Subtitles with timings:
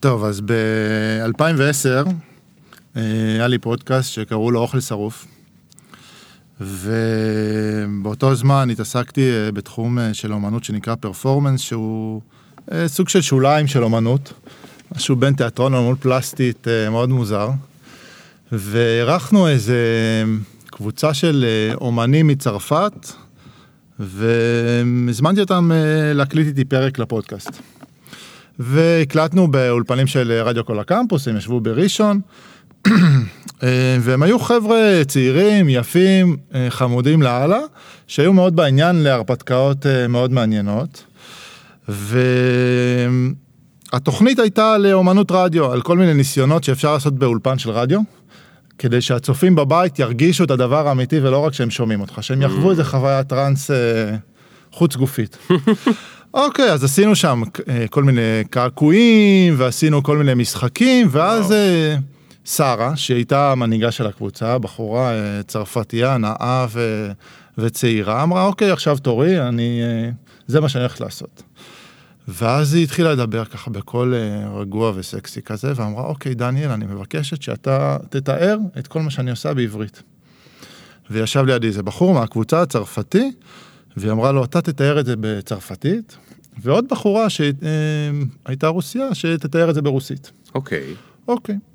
[0.00, 2.10] טוב, אז ב-2010
[2.94, 5.26] היה לי פודקאסט שקראו לו אוכל שרוף.
[6.60, 12.20] ובאותו זמן התעסקתי אה, בתחום אה, של אומנות שנקרא פרפורמנס, שהוא
[12.72, 14.32] אה, סוג של שוליים של אומנות,
[14.96, 17.50] משהו בין תיאטרון לאומנות פלסטית מאוד מוזר.
[18.52, 19.78] ואירחנו איזה
[20.66, 21.44] קבוצה של
[21.80, 23.12] אומנים מצרפת,
[23.98, 25.70] והזמנתי אותם
[26.14, 27.50] להקליט איתי פרק לפודקאסט.
[28.58, 32.20] והקלטנו באולפנים של רדיו כל הקמפוס, הם ישבו בראשון.
[33.62, 37.60] אה, והם היו חבר'ה צעירים, יפים, אה, חמודים לאללה,
[38.06, 41.04] שהיו מאוד בעניין להרפתקאות אה, מאוד מעניינות.
[43.92, 48.00] והתוכנית הייתה לאומנות רדיו, על כל מיני ניסיונות שאפשר לעשות באולפן של רדיו,
[48.78, 52.84] כדי שהצופים בבית ירגישו את הדבר האמיתי ולא רק שהם שומעים אותך, שהם יחוו איזה
[52.84, 53.70] חוויית טראנס
[54.72, 55.38] חוץ גופית.
[56.34, 57.42] אוקיי, אז עשינו שם
[57.90, 61.54] כל מיני קעקועים, ועשינו כל מיני משחקים, ואז...
[62.50, 67.10] שרה, שהייתה המנהיגה של הקבוצה, בחורה אה, צרפתייה, נאה ו...
[67.58, 69.80] וצעירה, אמרה, אוקיי, עכשיו תורי, אני...
[69.82, 70.10] אה,
[70.46, 71.42] זה מה שאני הולך לעשות.
[72.28, 77.42] ואז היא התחילה לדבר ככה בקול אה, רגוע וסקסי כזה, ואמרה, אוקיי, דניאל, אני מבקשת
[77.42, 80.02] שאתה תתאר את כל מה שאני עושה בעברית.
[81.10, 83.32] וישב לידי איזה בחור מהקבוצה הצרפתי,
[83.98, 86.16] והיא אמרה לו, אתה תתאר את זה בצרפתית,
[86.62, 90.30] ועוד בחורה שהייתה רוסיה, שתתאר את זה ברוסית.
[90.54, 90.82] אוקיי.
[90.92, 91.28] Okay.
[91.28, 91.54] אוקיי.
[91.54, 91.68] Okay.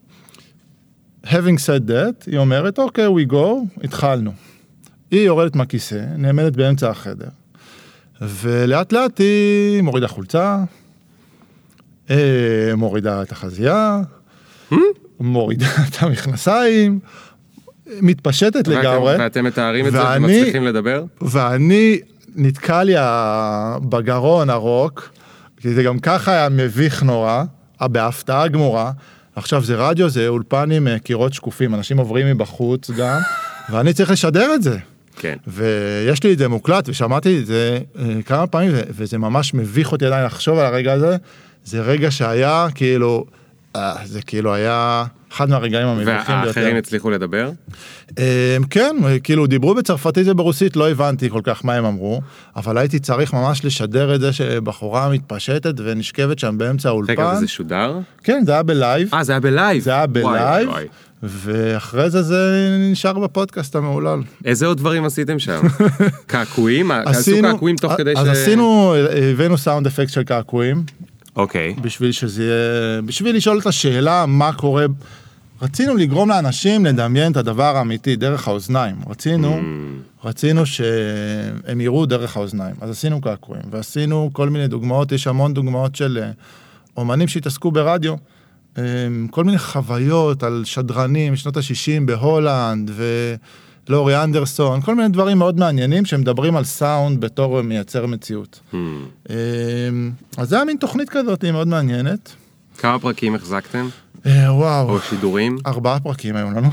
[1.26, 4.32] having said that, היא אומרת, אוקיי, okay, we go, התחלנו.
[5.12, 7.28] היא יורדת מהכיסא, נעמדת באמצע החדר,
[8.22, 10.64] ולאט לאט היא מורידה חולצה,
[12.10, 14.02] אה, מורידה את החזייה,
[14.72, 14.76] hmm?
[15.20, 17.00] מורידה את המכנסיים,
[18.02, 19.16] מתפשטת לגמרי.
[19.20, 21.04] ואתם מתארים את זה ומצליחים לדבר?
[21.22, 22.00] ואני,
[22.36, 22.96] נתקע לי
[23.90, 25.10] בגרון הרוק,
[25.58, 27.44] כי זה גם ככה היה מביך נורא,
[27.82, 28.92] בהפתעה גמורה.
[29.36, 33.20] עכשיו זה רדיו, זה אולפן עם אה, קירות שקופים, אנשים עוברים מבחוץ גם,
[33.72, 34.78] ואני צריך לשדר את זה.
[35.16, 35.36] כן.
[35.48, 40.06] ויש לי את זה מוקלט, ושמעתי את זה אה, כמה פעמים, וזה ממש מביך אותי
[40.06, 41.18] עדיין לחשוב על הרגע הזה.
[41.66, 43.26] זה רגע שהיה כאילו,
[43.76, 46.46] אה, זה כאילו היה אחד מהרגעים המביכים ביותר.
[46.46, 47.52] והאחרים הצליחו לדבר?
[48.70, 52.22] כן, כאילו דיברו בצרפתית וברוסית, לא הבנתי כל כך מה הם אמרו,
[52.56, 57.14] אבל הייתי צריך ממש לשדר את זה שבחורה מתפשטת ונשכבת שם באמצע האולפן.
[57.14, 58.00] רגע, וזה שודר?
[58.24, 59.10] כן, זה היה בלייב.
[59.14, 59.84] אה, זה היה בלייב.
[59.84, 60.70] זה היה בלייב.
[61.24, 64.20] ואחרי זה זה נשאר בפודקאסט המהולל.
[64.46, 65.62] איזה עוד דברים עשיתם שם?
[66.28, 66.92] קעקועים?
[66.92, 68.20] עשו קעקועים תוך כדי ש...
[68.20, 68.96] אז עשינו,
[69.32, 70.84] הבאנו sound effect של קעקועים.
[71.36, 71.76] אוקיי.
[71.82, 74.86] בשביל שזה יהיה, בשביל לשאול את השאלה מה קורה
[75.64, 78.96] רצינו לגרום לאנשים לדמיין את הדבר האמיתי דרך האוזניים.
[79.08, 80.28] רצינו, mm.
[80.28, 82.76] רצינו שהם יראו דרך האוזניים.
[82.82, 86.32] אז עשינו קעקועים, ועשינו כל מיני דוגמאות, יש המון דוגמאות של אה,
[86.98, 88.16] אומנים שהתעסקו ברדיו.
[88.78, 88.84] אה,
[89.32, 92.92] כל מיני חוויות על שדרנים משנות ה-60 בהולנד,
[93.88, 98.60] ולאורי אנדרסון, כל מיני דברים מאוד מעניינים שמדברים על סאונד בתור מייצר מציאות.
[98.74, 98.78] Mm.
[100.38, 102.36] אז זה היה מין תוכנית כזאת מאוד מעניינת.
[102.78, 103.88] כמה פרקים החזקתם?
[104.26, 104.90] אה, וואו.
[104.90, 105.58] או שידורים?
[105.66, 106.70] ארבעה פרקים היו לנו.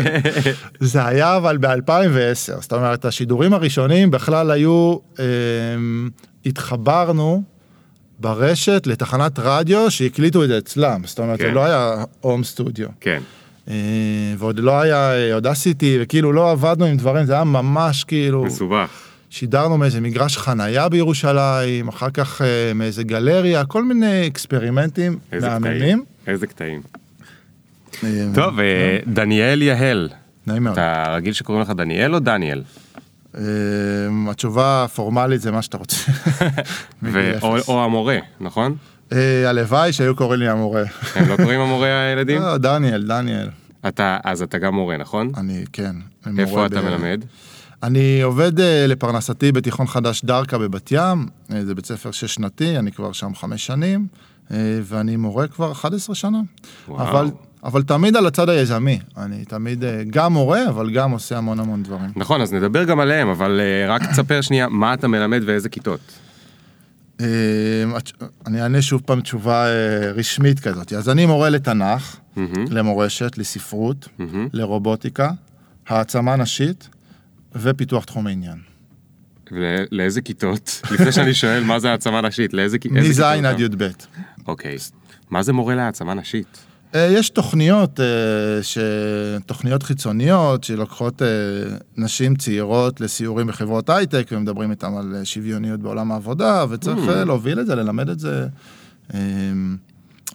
[0.80, 5.24] זה היה אבל ב-2010, זאת אומרת, השידורים הראשונים בכלל היו, אה,
[6.46, 7.42] התחברנו
[8.18, 11.46] ברשת לתחנת רדיו שהקליטו את זה אצלם, זאת אומרת, כן.
[11.46, 12.88] זה לא היה הום סטודיו.
[13.00, 13.20] כן.
[13.68, 13.74] אה,
[14.38, 18.44] ועוד לא היה, עוד עשיתי, וכאילו לא עבדנו עם דברים, זה היה ממש כאילו...
[18.44, 18.90] מסובך.
[19.30, 26.04] שידרנו מאיזה מגרש חנייה בירושלים, אחר כך אה, מאיזה גלריה, כל מיני אקספרימנטים מהממים.
[26.26, 26.82] איזה קטעים.
[28.04, 30.08] אה, טוב, אה, דניאל יהל.
[30.46, 30.78] נעים מאוד.
[30.78, 32.62] אתה רגיל שקוראים לך דניאל או דניאל?
[34.30, 35.96] התשובה הפורמלית זה מה שאתה רוצה.
[37.68, 38.76] או המורה, נכון?
[39.46, 40.82] הלוואי שהיו קוראים לי המורה.
[41.14, 42.42] הם לא קוראים המורה הילדים?
[42.42, 43.48] לא, דניאל, דניאל.
[44.24, 45.32] אז אתה גם מורה, נכון?
[45.36, 45.96] אני, כן.
[46.38, 47.24] איפה אתה מלמד?
[47.82, 52.78] אני עובד אה, לפרנסתי בתיכון חדש דרכה בבת ים, אה, זה בית ספר שש שנתי,
[52.78, 54.18] אני כבר שם חמש שנים, אה,
[54.82, 56.40] ואני מורה כבר 11 שנה.
[56.88, 57.08] וואו.
[57.08, 57.30] אבל,
[57.64, 62.10] אבל תמיד על הצד היזמי, אני תמיד גם מורה, אבל גם עושה המון המון דברים.
[62.16, 66.00] נכון, אז נדבר גם עליהם, אבל רק תספר שנייה, מה אתה מלמד ואיזה כיתות?
[68.46, 69.66] אני אענה שוב פעם תשובה
[70.14, 70.92] רשמית כזאת.
[70.92, 72.16] אז אני מורה לתנ"ך.
[72.70, 74.08] למורשת, לספרות.
[74.52, 75.30] לרובוטיקה,
[75.88, 76.88] העצמה נשית,
[77.54, 78.58] ופיתוח תחום העניין.
[79.92, 80.82] לאיזה כיתות?
[80.90, 82.98] לפני שאני שואל מה זה העצמה נשית, לאיזה כיתות?
[82.98, 83.88] מז' עד י"ב.
[84.48, 84.76] אוקיי.
[85.30, 86.66] מה זה מורה להעצמה נשית?
[86.94, 88.78] אה, יש תוכניות, אה, ש...
[89.46, 91.28] תוכניות חיצוניות שלוקחות אה,
[91.96, 97.10] נשים צעירות לסיורים בחברות הייטק ומדברים איתם על שוויוניות בעולם העבודה וצריך mm.
[97.10, 98.46] להוביל את זה, ללמד את זה.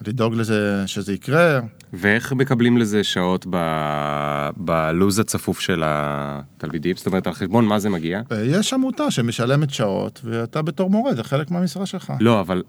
[0.07, 1.59] לדאוג לזה שזה יקרה.
[1.93, 6.95] ואיך מקבלים לזה שעות ב- בלו"ז הצפוף של התלמידים?
[6.97, 8.21] זאת אומרת, על חשבון מה זה מגיע?
[8.45, 12.13] יש עמותה שמשלמת שעות, ואתה בתור מורה, זה חלק מהמשרה שלך.
[12.19, 12.63] לא, אבל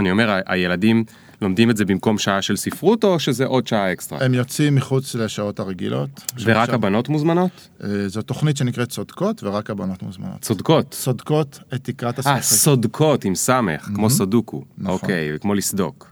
[0.00, 1.04] אני אומר, הילדים
[1.42, 4.18] לומדים את זה במקום שעה של ספרות, או שזה עוד שעה אקסטרה?
[4.24, 6.10] הם יוצאים מחוץ לשעות הרגילות.
[6.44, 7.68] ורק שעכשיו- הבנות מוזמנות?
[7.84, 10.40] אה, זו תוכנית שנקראת צודקות, ורק הבנות מוזמנות.
[10.40, 10.90] צודקות.
[10.90, 12.42] צודקות את תקרת אה, הספרים.
[12.42, 14.64] סודקות עם סמך, כמו סודוקו.
[14.78, 14.92] נכון.
[14.94, 16.10] אוקיי, כמו לסדוק.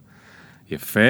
[0.71, 1.01] יפה,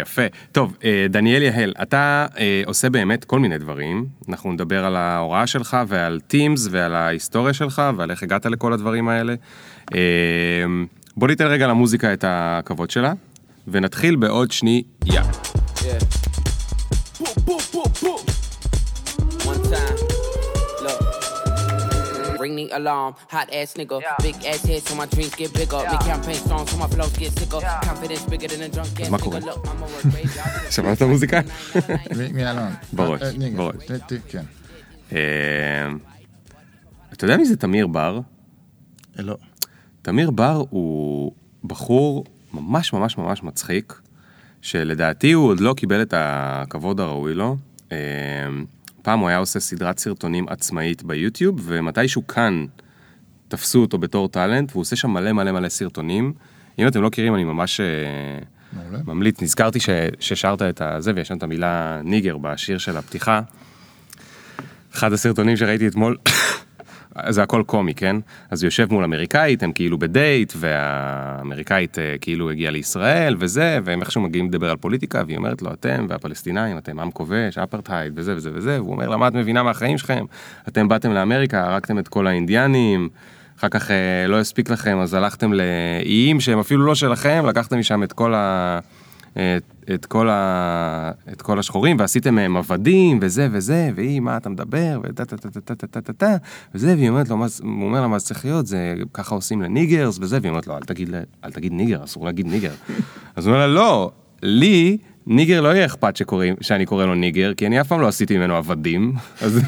[0.00, 0.22] יפה.
[0.52, 4.06] טוב, אה, דניאל יהל, אתה אה, עושה באמת כל מיני דברים.
[4.28, 9.08] אנחנו נדבר על ההוראה שלך ועל Teams ועל ההיסטוריה שלך ועל איך הגעת לכל הדברים
[9.08, 9.34] האלה.
[11.20, 13.12] אה, בוא ניתן רגע למוזיקה את הכבוד שלה,
[13.68, 14.82] ונתחיל בעוד שנייה.
[15.04, 15.82] Yeah.
[17.20, 18.22] Boom, boom, boom, boom.
[19.50, 19.96] One time.
[20.84, 21.00] Look.
[22.42, 23.12] Ring the alarm.
[23.34, 23.96] Hot ass nigga.
[24.26, 25.80] Big ass head so my dreams get bigger.
[25.92, 27.60] Me campaign songs so my flows get sicker.
[27.90, 29.24] Confidence bigger than a drunk ass מה nigga.
[29.24, 29.38] קורה?
[29.40, 30.70] Look, I'm a work graveyard.
[30.72, 31.40] שמעת את המוזיקה?
[32.16, 32.72] מי- מי אלון?
[32.92, 33.30] בראש, אה.
[33.56, 33.74] בראש.
[34.28, 34.44] כן.
[35.12, 35.18] אה,
[37.12, 38.20] אתה יודע מי זה תמיר בר?
[39.18, 39.36] אה, לא.
[40.02, 41.32] תמיר בר הוא
[41.64, 42.24] בחור
[42.54, 44.00] ממש ממש ממש מצחיק,
[44.62, 47.56] שלדעתי הוא עוד לא קיבל את הכבוד הראוי לו.
[47.92, 47.96] אה,
[49.02, 52.66] פעם הוא היה עושה סדרת סרטונים עצמאית ביוטיוב, ומתישהו כאן
[53.48, 56.32] תפסו אותו בתור טאלנט, והוא עושה שם מלא מלא מלא סרטונים.
[56.78, 57.86] אם אתם לא מכירים, אני ממש אה,
[58.72, 58.98] מעולה.
[59.06, 59.42] ממליץ.
[59.42, 59.88] נזכרתי ש-
[60.20, 63.40] ששרת את הזה, ויש שם את המילה ניגר בשיר של הפתיחה.
[64.94, 66.16] אחד הסרטונים שראיתי אתמול,
[67.28, 68.16] זה הכל קומי, כן?
[68.50, 74.00] אז הוא יושב מול אמריקאית, הם כאילו בדייט, והאמריקאית אה, כאילו הגיעה לישראל וזה, והם
[74.00, 78.36] איכשהו מגיעים לדבר על פוליטיקה, והיא אומרת לו, אתם והפלסטינאים, אתם עם כובש, אפרטהייד וזה
[78.36, 80.24] וזה וזה, והוא אומר לה, מה את מבינה מהחיים שלכם?
[80.68, 83.08] אתם באתם לאמריקה, הרגתם את כל האינדיאנים,
[83.58, 88.02] אחר כך אה, לא הספיק לכם, אז הלכתם לאיים שהם אפילו לא שלכם, לקחתם משם
[88.02, 88.78] את כל ה...
[89.32, 94.48] את, את, כל ה, את כל השחורים, ועשיתם מהם עבדים, וזה וזה, והיא, מה אתה
[94.48, 96.36] מדבר, ותה תה תה תה תה תה תה תה, תה,
[96.74, 99.62] וזה, והיא אומרת לו, מה, הוא אומר לה, מה זה צריך להיות, זה ככה עושים
[99.62, 102.72] ל niggers, וזה, והיא אומרת לו, אל תגיד, אל תגיד nigger, אסור להגיד nigger.
[103.36, 104.10] אז הוא אומר לה, לא,
[104.42, 104.98] לי...
[105.26, 108.38] nigger לא יהיה אכפת שקוראים, שאני קורא לו nigger, כי אני אף פעם לא עשיתי
[108.38, 109.12] ממנו עבדים.
[109.42, 109.62] אז זה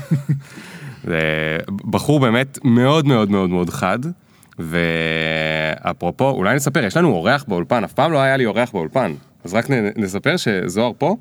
[1.91, 3.99] בחור באמת מאוד מאוד מאוד מאוד חד.
[4.59, 9.13] ואפרופו, אולי נספר, יש לנו אורח באולפן, אף פעם לא היה לי אורח באולפן.
[9.45, 9.67] אז רק
[9.97, 11.17] נספר שזוהר פה.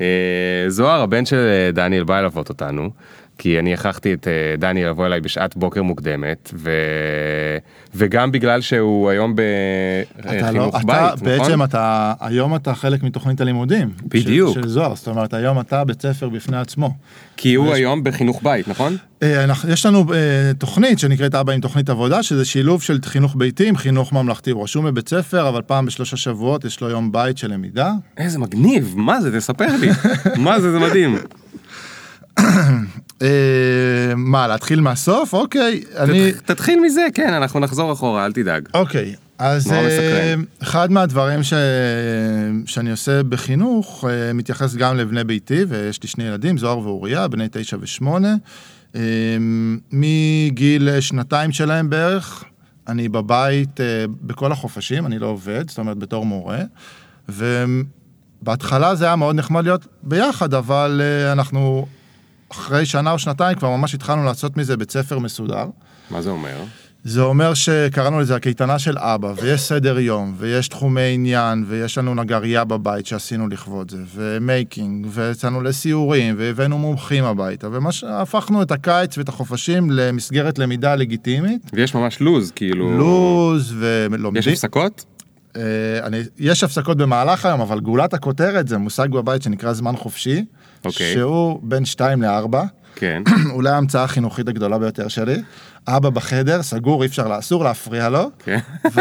[0.00, 2.90] אה, זוהר, הבן של אה, דניאל בא ללוות אותנו,
[3.40, 6.70] כי אני הכרחתי את אה, דניאל לבוא אליי בשעת בוקר מוקדמת, ו...
[7.94, 9.34] וגם בגלל שהוא היום
[10.20, 11.24] אתה לא, בחינוך אתה, בית, נכון?
[11.24, 13.90] בעצם אתה, היום אתה חלק מתוכנית הלימודים.
[14.04, 14.54] בדיוק.
[14.54, 16.94] של, של זוהר, זאת אומרת, היום אתה בית ספר בפני עצמו.
[17.36, 18.96] כי הוא היום בחינוך בית, נכון?
[19.22, 23.68] אה, יש לנו אה, תוכנית שנקראת אבא עם תוכנית עבודה, שזה שילוב של חינוך ביתי
[23.68, 24.50] עם חינוך ממלכתי.
[24.50, 27.92] הוא רשום בבית ספר, אבל פעם בשלושה שבועות יש לו יום בית של למידה.
[28.18, 29.88] איזה מגניב, מה זה, תספר לי.
[30.44, 31.16] מה זה, זה מדהים.
[33.22, 33.26] אה,
[34.16, 35.32] מה, להתחיל מהסוף?
[35.34, 36.32] אוקיי, אני...
[36.32, 38.68] תת- תתחיל מזה, כן, אנחנו נחזור אחורה, אל תדאג.
[38.74, 40.34] אוקיי, אז אה.
[40.62, 41.52] אחד מהדברים ש...
[42.66, 47.46] שאני עושה בחינוך אה, מתייחס גם לבני ביתי, ויש לי שני ילדים, זוהר ואוריה, בני
[47.50, 48.34] תשע ושמונה.
[49.92, 52.44] מגיל שנתיים שלהם בערך,
[52.88, 53.80] אני בבית
[54.22, 56.58] בכל החופשים, אני לא עובד, זאת אומרת בתור מורה.
[57.28, 61.00] ובהתחלה זה היה מאוד נחמד להיות ביחד, אבל
[61.32, 61.86] אנחנו
[62.52, 65.66] אחרי שנה או שנתיים כבר ממש התחלנו לעשות מזה בית ספר מסודר.
[66.10, 66.56] מה זה אומר?
[67.04, 72.14] זה אומר שקראנו לזה הקייטנה של אבא, ויש סדר יום, ויש תחומי עניין, ויש לנו
[72.14, 78.70] נגרייה בבית שעשינו לכבוד זה, ו making, ויצאנו לסיורים, והבאנו מומחים הביתה, ומה שהפכנו את
[78.70, 82.98] הקיץ ואת החופשים למסגרת למידה לגיטימית, ויש ממש לוז, כאילו...
[82.98, 84.40] לוז ולומדים.
[84.40, 85.04] יש הפסקות?
[85.56, 85.62] אה,
[86.02, 90.44] אני, יש הפסקות במהלך היום, אבל גאולת הכותרת זה מושג בבית שנקרא זמן חופשי,
[90.84, 91.14] אוקיי.
[91.14, 92.56] שהוא בין 2 ל-4.
[92.94, 93.22] כן.
[93.54, 95.42] אולי ההמצאה החינוכית הגדולה ביותר שלי.
[95.88, 98.30] אבא בחדר, סגור, אי אפשר, אסור להפריע לו.
[98.44, 98.58] כן.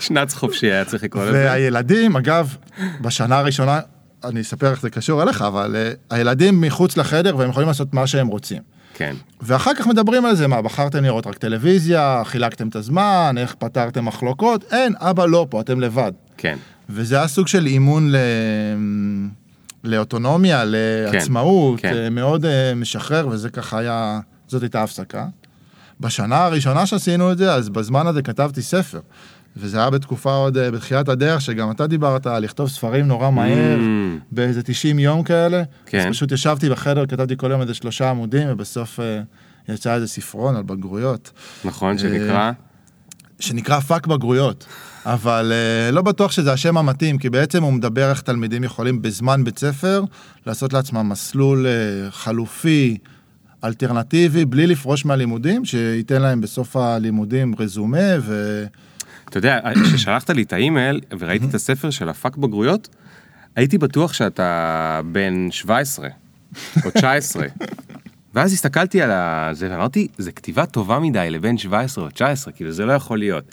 [0.00, 1.32] שנץ חופשי היה צריך לקרוא לזה.
[1.32, 2.56] והילדים, אגב,
[3.00, 3.80] בשנה הראשונה,
[4.24, 8.06] אני אספר איך זה קשור אליך, אבל אה, הילדים מחוץ לחדר והם יכולים לעשות מה
[8.06, 8.62] שהם רוצים.
[8.94, 9.14] כן.
[9.40, 14.04] ואחר כך מדברים על זה, מה, בחרתם לראות רק טלוויזיה, חילקתם את הזמן, איך פתרתם
[14.04, 14.64] מחלוקות?
[14.72, 16.12] אין, אבא לא פה, אתם לבד.
[16.36, 16.58] כן.
[16.92, 18.16] וזה היה סוג של אימון ל...
[19.84, 21.94] לאוטונומיה, לעצמאות, כן.
[21.94, 25.26] אה, מאוד אה, משחרר, וזה ככה היה, זאת הייתה הפסקה.
[26.00, 29.00] בשנה הראשונה שעשינו את זה, אז בזמן הזה כתבתי ספר.
[29.56, 33.76] וזה היה בתקופה עוד, אה, בתחילת הדרך, שגם אתה דיברת על לכתוב ספרים נורא מהר,
[33.78, 34.20] Mm.
[34.32, 35.62] באיזה 90 יום כאלה.
[35.86, 35.98] כן.
[35.98, 39.00] אז פשוט ישבתי בחדר, כתבתי כל יום איזה שלושה עמודים, ובסוף
[39.68, 41.30] יצא איזה ספרון על בגרויות,
[41.64, 42.52] נכון, שנקרא?
[43.40, 44.66] שנקרא fuck בגרויות.
[45.06, 49.44] אבל אה, לא בטוח שזה השם המתאים, כי בעצם הוא מדבר איך תלמידים יכולים בזמן
[49.44, 50.04] בית ספר
[50.46, 52.98] לעשות לעצמם מסלול אה, חלופי,
[53.64, 58.64] אלטרנטיבי, בלי לפרוש מהלימודים, שייתן להם בסוף הלימודים רזומה ו...
[59.28, 62.88] אתה יודע, כששלחת לי את האימייל וראיתי את הספר של ה fuck בגרויות,
[63.56, 66.08] הייתי בטוח שאתה בן 17
[66.84, 67.46] או 19.
[68.34, 69.10] ואז הסתכלתי על
[69.54, 73.44] זה ואמרתי, זה כתיבה טובה מדי לבן 17 או 19, כאילו זה לא יכול להיות.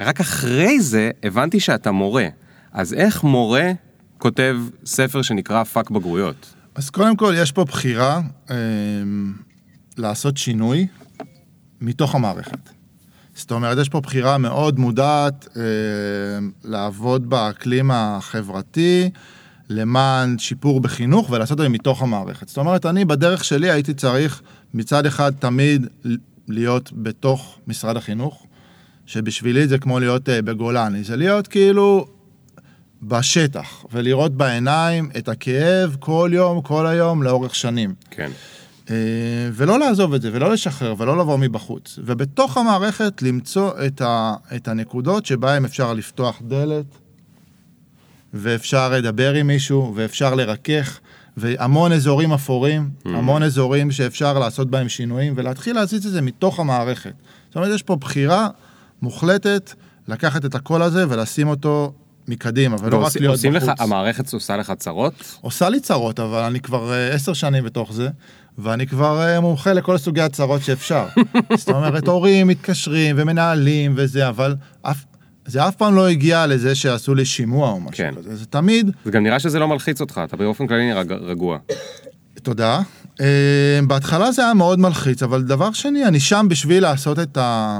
[0.00, 2.26] ורק אחרי זה הבנתי שאתה מורה.
[2.72, 3.72] אז איך מורה
[4.18, 6.54] כותב ספר שנקרא fuck בגרויות?
[6.74, 8.56] אז קודם כל, יש פה בחירה אה,
[9.96, 10.86] לעשות שינוי
[11.80, 12.58] מתוך המערכת.
[13.34, 15.62] זאת אומרת, יש פה בחירה מאוד מודעת אה,
[16.64, 19.10] לעבוד באקלים החברתי
[19.68, 22.48] למען שיפור בחינוך ולעשות את זה מתוך המערכת.
[22.48, 24.42] זאת אומרת, אני בדרך שלי הייתי צריך
[24.74, 25.86] מצד אחד תמיד
[26.48, 28.45] להיות בתוך משרד החינוך,
[29.06, 32.06] שבשבילי זה כמו להיות אה, בגולני, זה להיות כאילו
[33.02, 37.94] בשטח, ולראות בעיניים את הכאב כל יום, כל היום, לאורך שנים.
[38.10, 38.30] כן.
[38.90, 38.94] אה,
[39.52, 41.98] ולא לעזוב את זה, ולא לשחרר, ולא לבוא מבחוץ.
[42.04, 46.86] ובתוך המערכת למצוא את, ה, את הנקודות שבהן אפשר לפתוח דלת,
[48.34, 51.00] ואפשר לדבר עם מישהו, ואפשר לרכך,
[51.36, 53.08] והמון אזורים אפורים, mm.
[53.08, 57.12] המון אזורים שאפשר לעשות בהם שינויים, ולהתחיל להזיז את זה מתוך המערכת.
[57.46, 58.48] זאת אומרת, יש פה בחירה
[59.02, 59.72] מוחלטת
[60.08, 61.92] לקחת את הקול הזה ולשים אותו
[62.28, 63.68] מקדימה, ולא רק להיות עושים בחוץ.
[63.68, 65.38] לך, המערכת עושה לך צרות?
[65.40, 68.08] עושה לי צרות, אבל אני כבר אה, עשר שנים בתוך זה,
[68.58, 71.06] ואני כבר אה, מומחה לכל סוגי הצרות שאפשר.
[71.58, 75.04] זאת אומרת, הורים מתקשרים ומנהלים וזה, אבל אף,
[75.46, 78.14] זה אף פעם לא הגיע לזה שעשו לי שימוע או משהו כן.
[78.16, 81.58] כזה, זה תמיד, זה גם נראה שזה לא מלחיץ אותך, אתה באופן כללי נראה רגוע.
[82.42, 82.80] תודה.
[83.20, 87.78] אה, בהתחלה זה היה מאוד מלחיץ, אבל דבר שני, אני שם בשביל לעשות את ה...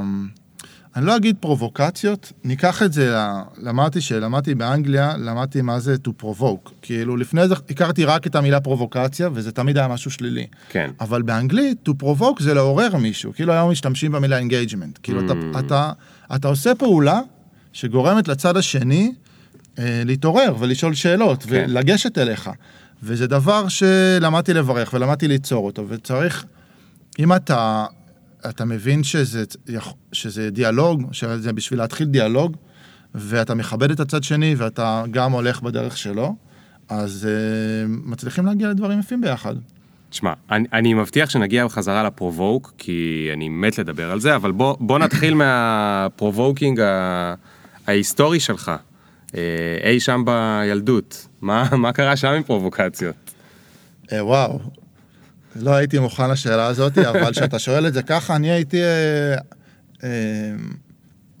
[0.97, 3.17] אני לא אגיד פרובוקציות, ניקח את זה,
[3.57, 6.71] למדתי שלמדתי באנגליה, למדתי מה זה to provoke.
[6.81, 10.47] כאילו, לפני זה הכרתי רק את המילה פרובוקציה, וזה תמיד היה משהו שלילי.
[10.69, 10.91] כן.
[11.01, 13.33] אבל באנגלית, to provoke זה לעורר מישהו.
[13.33, 14.99] כאילו, היום משתמשים במילה engagement.
[15.03, 15.59] כאילו, אתה, Mm.
[15.59, 15.91] אתה,
[16.35, 17.19] אתה עושה פעולה
[17.73, 19.11] שגורמת לצד השני
[19.79, 21.65] אה, להתעורר ולשאול שאלות, כן.
[21.69, 22.49] ולגשת אליך.
[23.03, 26.45] וזה דבר שלמדתי לברך ולמדתי ליצור אותו, וצריך,
[27.19, 27.85] אם אתה,
[28.49, 29.43] אתה מבין שזה,
[30.11, 32.57] שזה דיאלוג, שזה בשביל להתחיל דיאלוג,
[33.15, 36.35] ואתה מכבד את הצד שני ואתה גם הולך בדרך שלו,
[36.89, 39.55] אז אה, מצליחים להגיע לדברים יפים ביחד.
[40.09, 44.51] תשמע, אני, אני מבטיח שנגיע בחזרה ל provoke, כי אני מת לדבר על זה, אבל
[44.51, 47.33] בוא, בוא נתחיל מה provoking ה-
[47.87, 48.71] ההיסטורי שלך.
[49.35, 49.41] אה,
[49.83, 53.15] אי שם בילדות, מה, מה קרה שם עם פרובוקציות?
[54.11, 54.59] אה, וואו,
[55.59, 59.35] לא הייתי מוכן לשאלה הזאת, אבל כשאתה שואל את זה ככה, אני הייתי אה,
[60.03, 60.09] אה,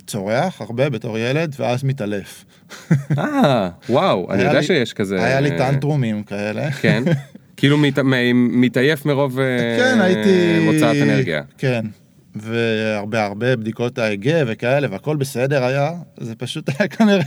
[0.07, 2.45] צורח הרבה בתור ילד, ואז מתעלף.
[3.17, 5.23] אה, וואו, אני יודע לי- שיש כזה...
[5.25, 6.71] היה לי טנטרומים כאלה.
[6.71, 7.03] כן,
[7.57, 7.99] כאילו מת,
[8.33, 9.45] מתעייף מרוב אה,
[9.79, 10.59] כן, הייתי...
[10.65, 11.41] מוצאת אנרגיה.
[11.57, 11.85] כן.
[12.41, 17.23] והרבה הרבה בדיקות האגה וכאלה, והכל בסדר היה, זה פשוט היה כנראה...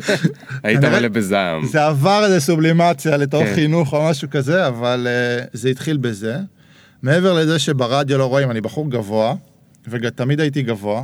[0.64, 1.66] היית מלא בזעם.
[1.66, 3.54] זה עבר איזה סובלימציה לתוך כן.
[3.54, 6.36] חינוך או משהו כזה, אבל אה, זה התחיל בזה.
[7.02, 9.34] מעבר לזה שברדיו לא רואים, אני בחור גבוה,
[9.88, 11.02] ותמיד הייתי גבוה,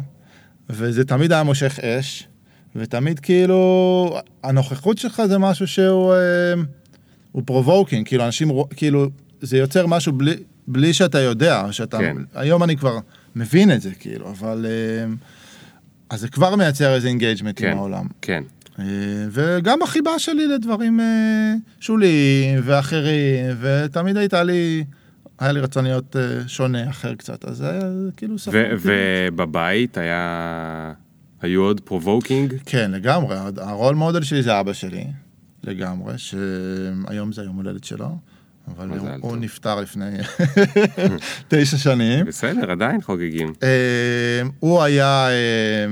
[0.70, 2.28] וזה תמיד היה מושך אש,
[2.76, 6.16] ותמיד כאילו, הנוכחות שלך זה משהו שהוא אה,
[7.32, 9.08] הוא provoking, כאילו אנשים, כאילו,
[9.40, 10.34] זה יוצר משהו בלי,
[10.68, 12.16] בלי שאתה יודע, שאתה, כן.
[12.34, 12.98] היום אני כבר
[13.36, 14.66] מבין את זה, כאילו, אבל...
[14.66, 15.24] אה,
[16.10, 17.70] אז זה כבר מייצר איזה engagement כן.
[17.70, 18.06] עם העולם.
[18.22, 18.42] כן.
[18.78, 18.84] אה,
[19.30, 24.84] וגם החיבה שלי לדברים אה, שוליים ואחרים, ותמיד הייתה לי,
[25.38, 27.80] היה לי רצון להיות אה, שונה, אחר קצת, אז זה
[28.16, 28.76] כאילו ספר.
[28.80, 30.92] ובבית היה...
[31.42, 32.54] היו עוד provoking?
[32.66, 35.04] כן, לגמרי, ה role model שלי זה אבא שלי,
[35.64, 38.18] לגמרי, שהיום זה היום הולדת שלו,
[38.76, 39.08] אבל הוא.
[39.20, 40.10] הוא נפטר לפני
[41.48, 42.24] תשע שנים.
[42.24, 43.52] בסדר, עדיין חוגגים.
[43.62, 45.86] אה, הוא היה אה,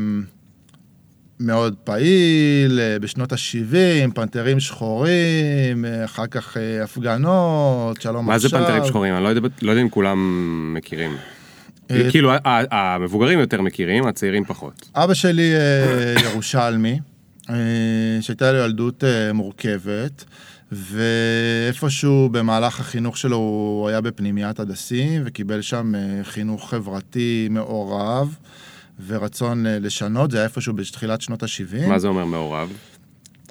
[1.40, 8.50] מאוד פעיל אה, בשנות ה-70, פנתרים שחורים, אחר כך הפגנות, שלום מה עכשיו.
[8.50, 9.14] זה פנתרים שחורים?
[9.14, 11.16] אני לא יודע, לא יודע אם כולם מכירים.
[12.10, 14.88] כאילו, המבוגרים יותר מכירים, הצעירים פחות.
[14.94, 15.52] אבא שלי
[16.30, 17.00] ירושלמי,
[18.20, 19.04] שהייתה לו ילדות
[19.34, 20.24] מורכבת,
[20.72, 28.36] ואיפשהו במהלך החינוך שלו הוא היה בפנימיית הדסים, וקיבל שם אה, חינוך חברתי מעורב,
[29.06, 31.88] ורצון אה, לשנות, זה היה איפשהו בתחילת שנות ה-70.
[31.88, 32.72] מה זה אומר מעורב?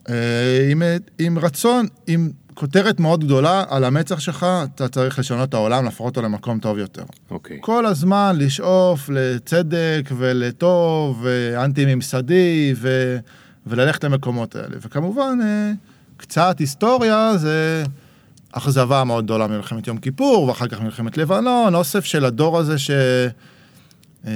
[0.09, 0.81] אה, עם,
[1.19, 4.45] עם רצון, עם כותרת מאוד גדולה על המצח שלך,
[4.75, 7.03] אתה צריך לשנות את העולם, להפוך אותו למקום טוב יותר.
[7.31, 7.57] אוקיי.
[7.61, 13.17] כל הזמן לשאוף לצדק ולטוב ואנטי ממסדי ו...
[13.67, 14.75] וללכת למקומות האלה.
[14.81, 15.39] וכמובן,
[16.27, 17.83] קצת היסטוריה זה
[18.51, 22.91] אכזבה מאוד גדולה ממלחמת יום כיפור, ואחר כך מלחמת לבנון, אוסף של הדור הזה ש...
[24.27, 24.31] אה,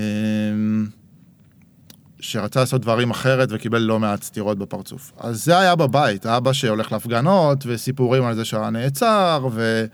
[2.20, 5.12] שרצה לעשות דברים אחרת וקיבל לא מעט סטירות בפרצוף.
[5.20, 9.86] אז זה היה בבית, אבא שהולך להפגנות וסיפורים על זה שהיה נעצר ו...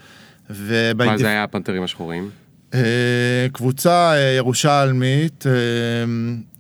[0.50, 2.30] ובאינטיפ- מה זה היה הפנתרים השחורים?
[2.76, 5.52] אה, קבוצה אה, ירושלמית אה,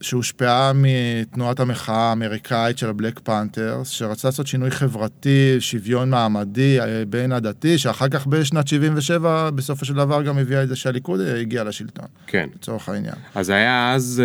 [0.01, 6.77] שהושפעה מתנועת המחאה האמריקאית של הבלק פנתרס, שרצה לעשות שינוי חברתי, שוויון מעמדי
[7.09, 11.63] בין הדתי, שאחר כך בשנת 77 בסופו של דבר גם הביאה את זה שהליכוד הגיע
[11.63, 12.49] לשלטון, כן.
[12.55, 13.15] לצורך העניין.
[13.35, 14.23] אז היה אז,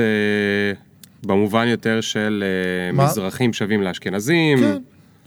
[1.23, 2.45] במובן יותר של
[2.93, 3.05] מה?
[3.05, 4.59] מזרחים שווים לאשכנזים.
[4.59, 4.77] כן.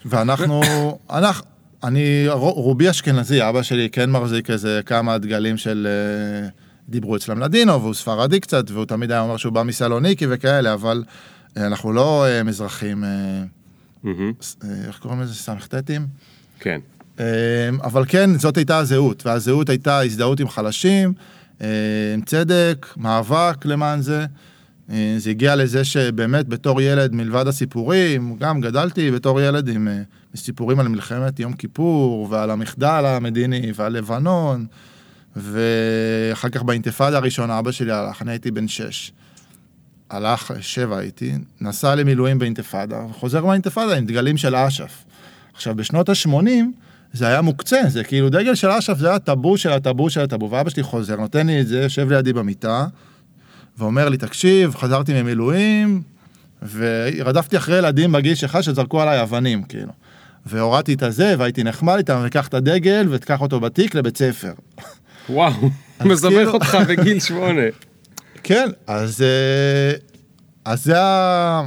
[0.05, 0.61] ואנחנו,
[1.09, 1.52] אנחנו,
[1.83, 6.49] אני רו- רובי אשכנזי, אבא שלי כן מחזיק איזה כמה דגלים של אה,
[6.89, 11.03] דיברו אצלם לדינו, והוא ספרדי קצת, והוא תמיד היה אומר שהוא בא מסלוניקי וכאלה, אבל
[11.57, 13.03] אה, אנחנו לא אה, מזרחים,
[14.87, 15.33] איך קוראים לזה?
[15.33, 16.07] ס"טים?
[16.59, 16.79] כן.
[17.19, 17.25] אה,
[17.83, 21.13] אבל כן, זאת הייתה הזהות, והזהות הייתה הזדהות עם חלשים,
[22.13, 24.25] עם צדק, מאבק למען זה.
[24.91, 30.01] אה, זה הגיע לזה שבאמת בתור ילד, מלבד הסיפורים, גם גדלתי בתור ילד עם אה,
[30.35, 34.65] סיפורים על מלחמת יום כיפור, ועל המחדל המדיני, ועל לבנון,
[35.35, 39.11] ואחר כך באינתיפאדה הראשונה אבא שלי הלך, אני הייתי בן שש.
[40.09, 45.03] הלך, שבע הייתי, נסע למילואים באינתיפאדה, וחוזר מהאינתיפאדה עם דגלים של אש"ף.
[45.53, 46.47] עכשיו, בשנות ה-80
[47.13, 50.51] זה היה מוקצה, זה כאילו דגל של אש"ף, זה היה טאבו של הטאבו של הטאבו,
[50.51, 52.87] ואבא שלי חוזר, נותן לי את זה, יושב לידי במיטה,
[53.77, 56.01] ואומר לי, תקשיב, חזרתי ממילואים,
[56.73, 59.91] ורדפתי אחרי ילדים בגיל שלך שזרקו עליי אבנים, כאילו.
[60.45, 64.53] והורדתי את הזה, והייתי נחמד איתם, וקח את הדגל, ותקח אותו בתיק לבית ספר.
[65.29, 65.53] וואו,
[66.05, 67.61] מסבך כאילו- אותך בגיל שמונה.
[68.43, 69.97] כן, אז, אה,
[70.65, 71.61] אז זה ה...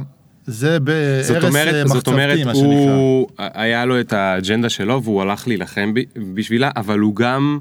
[0.47, 2.93] זה זאת בהרס אומרת, אה, זאת מחצבתי, אומרת, מה שנקרא.
[2.93, 5.93] הוא, היה לו את האג'נדה שלו והוא הלך להילחם
[6.33, 7.59] בשבילה, אבל הוא גם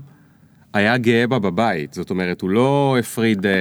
[0.73, 1.95] היה גאה בה בבית.
[1.95, 3.53] זאת אומרת, הוא לא הפריד אה,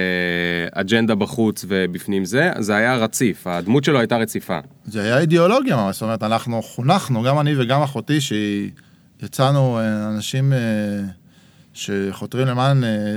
[0.72, 4.58] אג'נדה בחוץ ובפנים זה, זה היה רציף, הדמות שלו הייתה רציפה.
[4.84, 10.52] זה היה אידיאולוגיה ממש, זאת אומרת, אנחנו חונכנו, גם אני וגם אחותי, שיצאנו אה, אנשים
[10.52, 10.58] אה,
[11.74, 13.16] שחותרים למען אה,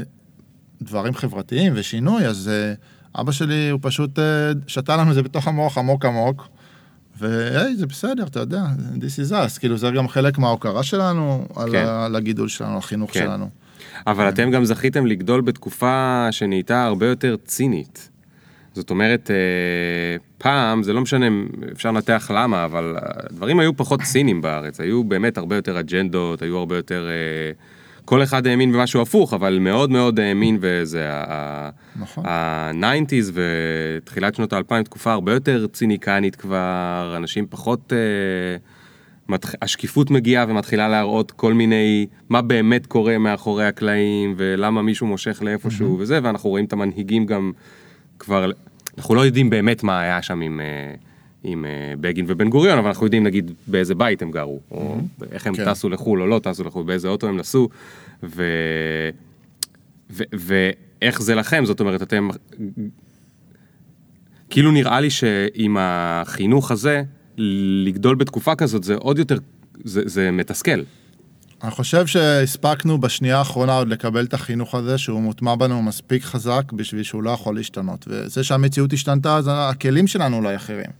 [0.81, 2.73] דברים חברתיים ושינוי, אז אה,
[3.21, 6.47] אבא שלי, הוא פשוט אה, שתה לנו את זה בתוך המוח עמוק עמוק,
[7.19, 8.63] והי, זה בסדר, אתה יודע,
[8.95, 11.85] this is us, כאילו זה גם חלק מההוקרה שלנו, על, כן.
[11.87, 13.19] ה, על הגידול שלנו, החינוך כן.
[13.19, 13.49] שלנו.
[14.07, 18.09] אבל אתם גם זכיתם לגדול בתקופה שנהייתה הרבה יותר צינית.
[18.73, 19.35] זאת אומרת, אה,
[20.37, 21.25] פעם, זה לא משנה,
[21.71, 26.57] אפשר לנתח למה, אבל הדברים היו פחות ציניים בארץ, היו באמת הרבה יותר אג'נדות, היו
[26.57, 27.07] הרבה יותר...
[27.09, 27.51] אה,
[28.05, 31.09] כל אחד האמין במשהו הפוך, אבל מאוד מאוד האמין וזה,
[31.99, 32.25] נכון.
[32.25, 37.93] ה-90's ותחילת שנות האלפיים, תקופה הרבה יותר ציניקנית כבר, אנשים פחות...
[37.93, 38.78] אה.
[39.61, 45.97] השקיפות מגיעה ומתחילה להראות כל מיני, מה באמת קורה מאחורי הקלעים, ולמה מישהו מושך לאיפשהו
[45.97, 46.01] Mm-hmm.
[46.01, 47.51] וזה, ואנחנו רואים את המנהיגים גם
[48.19, 48.51] כבר,
[48.97, 50.93] אנחנו לא יודעים באמת מה היה שם עם, אה,
[51.43, 54.97] עם אה, בגין ובן גוריון, אבל אנחנו יודעים נגיד באיזה בית הם גרו, או
[55.31, 55.65] איך הם כן.
[55.65, 57.69] טסו לחו"ל או לא טסו לחו"ל, באיזה אוטו הם נסעו,
[58.23, 58.43] ו...
[60.09, 60.23] ו...
[60.33, 62.29] ואיך זה לכם, זאת אומרת, אתם...
[64.49, 67.03] כאילו נראה לי שעם החינוך הזה,
[67.85, 69.37] לגדול בתקופה כזאת זה עוד יותר,
[69.83, 70.79] זה, זה מתסכל.
[71.63, 76.71] אני חושב שהספקנו בשנייה האחרונה עוד לקבל את החינוך הזה, שהוא מוטמע בנו מספיק חזק
[76.71, 78.05] בשביל שהוא לא יכול להשתנות.
[78.07, 80.91] וזה שהמציאות השתנתה, אז הכלים שלנו אולי אחרים.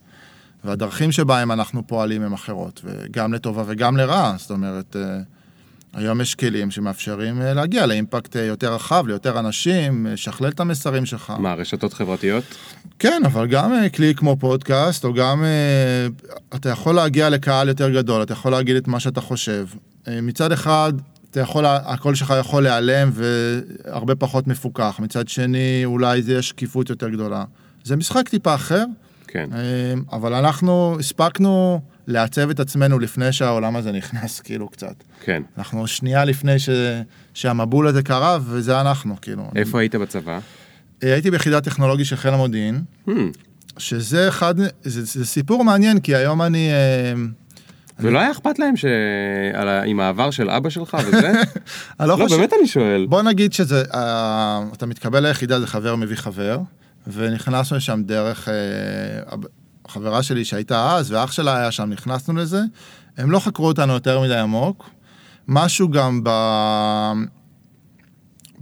[0.64, 4.36] והדרכים שבהם אנחנו פועלים הם אחרות, וגם לטובה וגם לרעה.
[4.38, 5.20] זאת אומרת, אה,
[5.94, 10.60] היום יש כלים שמאפשרים אה, להגיע לאימפקט אה, יותר רחב, ליותר אנשים, אה, לשכלל את
[10.60, 11.34] המסרים שלך.
[11.40, 12.44] מה, רשתות חברתיות?
[13.00, 15.44] כן, אבל גם כלי כמו פודקאסט, או גם
[16.56, 19.68] אתה יכול להגיע לקהל יותר גדול, אתה יכול להגיד את מה שאתה חושב.
[20.08, 20.94] מצד אחד,
[21.32, 25.00] אתה יכול, הקול שלך יכול להיעלם והרבה פחות מפוקח.
[25.00, 27.44] מצד שני, אולי זה שקיפות יותר גדולה.
[27.84, 28.86] זה משחק טיפה אחר,
[29.28, 29.50] כן.
[30.12, 35.04] אבל אנחנו הספקנו לעצב את עצמנו לפני שהעולם הזה נכנס, כאילו, קצת.
[35.24, 35.44] כן.
[35.58, 36.70] אנחנו שנייה לפני ש...
[37.34, 39.52] שהמבול הזה קרה, וזה אנחנו, כאילו.
[39.56, 40.40] איפה היית בצבא?
[41.04, 42.82] אה, הייתי ביחידה טכנולוגית של חיל המודיעין.
[43.08, 43.12] Hmm.
[43.78, 46.70] שזה אחד, זה, זה סיפור מעניין, כי היום אני...
[46.72, 47.14] אה,
[48.00, 48.86] ולא היה אכפת להם ש...
[49.54, 49.84] על ה...
[49.84, 51.32] עם העבר של אבא שלך וזה?
[52.00, 52.36] אני לא לא, חושב...
[52.36, 53.06] באמת אני שואל.
[53.10, 56.60] בוא נגיד שזה, אה, אתה מתקבל ליחידה, זה חבר מביא חבר,
[57.08, 59.36] ונכנסנו לשם דרך אה,
[59.90, 62.62] החברה שלי שהייתה אז, ואח שלה היה שם, נכנסנו לזה.
[63.18, 64.90] הם לא חקרו אותנו יותר מדי עמוק.
[65.48, 66.30] משהו גם ב...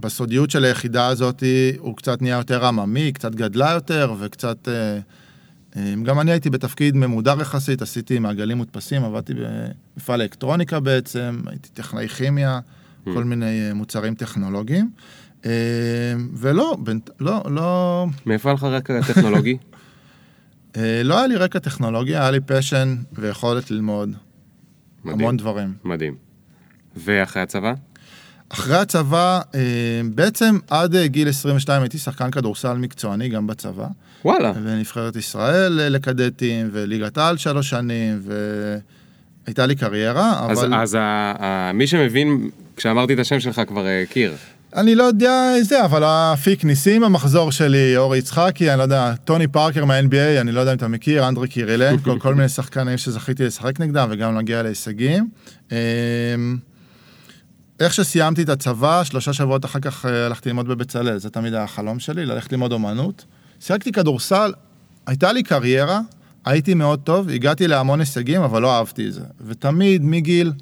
[0.00, 1.42] בסודיות של היחידה הזאת,
[1.78, 4.68] הוא קצת נהיה יותר עממי, קצת גדלה יותר, וקצת...
[4.68, 4.98] אה,
[5.76, 11.68] אה, גם אני הייתי בתפקיד ממודר יחסית, עשיתי מעגלים מודפסים, עבדתי במפעל אלקטרוניקה בעצם, הייתי
[11.68, 12.60] טכנאי כימיה,
[13.04, 14.90] כל מיני אה, מוצרים טכנולוגיים.
[16.34, 19.56] ולא, בנ- לא, לא, מאיפה לך רקע טכנולוגי?
[20.76, 24.08] אה, לא היה לי רקע טכנולוגי, היה לי פשן ויכולת ללמוד
[25.04, 25.20] מדהים.
[25.20, 25.74] המון דברים.
[25.84, 26.14] מדהים.
[26.96, 27.72] ואחרי הצבא?
[28.48, 29.60] אחרי הצבא, אה,
[30.14, 33.86] בעצם עד אה, גיל 22 הייתי שחקן כדורסל מקצועני גם בצבא,
[34.24, 34.52] וואלה.
[34.62, 38.20] ונבחרת ישראל לקדטים, וליגת העל שלוש שנים,
[39.44, 41.00] והייתה לי קריירה, אז, אבל אז ה,
[41.38, 44.34] ה, מי שמבין, כשאמרתי את השם שלך כבר הכיר.
[44.76, 49.46] אני לא יודע זה, אבל אפיק ניסים המחזור שלי, אורי יצחקי, אני לא יודע, טוני
[49.46, 53.80] פארקר מה-NBA, אני לא יודע אם אתה מכיר, אנדרי קירילנקו, כל מיני שחקנים שזכיתי לשחק
[53.80, 55.28] נגדם וגם להגיע להישגים.
[55.72, 55.76] אמ,
[57.80, 61.64] איך שסיימתי את הצבא, שלושה שבועות אחר כך אה, הלכתי ללמוד בבצלאל, זה תמיד היה
[61.64, 63.24] החלום שלי, ללכת ללמוד אומנות.
[63.60, 64.52] שיחקתי כדורסל,
[65.06, 66.00] הייתה לי קריירה,
[66.44, 69.24] הייתי מאוד טוב, הגעתי להמון הישגים, אבל לא אהבתי את זה.
[69.46, 70.52] ותמיד מגיל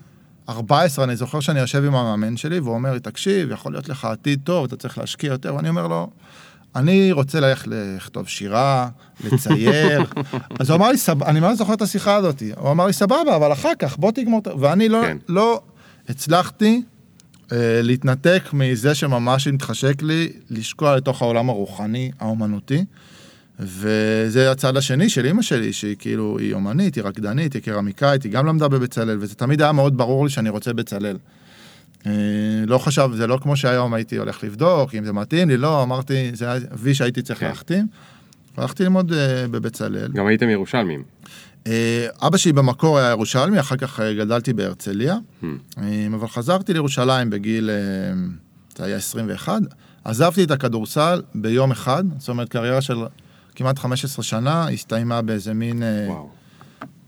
[0.48, 4.04] 14, אני זוכר שאני יושב עם המאמן שלי, והוא אומר לי, תקשיב, יכול להיות לך
[4.04, 6.10] עתיד טוב, אתה צריך להשקיע יותר, ואני אומר לו,
[6.76, 8.88] אני רוצה ללכת לכתוב שירה,
[9.24, 10.04] לצייר.
[10.60, 13.36] אז הוא אמר לי, סבבה, אני מאוד זוכר את השיחה הזאת, הוא אמר לי, סבבה,
[13.36, 14.48] אבל אחר כך, בוא תגמור את...
[14.60, 15.16] ואני לא, כן.
[15.28, 15.60] לא
[16.08, 16.82] הצלחתי
[17.52, 22.84] אה, להתנתק מזה שממש מתחשק לי לשקוע לתוך העולם הרוחני, האומנותי.
[23.58, 28.32] וזה הצד השני של אימא שלי, שהיא כאילו, היא אומנית, היא רקדנית, היא קרמיקאית, היא
[28.32, 31.16] גם למדה בבצלאל, וזה תמיד היה מאוד ברור לי שאני רוצה בצלאל.
[32.06, 32.12] אה,
[32.66, 36.30] לא חשב, זה לא כמו שהיום הייתי הולך לבדוק, אם זה מתאים לי, לא, אמרתי,
[36.34, 37.46] זה היה וי שהייתי צריך כן.
[37.46, 37.86] להחתים.
[38.56, 40.08] הלכתי ללמוד אה, בבצלאל.
[40.12, 41.02] גם הייתם ירושלמים.
[41.66, 45.46] אה, אבא שלי במקור היה ירושלמי, אחר כך גדלתי בהרצליה, Hmm.
[46.14, 47.70] אבל חזרתי לירושלים בגיל,
[48.76, 49.62] זה היה 21,
[50.04, 52.96] עזבתי את הכדורסל ביום אחד, זאת אומרת קריירה של
[53.56, 56.28] כמעט 15 שנה, הסתיימה באיזה מין אה, וואו.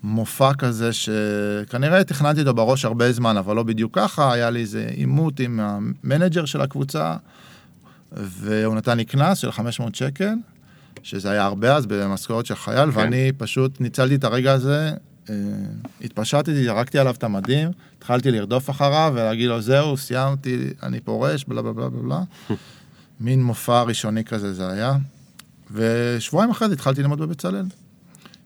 [0.02, 4.88] מופע כזה שכנראה תכננתי אותו בראש הרבה זמן, אבל לא בדיוק ככה, היה לי איזה
[4.94, 7.16] עימות עם המנג'ר של הקבוצה,
[8.12, 10.34] והוא נתן לי קנס של 500 שקל,
[11.02, 12.98] שזה היה הרבה אז במשכורת של חייל, כן.
[12.98, 14.92] ואני פשוט ניצלתי את הרגע הזה,
[15.30, 15.34] אה,
[16.04, 21.62] התפשטתי, זרקתי עליו את המדים, התחלתי לרדוף אחריו ולהגיד לו, זהו, סיימתי, אני פורש, בלה
[21.62, 22.20] בלה בלה בלה.
[23.20, 24.96] מין מופע ראשוני כזה זה היה.
[25.72, 27.64] ושבועיים אחרי זה התחלתי ללמוד בבצלאל.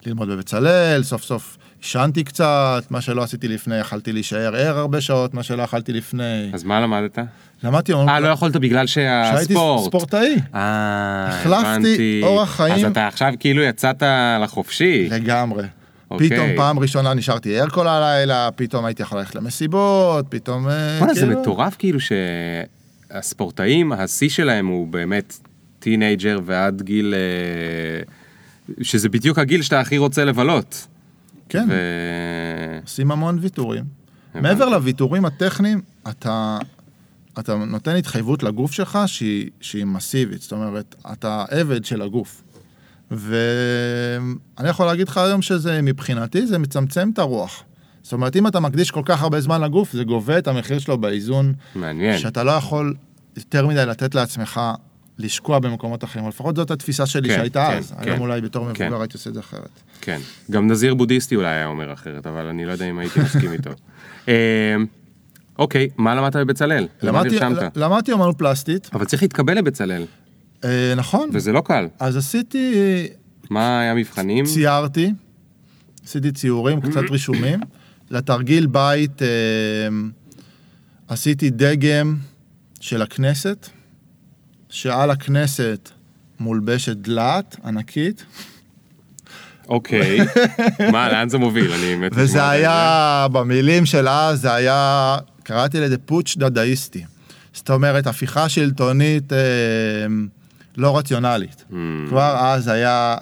[0.05, 5.33] ללמוד בבצלאל, סוף סוף עישנתי קצת, מה שלא עשיתי לפני, יכלתי להישאר ער הרבה שעות,
[5.33, 6.49] מה שלא יכלתי לפני.
[6.53, 7.17] אז מה למדת?
[7.63, 9.87] למדתי אה, לא יכולת בגלל שהייתי שהספורט.
[9.87, 10.35] ספורטאי.
[10.55, 12.21] אה, החלפתי הבנתי.
[12.23, 12.85] אורח חיים.
[12.85, 14.03] אז אתה עכשיו כאילו יצאת
[14.43, 15.07] לחופשי.
[15.11, 15.63] לגמרי.
[16.11, 16.29] אוקיי.
[16.29, 20.67] פתאום פעם ראשונה נשארתי ער כל הלילה, פתאום הייתי יכול ללכת למסיבות, פתאום...
[20.67, 21.99] אה, וואלה, זה כאילו- מטורף כאילו
[23.11, 25.37] שהספורטאים, השיא שלהם הוא באמת
[25.83, 27.13] teenager ועד גיל...
[27.13, 28.03] אה,
[28.81, 30.87] שזה בדיוק הגיל שאתה הכי רוצה לבלות.
[31.49, 31.73] כן, ו...
[32.83, 33.83] עושים המון ויתורים.
[34.35, 36.57] מעבר לוויתורים הטכניים, אתה,
[37.39, 42.43] אתה נותן התחייבות לגוף שלך שהיא, שהיא מסיבית, זאת אומרת, אתה עבד של הגוף.
[43.11, 47.63] ואני יכול להגיד לך היום שזה, מבחינתי, זה מצמצם את הרוח.
[48.03, 50.97] זאת אומרת, אם אתה מקדיש כל כך הרבה זמן לגוף, זה גובה את המחיר שלו
[50.97, 52.17] באיזון, מעניין.
[52.17, 52.95] שאתה לא יכול
[53.37, 54.61] יותר מדי לתת לעצמך
[55.19, 56.27] לשקוע במקומות אחרים.
[56.27, 57.93] לפחות זאת התפיסה שלי כן, שהייתה כן, אז.
[58.01, 58.09] כן.
[58.09, 58.85] היום אולי בתור כן.
[58.85, 59.69] מבוגר הייתי עושה את זה אחרת.
[60.01, 60.19] כן.
[60.51, 63.69] גם נזיר בודהיסטי אולי היה אומר אחרת, אבל אני לא יודע אם הייתי מסכים איתו.
[64.27, 64.75] אה,
[65.59, 66.87] אוקיי, מה למדת בבצלאל?
[67.01, 67.37] למדתי?
[67.75, 70.05] למדתי אומנות פלסטית, אבל צריך להתקבל לבצלאל,
[70.63, 71.87] אה, נכון, וזה לא קל.
[71.99, 73.07] אז עשיתי,
[73.49, 74.45] מה היה המבחנים?
[74.45, 75.13] ציירתי,
[76.05, 77.59] עשיתי ציורים, קצת רישומים.
[78.11, 79.27] לתרגיל בית אה,
[81.07, 82.15] עשיתי דגם
[82.79, 83.69] של הכנסת,
[84.73, 85.89] שעל הכנסת
[86.39, 88.25] מולבשת דלת ענקית,
[89.67, 90.17] אוקיי.
[90.91, 91.71] מה, לאן זה מוביל?
[91.73, 97.03] אני מת וזה היה, במילים של אז, זה היה, קראתי לזה פוטש דדאיסטי.
[97.53, 99.37] זאת אומרת, הפיכה שלטונית אה,
[100.77, 101.65] לא רציונלית.
[101.71, 101.73] Mm,
[102.09, 103.15] כבר אז היה,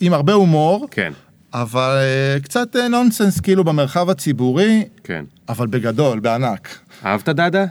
[0.00, 1.12] עם הרבה הומור, כן,
[1.54, 5.24] אבל אה, קצת אה, נונסנס כאילו במרחב הציבורי, כן.
[5.48, 6.78] אבל בגדול, בענק.
[7.04, 7.64] אהבת דאדה?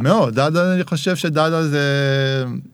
[0.00, 1.80] מאוד, דאדה, אני חושב שדאדה זה,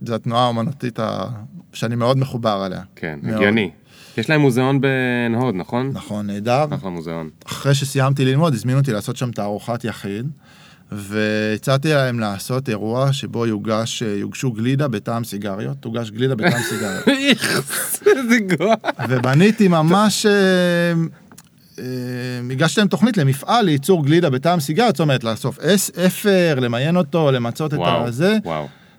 [0.00, 1.26] זה התנועה האומנותית ה...
[1.72, 2.80] שאני מאוד מחובר אליה.
[2.96, 3.34] כן, מאוד.
[3.34, 3.70] הגיוני.
[4.16, 5.90] יש להם מוזיאון בן הוד, נכון?
[5.94, 6.64] נכון, נהדר.
[6.74, 7.28] אחלה מוזיאון.
[7.46, 10.26] אחרי שסיימתי ללמוד, הזמינו אותי לעשות שם תערוכת יחיד,
[10.92, 17.04] והצעתי להם לעשות אירוע שבו יוגש, יוגשו גלידה בטעם סיגריות, תוגש גלידה בטעם סיגריות.
[18.16, 18.74] איזה גרוע.
[19.08, 20.26] ובניתי ממש
[21.78, 21.84] אה,
[22.50, 27.32] הגשתי להם תוכנית למפעל לייצור גלידה בטעם סיגריות, זאת אומרת, לאסוף אס- אפר, למיין אותו,
[27.32, 28.36] למצות את הזה.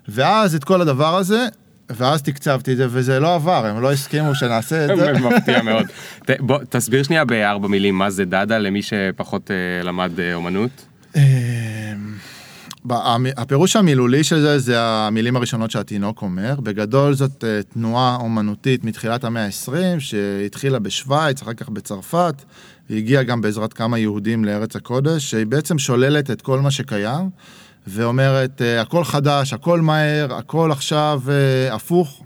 [0.07, 1.45] ואז את כל הדבר הזה,
[1.89, 5.11] ואז תקצבתי את זה, וזה לא עבר, הם לא הסכימו שנעשה את זה.
[5.13, 5.85] מפתיע מאוד.
[6.39, 10.85] בוא, תסביר שנייה בארבע מילים מה זה דאדה למי שפחות אה, למד אה, אומנות.
[13.37, 16.55] הפירוש המילולי של זה, זה המילים הראשונות שהתינוק אומר.
[16.59, 22.35] בגדול זאת אה, תנועה אומנותית מתחילת המאה ה-20, שהתחילה בשוויץ, אחר כך בצרפת,
[22.89, 27.29] והגיעה גם בעזרת כמה יהודים לארץ הקודש, שהיא בעצם שוללת את כל מה שקיים,
[27.87, 32.21] ואומרת, אה, הכל חדש, הכל מהר, הכל עכשיו אה, הפוך.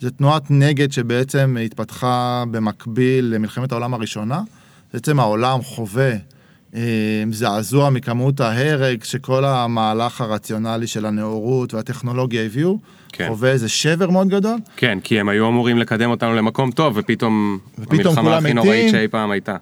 [0.00, 4.40] זו תנועת נגד שבעצם התפתחה במקביל למלחמת העולם הראשונה.
[4.92, 6.12] בעצם העולם חווה
[7.32, 12.78] זעזוע מכמות ההרג שכל המהלך הרציונלי של הנאורות והטכנולוגיה הביאו.
[13.12, 13.26] כן.
[13.28, 14.58] חווה איזה שבר מאוד גדול.
[14.76, 18.54] כן, כי הם היו אמורים לקדם אותנו למקום טוב, ופתאום ופתאום המלחמה הכי.
[18.54, 19.56] נוראית שאי פעם הייתה.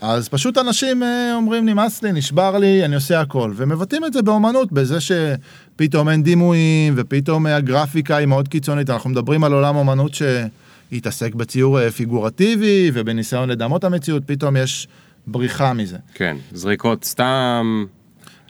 [0.00, 3.52] אז פשוט אנשים אה, אומרים נמאס לי, נשבר לי, אני עושה הכל.
[3.56, 8.90] ומבטאים את זה באומנות, בזה שפתאום אין דימויים, ופתאום אה, הגרפיקה היא מאוד קיצונית.
[8.90, 14.88] אנחנו מדברים על עולם אומנות שהתעסק בציור אה, פיגורטיבי, ובניסיון לדמות המציאות, פתאום יש
[15.26, 15.96] בריחה מזה.
[16.14, 17.84] כן, זריקות סתם,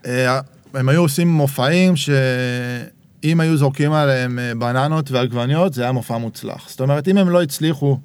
[0.07, 0.41] אה,
[0.75, 6.69] הם היו עושים מופעים שאם היו זורקים עליהם אה, בננות ועגבניות, זה היה מופע מוצלח.
[6.69, 7.99] זאת אומרת, אם הם לא הצליחו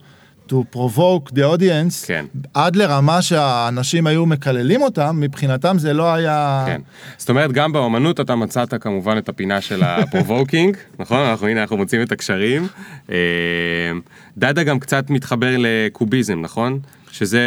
[0.50, 2.26] to provoke the audience, כן.
[2.54, 6.64] עד לרמה שהאנשים היו מקללים אותם, מבחינתם זה לא היה...
[6.68, 6.82] כן.
[7.18, 11.20] זאת אומרת, גם באומנות אתה מצאת כמובן את הפינה של ה provoking, נכון?
[11.20, 12.68] אנחנו הנה, אנחנו מוצאים את הקשרים.
[13.12, 13.18] אה,
[14.38, 16.80] דאדה גם קצת מתחבר לקוביזם, נכון?
[17.12, 17.42] שזה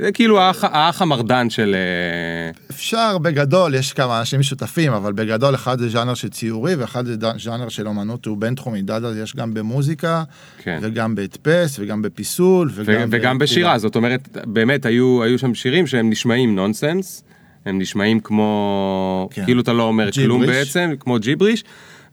[0.00, 1.74] זה כאילו האח, האח המרדן של...
[1.74, 7.06] אה, אפשר בגדול, יש כמה אנשים שותפים, אבל בגדול אחד זה ז'אנר של ציורי ואחד
[7.06, 8.82] זה ז'אנר של אומנות, הוא בינתחומי.
[8.82, 10.22] דאדה יש גם במוזיקה,
[10.58, 10.78] כן.
[10.82, 13.08] וגם בהדפס, וגם בפיסול, ו- וגם...
[13.12, 13.78] וגם בשירה.
[13.78, 17.24] זאת אומרת, באמת היו, היו שם שירים שהם נשמעים נונסנס,
[17.66, 19.44] הם נשמעים כמו, כן.
[19.44, 20.58] כאילו אתה לא אומר כלום ג'יבריש.
[20.58, 21.64] בעצם, כמו ג'יבריש,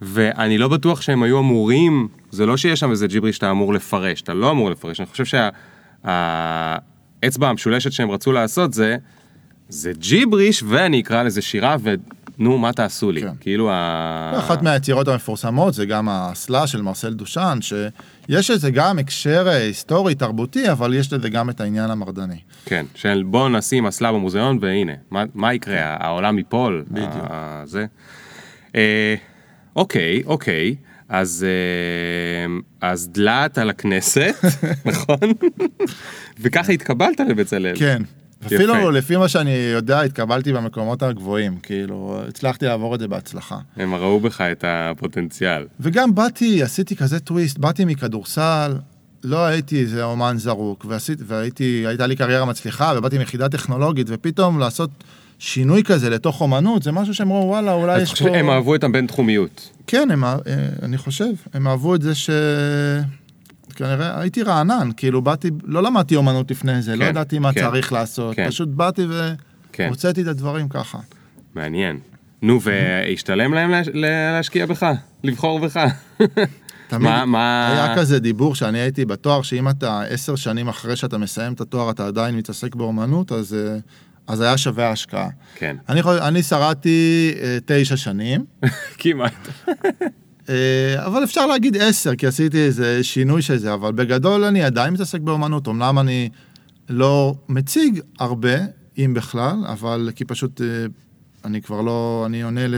[0.01, 4.21] ואני לא בטוח שהם היו אמורים, זה לא שיש שם איזה ג'יבריש שאתה אמור לפרש,
[4.21, 5.25] אתה לא אמור לפרש, אני חושב
[6.05, 8.97] שהאצבע המשולשת שהם רצו לעשות זה,
[9.69, 13.33] זה ג'יבריש ואני אקרא לזה שירה ונו מה תעשו לי, כן.
[13.39, 14.33] כאילו ה...
[14.39, 20.15] אחת מהיצירות המפורסמות זה גם האסלה של מרסל דושן, שיש לזה גם הקשר אה, היסטורי,
[20.15, 22.39] תרבותי, אבל יש לזה גם את העניין המרדני.
[22.65, 27.09] כן, של בוא נשים אסלה במוזיאון והנה, מה, מה יקרה, העולם ייפול, בדיוק.
[27.29, 27.85] ה- זה.
[28.75, 29.15] אה,
[29.75, 30.75] אוקיי, אוקיי,
[31.09, 34.35] אז, אה, אז דלעת על הכנסת,
[34.85, 35.33] נכון?
[36.39, 37.75] וככה התקבלת לבצלאל.
[37.79, 38.01] כן.
[38.45, 38.55] יפה.
[38.55, 43.57] אפילו לפי מה שאני יודע, התקבלתי במקומות הגבוהים, כאילו, הצלחתי לעבור את זה בהצלחה.
[43.75, 45.65] הם ראו בך את הפוטנציאל.
[45.79, 48.75] וגם באתי, עשיתי כזה טוויסט, באתי מכדורסל,
[49.23, 54.59] לא הייתי איזה אומן זרוק, ועשית, והייתי, הייתה לי קריירה מצליחה, ובאתי מיחידה טכנולוגית, ופתאום
[54.59, 54.89] לעשות
[55.39, 58.38] שינוי כזה לתוך אומנות, זה משהו שהם אמרו, וואלה, אולי יש פה...
[58.38, 59.69] הם אהבו את הבינתחומיות.
[59.88, 60.36] כן, הם, אה,
[60.84, 62.30] אני חושב, הם אהבו את זה ש...
[63.76, 67.62] כנראה הייתי רענן, כאילו באתי, לא למדתי אומנות לפני זה, לא כן, ידעתי מה כן,
[67.62, 68.48] צריך לעשות, כן.
[68.50, 69.06] פשוט באתי
[69.71, 69.86] כן.
[69.88, 70.98] והוצאתי את הדברים ככה.
[71.56, 72.00] מעניין.
[72.41, 74.86] נו, והשתלם להם להש- להשקיע בך?
[75.24, 75.80] לבחור בך?
[76.88, 81.17] תמיד מה- מה- היה כזה דיבור שאני הייתי בתואר, שאם אתה עשר שנים אחרי שאתה
[81.17, 83.78] מסיים את התואר, אתה עדיין מתעסק באומנות, אז, אה,
[84.27, 85.29] אז היה שווה ההשקעה.
[85.55, 88.45] כן, אני, יכול- אני שרדתי אה, תשע שנים,
[88.97, 89.33] כמעט.
[90.49, 94.93] אה, אבל אפשר להגיד עשר, כי עשיתי איזה שינוי של זה, אבל בגדול אני עדיין
[94.93, 96.29] מתעסק באומנות, אמנם אני
[96.89, 98.55] לא מציג הרבה,
[98.97, 100.67] אם בכלל, אבל כי פשוט אה,
[101.45, 102.75] אני כבר לא, אני עונה ל...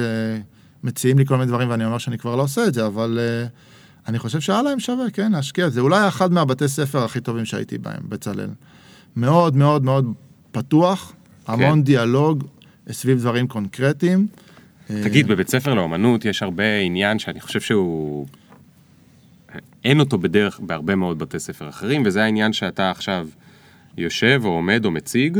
[0.83, 3.47] מציעים לי כל מיני דברים ואני אומר שאני כבר לא עושה את זה, אבל אה,
[4.07, 5.69] אני חושב שהיה להם שווה, כן, להשקיע.
[5.69, 8.49] זה אולי אחד מהבתי ספר הכי טובים שהייתי בהם, בצלאל.
[9.15, 10.13] מאוד מאוד מאוד
[10.51, 11.13] פתוח,
[11.47, 11.83] המון כן.
[11.83, 12.43] דיאלוג
[12.91, 14.27] סביב דברים קונקרטיים.
[14.87, 18.25] תגיד, בבית ספר לאומנות יש הרבה עניין שאני חושב שהוא...
[19.83, 23.27] אין אותו בדרך בהרבה מאוד בתי ספר אחרים, וזה העניין שאתה עכשיו
[23.97, 25.37] יושב או עומד או מציג,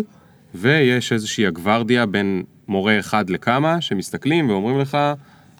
[0.55, 4.97] ויש איזושהי הגוורדיה בין מורה אחד לכמה שמסתכלים ואומרים לך,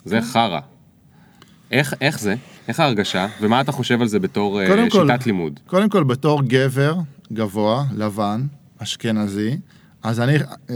[0.06, 0.60] זה חרא.
[1.72, 2.36] איך, איך זה?
[2.68, 3.28] איך ההרגשה?
[3.42, 5.60] ומה אתה חושב על זה בתור אה, קודם כל- שיטת לימוד?
[5.68, 6.96] קודם כל, בתור גבר
[7.34, 8.42] גבוה, לבן,
[8.78, 9.58] אשכנזי,
[10.04, 10.38] אז אני
[10.70, 10.76] אה,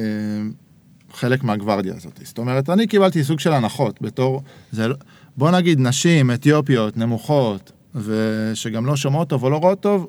[1.13, 2.19] חלק מהגוורדיה הזאת.
[2.23, 4.95] זאת אומרת, אני קיבלתי סוג של הנחות בתור, זה, לא-
[5.37, 10.07] בוא נגיד, נשים אתיופיות, נמוכות, ושגם לא שומעות טוב או לא רואות טוב,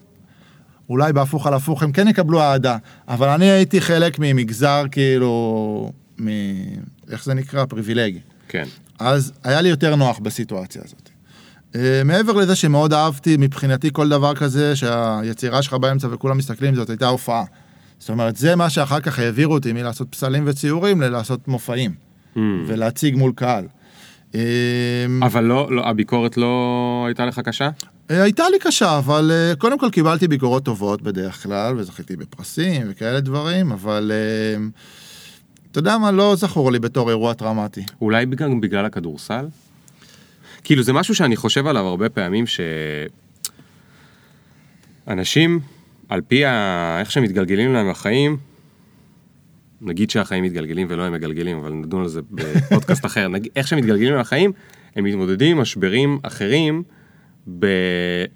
[0.88, 2.76] אולי בהפוך על הפוך הם כן יקבלו אהדה,
[3.08, 6.28] אבל אני הייתי חלק ממגזר כאילו, מ...
[7.10, 7.64] איך זה נקרא?
[7.64, 8.20] פריבילגי.
[8.48, 8.64] כן,
[8.98, 11.08] אז היה לי יותר נוח בסיטואציה הזאת.
[11.72, 16.90] Uh, מעבר לזה שמאוד אהבתי מבחינתי כל דבר כזה שהיצירה שלך באמצע וכולם מסתכלים זאת
[16.90, 17.44] הייתה הופעה.
[18.02, 21.94] זאת אומרת, זה מה שאחר כך העבירו אותי מלעשות פסלים וציורים ללעשות מופעים,
[22.34, 22.38] Hmm.
[22.66, 23.64] ולהציג מול קהל.
[24.34, 24.40] אמ,
[25.22, 27.70] אבל לא, לא, הביקורת לא הייתה לך קשה?
[28.10, 32.82] אה, הייתה לי קשה, אבל אה, קודם כל קיבלתי ביקורות טובות בדרך כלל, וזכיתי בפרסים
[32.88, 34.64] וכאלה דברים, אבל אה,
[35.70, 37.84] אתה יודע מה, לא זכור לי בתור אירוע טראומטי.
[38.00, 39.46] אולי גם בגלל הכדורסל?
[40.64, 42.60] כאילו זה משהו שאני חושב עליו הרבה פעמים ש...
[45.08, 45.60] אנשים,
[46.12, 46.96] על פי ה...
[47.00, 48.36] איך שמתגלגלים להם החיים,
[49.80, 54.12] נגיד שהחיים מתגלגלים ולא הם מגלגלים, אבל נדון על זה בפודקאסט אחר, נגיד, איך שמתגלגלים
[54.12, 54.52] להם החיים,
[54.96, 56.82] הם מתמודדים עם משברים אחרים,
[57.58, 57.66] ב...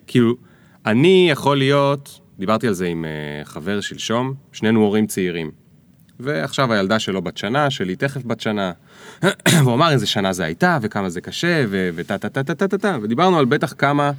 [0.07, 0.35] כאילו,
[0.87, 5.51] אני יכול להיות, דיברתי על זה עם אה, חבר שלשום, שנינו הורים צעירים.
[6.21, 8.73] ועכשיו הילדה שלו בת שנה, שלי תכף בת שנה.
[9.63, 12.79] והוא אמר איזה שנה זה הייתה, וכמה זה קשה, וטה טה טה טה טה טה
[12.79, 14.13] טה, ודיברנו על בטח כמה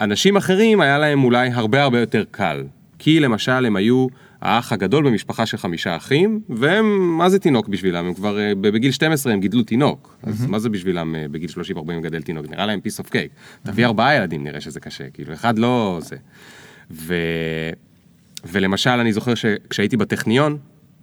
[0.00, 2.64] אנשים אחרים היה להם אולי הרבה הרבה יותר קל.
[2.98, 4.06] כי למשל הם היו
[4.40, 8.06] האח הגדול במשפחה של חמישה אחים, והם, מה זה תינוק בשבילם?
[8.06, 10.16] הם כבר אה, בגיל 12 הם גידלו תינוק.
[10.22, 12.46] אז מה זה בשבילם אה, בגיל 30-40 לגדל תינוק?
[12.50, 13.62] נראה להם piece of cake.
[13.62, 15.10] תביא ארבעה ילדים, נראה שזה קשה.
[15.10, 16.16] כאילו, אחד לא זה.
[16.90, 17.14] ו...
[18.44, 20.58] ולמשל, אני זוכר שכשהייתי בטכניון,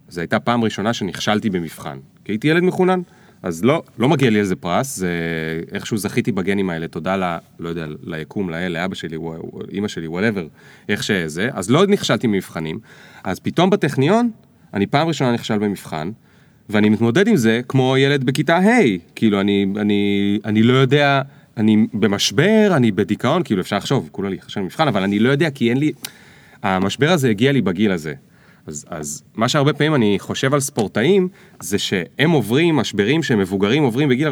[0.08, 1.98] זו הייתה פעם ראשונה שנכשלתי במבחן.
[2.24, 3.00] כי הייתי ילד מחונן.
[3.44, 5.10] אז לא, לא מגיע לי איזה פרס, זה
[5.72, 7.36] איכשהו זכיתי בגנים האלה, תודה ל...
[7.58, 9.16] לא יודע, ליקום, לאל, לאבא שלי,
[9.72, 10.46] אימא שלי, whatever,
[10.88, 11.48] איך שזה.
[11.52, 12.78] אז לא נכשלתי במבחנים.
[13.24, 14.30] אז פתאום בטכניון,
[14.74, 16.10] אני פעם ראשונה נכשל במבחן,
[16.68, 21.22] ואני מתמודד עם זה כמו ילד בכיתה ה', כאילו, אני, אני, אני לא יודע,
[21.56, 25.70] אני במשבר, אני בדיכאון, כאילו, אפשר לחשוב, כולה נכשלת במבחן, אבל אני לא יודע, כי
[25.70, 25.92] אין לי...
[26.62, 28.14] המשבר הזה הגיע לי בגיל הזה.
[28.66, 31.28] אז, אז מה שהרבה פעמים אני חושב על ספורטאים,
[31.60, 34.30] זה שהם עוברים משברים שמבוגרים עוברים בגיל 40-50,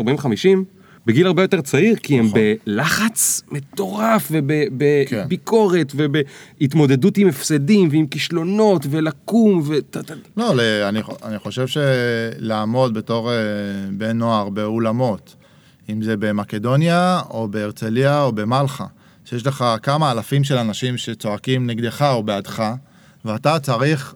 [1.07, 2.41] בגיל הרבה יותר צעיר, כי הם נכון.
[2.67, 4.39] בלחץ מטורף, כן.
[4.39, 9.75] ובביקורת, ובהתמודדות עם הפסדים, ועם כישלונות, ולקום, ו...
[10.37, 10.53] לא,
[10.89, 13.37] אני, אני חושב שלעמוד בתור אה,
[13.91, 15.37] בן נוער באולמות,
[15.89, 18.87] אם זה במקדוניה, או בהרצליה, או במלחה,
[19.25, 22.73] שיש לך כמה אלפים של אנשים שצועקים נגדך או בעדך,
[23.25, 24.15] ואתה צריך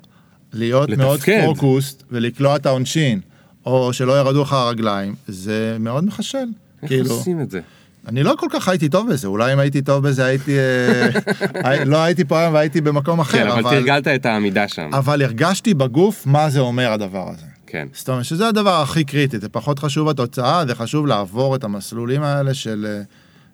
[0.53, 1.41] להיות לתפקד.
[1.43, 3.21] מאוד פוקוסט ולקלוע את העונשין,
[3.67, 6.39] או שלא ירדו לך הרגליים, זה מאוד מחשל.
[6.83, 7.61] איך כאילו, עושים את זה?
[8.09, 10.57] אני לא כל כך הייתי טוב בזה, אולי אם הייתי טוב בזה הייתי,
[11.65, 14.91] אה, לא הייתי פה היום והייתי במקום אחר, כן, אבל תרגלת את העמידה שם.
[14.93, 17.47] אבל הרגשתי בגוף מה זה אומר הדבר הזה.
[17.67, 17.89] כן.
[17.93, 22.23] זאת אומרת שזה הדבר הכי קריטי, זה פחות חשוב התוצאה, זה חשוב לעבור את המסלולים
[22.23, 23.03] האלה של אה,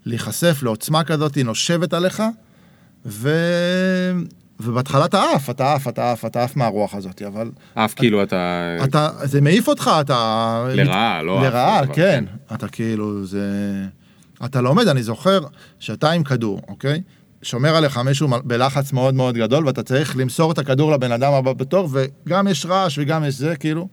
[0.04, 2.22] להיחשף לעוצמה כזאת, היא נושבת עליך,
[3.06, 3.30] ו...
[4.62, 8.76] ובהתחלה אתה עף, אתה עף, אתה עף, אתה עף מהרוח הזאת, אבל אף כאילו אתה...
[8.84, 10.66] אתה, זה מעיף אותך, אתה...
[10.74, 12.24] לרעה, לא עף, לרעה, אבל כן.
[12.54, 13.46] אתה כאילו, זה...
[14.44, 15.40] אתה לומד, אני זוכר
[15.78, 17.02] שאתה עם כדור, אוקיי?
[17.42, 21.52] שומר עליך מישהו בלחץ מאוד מאוד גדול, ואתה צריך למסור את הכדור לבן אדם הבא
[21.52, 23.88] בתור, וגם יש רעש וגם יש זה, כאילו.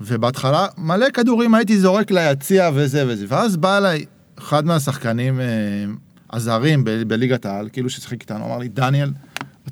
[0.00, 4.04] ובהתחלה, מלא כדורים הייתי זורק ליציע וזה וזה, ואז בא אליי
[4.38, 5.46] אחד מהשחקנים אה,
[6.32, 9.10] הזרים בליגת העל, כאילו ששיחק איתנו, אמר לי, דניאל,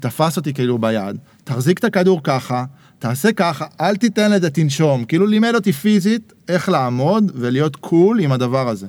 [0.02, 2.64] תפס אותי כאילו ביד, תחזיק את הכדור ככה,
[2.98, 5.04] תעשה ככה, אל תיתן לזה, תנשום.
[5.04, 8.86] כאילו לימד אותי פיזית איך לעמוד ולהיות קול עם הדבר הזה.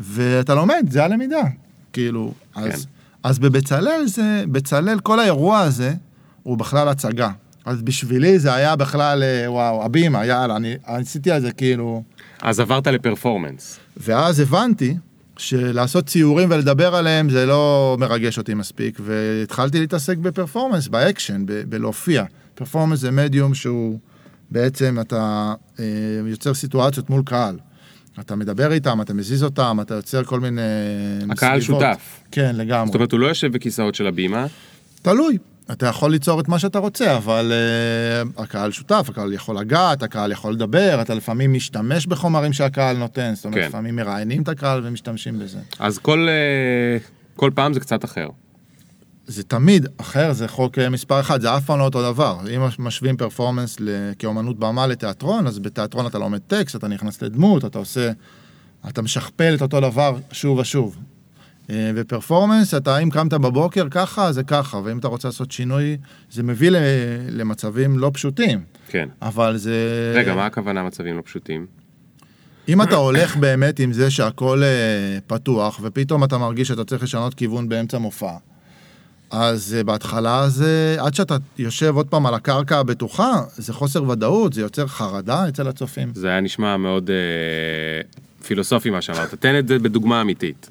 [0.00, 1.42] ואתה לומד, זה הלמידה.
[1.92, 2.90] כאילו, אז, כן.
[3.22, 5.94] אז בבצלאל זה, בצלאל, כל האירוע הזה
[6.42, 7.30] הוא בכלל הצגה.
[7.64, 12.02] אז בשבילי זה היה בכלל, אה, וואו, הבימה, יאללה, אני אני עשיתי על זה כאילו...
[12.42, 13.78] אז עברת לפרפורמנס.
[13.96, 14.96] ואז הבנתי
[15.38, 22.24] שלעשות ציורים ולדבר עליהם זה לא מרגש אותי מספיק, והתחלתי להתעסק בפרפורמנס, באקשן, בלהופיע.
[22.54, 23.98] פרפורמנס זה מדיום שהוא
[24.50, 25.84] בעצם, אתה אה,
[26.26, 27.58] יוצר סיטואציות מול קהל.
[28.20, 30.60] אתה מדבר איתם, אתה מזיז אותם, אתה יוצר כל מיני...
[31.30, 31.82] הקהל סביבות.
[31.82, 32.20] שותף.
[32.30, 32.86] כן, לגמרי.
[32.86, 34.46] זאת אומרת, הוא לא יושב בכיסאות של הבימה,
[35.02, 35.38] תלוי.
[35.72, 37.52] אתה יכול ליצור את מה שאתה רוצה, אבל
[38.36, 43.34] uh, הקהל שותף, הקהל יכול לגעת, הקהל יכול לדבר, אתה לפעמים משתמש בחומרים שהקהל נותן,
[43.34, 43.68] זאת אומרת, כן.
[43.68, 45.58] לפעמים מראיינים את הקהל ומשתמשים בזה.
[45.78, 46.98] אז כל, אה,
[47.36, 48.28] כל פעם זה קצת אחר.
[49.26, 52.38] זה תמיד אחר, זה חוק אה, מספר אחד, זה אף פעם לא אותו דבר.
[52.56, 53.76] אם משווים פרפורמנס
[54.18, 58.10] כאומנות במה לתיאטרון, אז בתיאטרון אתה לומד טקסט, אתה נכנס לדמות, אתה עושה,
[58.88, 60.96] אתה משכפל את אותו דבר שוב ושוב.
[61.70, 65.96] אה, ופרפורמנס, אתה אם קמת בבוקר ככה, זה ככה, ואם אתה רוצה לעשות שינוי,
[66.30, 66.70] זה מביא
[67.30, 69.08] למצבים לא פשוטים, כן.
[69.22, 70.12] אבל זה...
[70.14, 71.66] רגע, מה הכוונה מצבים לא פשוטים?
[72.68, 77.34] אם אתה הולך באמת עם זה שהכל אה, פתוח, ופתאום אתה מרגיש שאתה צריך לשנות
[77.34, 78.32] כיוון באמצע מופע,
[79.30, 84.52] אז אה, בהתחלה זה, עד שאתה יושב עוד פעם על הקרקע הבטוחה, זה חוסר ודאות,
[84.52, 86.10] זה יוצר חרדה אצל הצופים.
[86.14, 88.00] זה היה נשמע מאוד אה,
[88.46, 89.34] פילוסופי מה שאמרת.
[89.34, 90.70] תן את זה בדוגמה אמיתית.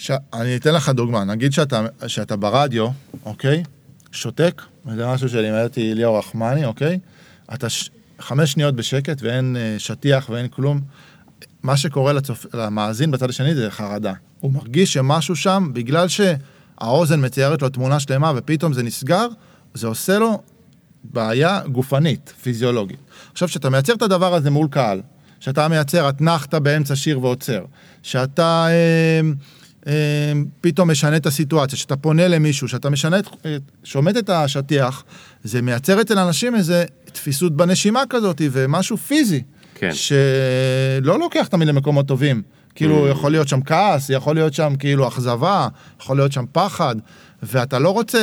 [0.00, 0.10] ש...
[0.34, 2.88] אני אתן לך דוגמה, נגיד שאתה, שאתה ברדיו,
[3.24, 3.62] אוקיי?
[4.12, 6.98] שותק, וזה משהו שלימד אותי ליאור רחמני, אוקיי?
[7.54, 7.90] אתה ש...
[8.18, 10.80] חמש שניות בשקט ואין אה, שטיח ואין כלום.
[11.62, 12.46] מה שקורה לצופ...
[12.54, 14.12] למאזין בצד השני זה חרדה.
[14.40, 19.26] הוא מרגיש שמשהו שם, בגלל שהאוזן מציירת לו תמונה שלמה ופתאום זה נסגר,
[19.74, 20.42] זה עושה לו
[21.04, 23.00] בעיה גופנית, פיזיולוגית.
[23.32, 25.00] עכשיו, כשאתה מייצר את הדבר הזה מול קהל,
[25.40, 27.64] שאתה מייצר אתנחתא באמצע שיר ועוצר,
[28.02, 29.20] שאתה אה,
[30.60, 33.26] פתאום משנה את הסיטואציה, שאתה פונה למישהו, שאתה משנה את,
[33.84, 35.04] שומט את השטיח,
[35.44, 39.42] זה מייצר אצל אנשים איזה תפיסות בנשימה כזאת ומשהו פיזי,
[39.74, 39.90] כן.
[39.92, 42.42] שלא לוקח תמיד למקומות טובים.
[42.74, 43.10] כאילו, Mm.
[43.10, 45.68] יכול להיות שם כעס, יכול להיות שם כאילו אכזבה,
[46.00, 46.96] יכול להיות שם פחד,
[47.42, 48.18] ואתה לא רוצה,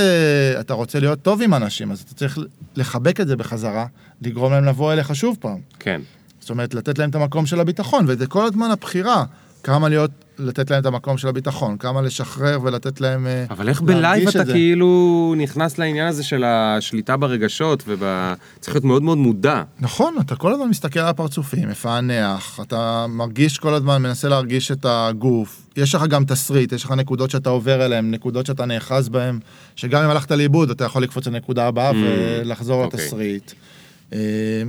[0.59, 2.37] אתה רוצה להיות טוב עם אנשים, אז אתה צריך
[2.75, 3.85] לחבק את זה בחזרה,
[4.21, 5.57] לגרום להם לבוא אליך שוב פעם.
[5.79, 6.01] כן.
[6.39, 9.23] זאת אומרת, לתת להם את המקום של הביטחון, וזה כל הזמן הבחירה,
[9.63, 13.27] כמה להיות, לתת להם את המקום של הביטחון, כמה לשחרר ולתת להם...
[13.27, 14.51] אה, אבל איך בלייב את אתה.
[14.53, 19.63] כאילו נכנס לעניין הזה של השליטה ברגשות, וצריך להיות מאוד מאוד מודע.
[19.79, 24.85] נכון, אתה כל הזמן מסתכל על הפרצופים, מפענח, אתה מרגיש כל הזמן, מנסה להרגיש את
[24.89, 25.61] הגוף.
[25.77, 29.39] יש לך גם תסריט, יש לך נקודות שאתה עובר אליהן, נקודות שאתה נאחז בהן,
[29.75, 32.99] שגם אם הלכת לאיבוד, אתה יכול לקפוץ לנקודה הבאה Mm, ולחזור אוקיי.
[32.99, 33.51] לתסריט.
[34.13, 34.19] אה,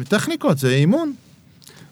[0.09, 1.13] טכניקות, זה אימון.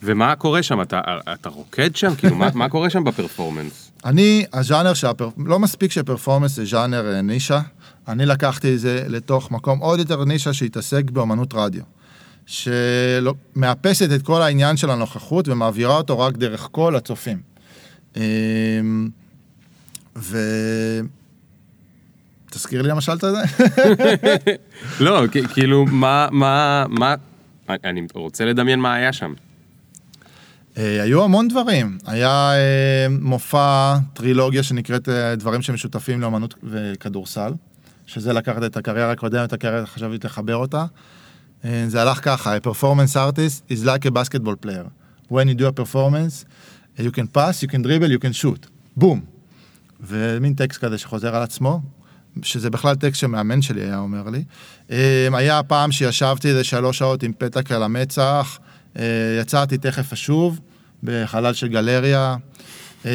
[0.07, 0.82] ומה קורה שם?
[0.82, 1.00] אתה,
[1.32, 2.14] אתה רוקד שם?
[2.14, 3.90] כאילו, מה, מה קורה שם בפרפורמנס?
[4.04, 5.28] אני, הז'אנר שהפר...
[5.46, 7.61] לא מספיק שפרפורמנס זה ז'אנר אה, נישה,
[8.09, 11.82] אני לקחתי את זה לתוך מקום עוד יותר נישה שהתעסק באמנות רדיו.
[12.46, 17.38] שמאפסת את כל העניין של הנוכחות ומעבירה אותו רק דרך כל הצופים.
[18.16, 18.20] אמ,
[20.16, 20.38] ו...
[22.50, 23.42] תזכיר לי למה שאלת את זה?
[25.04, 25.22] לא,
[25.54, 27.14] כאילו, מה, מה, מה...
[27.68, 29.34] אני רוצה לדמיין מה היה שם.
[30.78, 31.98] אה, היו המון דברים.
[32.06, 37.52] היה אה, מופע, טרילוגיה שנקראת אה, דברים שמשותפים לאמנות וכדורסל,
[38.06, 40.84] שזה לקחת את הקריירה הקודמת, הקריירה חשבתי לחבר אותה.
[41.88, 44.86] זה הלך ככה, a performance artist is like a basketball player.
[45.30, 46.44] When you do a performance,
[46.98, 48.66] you can pass, you can dribble, you can shoot.
[48.96, 49.20] בום.
[50.00, 51.80] ומין טקסט כזה שחוזר על עצמו,
[52.42, 54.44] שזה בכלל טקסט שמאמן שלי היה אומר לי.
[55.32, 58.58] היה פעם שישבתי איזה שלוש שעות עם פתק על המצח,
[59.40, 60.61] יצאתי תכף אשוב,
[61.03, 62.36] בחלל של גלריה.
[63.07, 63.11] אה,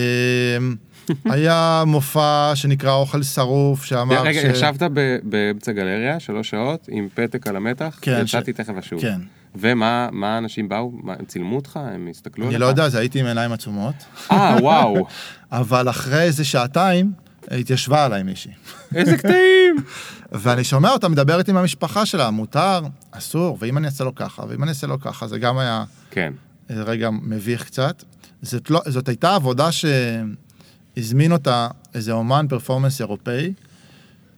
[1.26, 7.48] היה מופע שנקרא אוכל שרוף, שאמר רגע, ישבת ב- באמצע גלריה, שלוש שעות, עם פתק
[7.48, 9.02] על המתח, כן, יצאתי ש- תכף אשוב.
[9.02, 9.20] כן.
[9.56, 10.92] ומה מה האנשים באו?
[11.04, 11.80] מה, הם צילמו אותך?
[11.84, 12.56] הם הסתכלו עליך?
[12.56, 13.96] אני לא יודע, זה הייתי עם עיניים עצומות,
[14.32, 15.06] אה, וואו,
[15.52, 17.12] אבל אחרי איזה שעתיים
[17.60, 18.52] התיישבה עליי מישהי.
[18.96, 19.76] איזה קטעים.
[20.32, 22.82] ואני שומע אותה מדברת עם המשפחה שלה, מותר,
[23.12, 26.34] אסור, ואם אני אעשה לו ככה, ואם אני אעשה לו ככה, זה גם היה כן.
[26.70, 28.04] איזה רגע מביך קצת.
[28.42, 33.54] זאת, לא, זאת הייתה עבודה שהזמין אותה איזה אומן פרפורמנס אירופאי,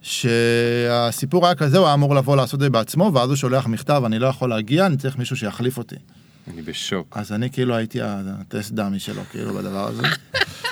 [0.02, 4.02] שהסיפור היה כזה, הוא היה אמור לבוא לעשות את זה בעצמו, ואז הוא שולח מכתב,
[4.06, 5.96] אני לא יכול להגיע, אני צריך מישהו שיחליף אותי.
[6.54, 7.18] אני בשוק.
[7.18, 10.04] אז אני כאילו הייתי הטסט דמי שלו, כאילו, בדבר הזה.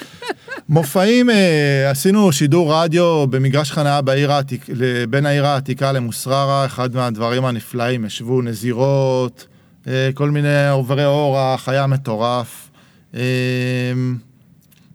[0.69, 4.65] מופעים, אה, עשינו שידור רדיו במגרש חניה בעיר העתיק,
[5.09, 9.47] בין העיר העתיקה למוסררה, אחד מהדברים הנפלאים, ישבו נזירות,
[9.87, 12.69] אה, כל מיני עוברי אורח, היה מטורף.
[13.15, 13.21] אה,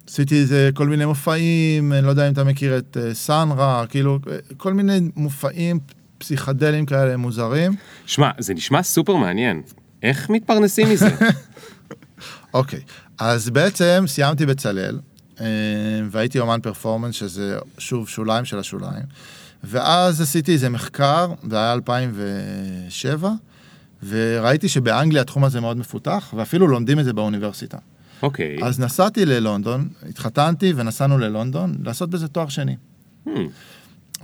[0.09, 4.19] עשיתי איזה כל מיני מופעים, אני לא יודע אם אתה מכיר את סאנרה, כאילו,
[4.57, 5.79] כל מיני מופעים
[6.19, 7.73] פסיכדליים כאלה מוזרים.
[8.07, 9.63] שמע, זה נשמע סופר מעניין.
[10.03, 11.09] איך מתפרנסים מזה?
[12.55, 12.81] אוקיי,
[13.19, 14.99] אז בעצם סיימתי בצלאל,
[16.11, 19.05] והייתי אומן פרפורמנס, שזה שוב שוליים של השוליים,
[19.65, 23.33] ואז עשיתי איזה מחקר, זה היה 2007,
[24.09, 27.79] וראיתי שבאנגליה התחום הזה מאוד מפותח, ואפילו לומדים את זה באוניברסיטה.
[28.23, 28.59] אוקיי.
[28.63, 32.77] אז נסעתי ללונדון, התחתנתי ונסענו ללונדון, לעשות בזה תואר שני.
[33.27, 33.31] Hmm,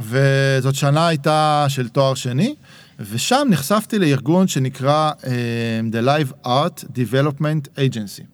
[0.00, 2.54] וזאת שנה הייתה של תואר שני,
[3.00, 5.24] ושם נחשפתי לארגון שנקרא uh,
[5.92, 8.24] The Live Art Development Agency.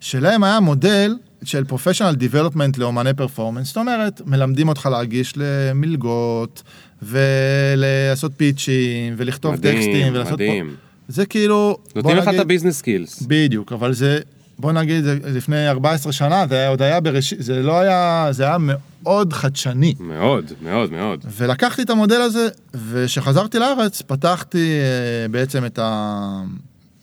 [0.00, 6.62] שלהם היה מודל של פרופשיונל דיבלופמנט לאומני פרפורמנס, זאת אומרת, מלמדים אותך להגיש למלגות,
[7.02, 10.32] ולעשות פיצ'ים, ולכתוב טקסטים, מדהים, ולעשות...
[10.32, 10.74] מדהים.
[11.08, 11.78] זה כאילו...
[11.96, 13.22] נותנים לך את ה business skills.
[13.22, 14.20] בדיוק, אבל זה,
[14.58, 18.44] בוא נגיד, זה לפני 14 שנה, זה היה, עוד היה בראשית, זה לא היה, זה
[18.44, 18.56] היה
[19.02, 19.94] מאוד חדשני.
[20.00, 21.24] מאוד, מאוד, מאוד.
[21.36, 25.78] ולקחתי את המודל הזה, וכשחזרתי לארץ, פתחתי אה, בעצם את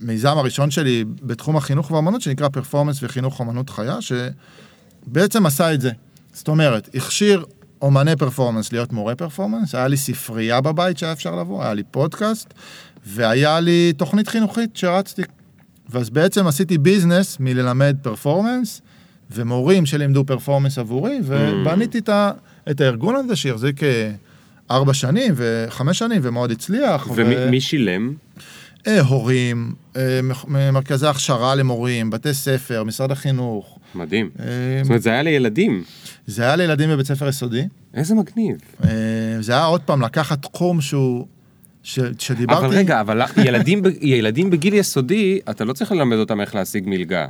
[0.06, 5.92] המיזם הראשון שלי בתחום החינוך והאמנות, שנקרא פרפורמנס וחינוך אמנות חיה, שבעצם עשה את זה.
[6.34, 7.44] זאת אומרת, הכשרתי
[7.82, 12.54] אומני פרפורמנס להיות מורה פרפורמנס, היה לי ספרייה בבית שהיה אפשר לבוא, היה לי פודקאסט,
[13.06, 15.22] והיה לי תוכנית חינוכית שרצתי.
[15.90, 18.82] ואז בעצם עשיתי business מללמד פרפורמנס,
[19.32, 22.32] ומורים שלימדו פרפורמנס עבורי, ובניתי את, ה,
[22.72, 24.12] את הארגון הזה שהחזיק אה,
[24.72, 27.08] ארבע שנים וחמש שנים ומאוד הצליח.
[27.16, 28.14] ומי שילם?
[28.88, 30.20] אה, הורים, אה,
[30.72, 33.80] מרכזי הכשרה למורים, בתי ספר, משרד החינוך.
[33.96, 34.30] מדהים.
[34.40, 34.46] אה,
[34.82, 35.84] זאת אומרת, זה היה לילדים.
[36.28, 37.68] זה היה לילדים בבית ספר יסודי.
[37.94, 38.58] איזה מגניב.
[39.40, 41.28] זה היה עוד פעם לקחת תחום שהוא,
[41.84, 46.56] ש, שדיברתי, אבל רגע, אבל ילדים, ילדים בגיל יסודי, אתה לא צריך ללמד אותם איך
[46.56, 47.28] להשיג מלגה.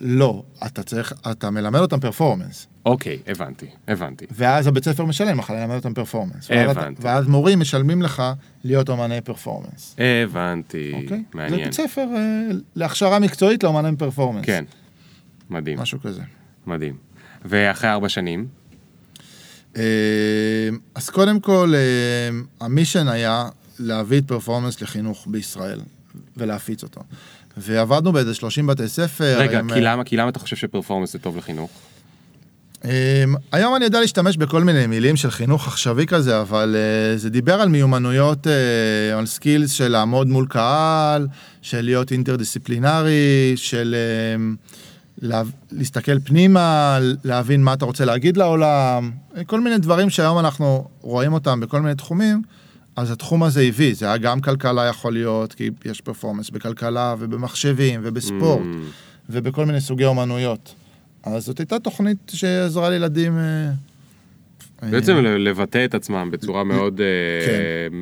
[0.00, 4.26] לא, אתה צריך, אתה מלמד אותם פרפורמנס, אוקיי, הבנתי, הבנתי.
[4.30, 6.50] ואז הבית ספר משלם לך ללמד אותם פרפורמנס.
[6.50, 7.02] ואז הבנתי.
[7.02, 8.22] ואז מורים משלמים לך
[8.64, 9.96] להיות אומני פרפורמנס.
[9.98, 11.08] הבנתי, אוקיי?
[11.08, 11.64] זה מעניין.
[11.64, 14.44] בית ספר אה, להכשרה מקצועית לאומני פרפורמנס.
[14.44, 14.64] כן,
[15.50, 16.22] מדהים, משהו כזה.
[16.66, 16.96] מדהים.
[17.44, 18.46] ואחרי ארבע שנים,
[19.76, 19.82] אה,
[20.94, 23.48] אז קודם כל, אה, ה mission היה
[23.78, 25.80] להביא את פרפורמנס לחינוך בישראל
[26.36, 27.00] ולהפיץ אותו.
[27.56, 29.38] ועבדנו באיזה 30 בתי ספר.
[29.38, 31.70] רגע, עם, כי למה, כי למה אתה חושב שפרפורמנס זה טוב לחינוך?
[32.84, 37.30] אה, היום אני יודע להשתמש בכל מיני מילים של חינוך עכשווי כזה, אבל אה, זה
[37.30, 41.26] דיבר על מיומנויות, אה, על skills של לעמוד מול קהל,
[41.62, 44.44] של להיות אינטרדיסציפלינרי, של אה,
[45.22, 45.42] לה,
[45.72, 49.10] להסתכל פנימה, להבין מה אתה רוצה להגיד לעולם,
[49.46, 52.42] כל מיני דברים שהיום אנחנו רואים אותם בכל מיני תחומים,
[52.96, 58.00] אז התחום הזה הביא, זה היה גם כלכלה יכול להיות, כי יש פרפורמנס בכלכלה ובמחשבים
[58.04, 60.74] ובספורט Mm, ובכל מיני סוגי אומנויות.
[61.24, 63.38] אז זאת הייתה תוכנית שעזרה לילדים...
[63.38, 63.70] אה,
[64.90, 67.96] בעצם אה, לבטא את עצמם בצורה מאוד, אה, כן.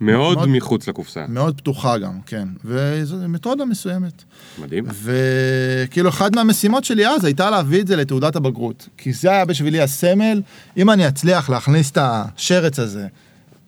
[0.00, 1.24] מאוד מאוד- מחוץ לקופסה.
[1.28, 2.48] מאוד פתוחה גם, כן.
[2.64, 4.24] וזו מתודה מסוימת.
[4.58, 4.84] מדהים.
[5.02, 8.88] וכאילו, אחת מהמשימות שלי אז הייתה להביא את זה לתעודת הבגרות.
[8.96, 10.42] כי זה היה בשבילי הסמל,
[10.76, 13.06] אם אני אצליח להכניס את השרץ הזה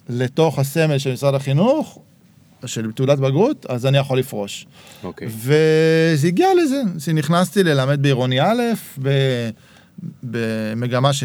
[0.09, 1.99] לתוך הסמל של משרד החינוך,
[2.67, 4.67] של תעודת בגרות, אז אני יכול לפרוש.
[5.05, 5.29] אוקיי.
[5.31, 8.63] וזה הגיע לזה, שנכנסתי ללמד בעירוני א',
[9.03, 9.11] ב,
[10.23, 11.25] במגמה ש,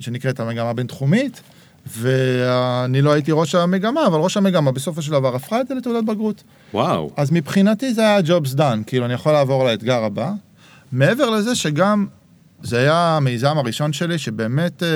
[0.00, 1.42] שנקראת המגמה הבינתחומית,
[1.86, 6.04] ואני לא הייתי ראש המגמה, אבל ראש המגמה בסופו של דבר הפכה את זה לתעודת
[6.04, 6.42] בגרות.
[6.74, 7.10] וואו.
[7.16, 10.32] אז מבחינתי זה היה jobs done, כאילו אני יכול לעבור לאתגר הבא.
[10.92, 12.06] מעבר לזה שגם,
[12.62, 14.88] זה היה המיזם הראשון שלי, שבאמת, אה,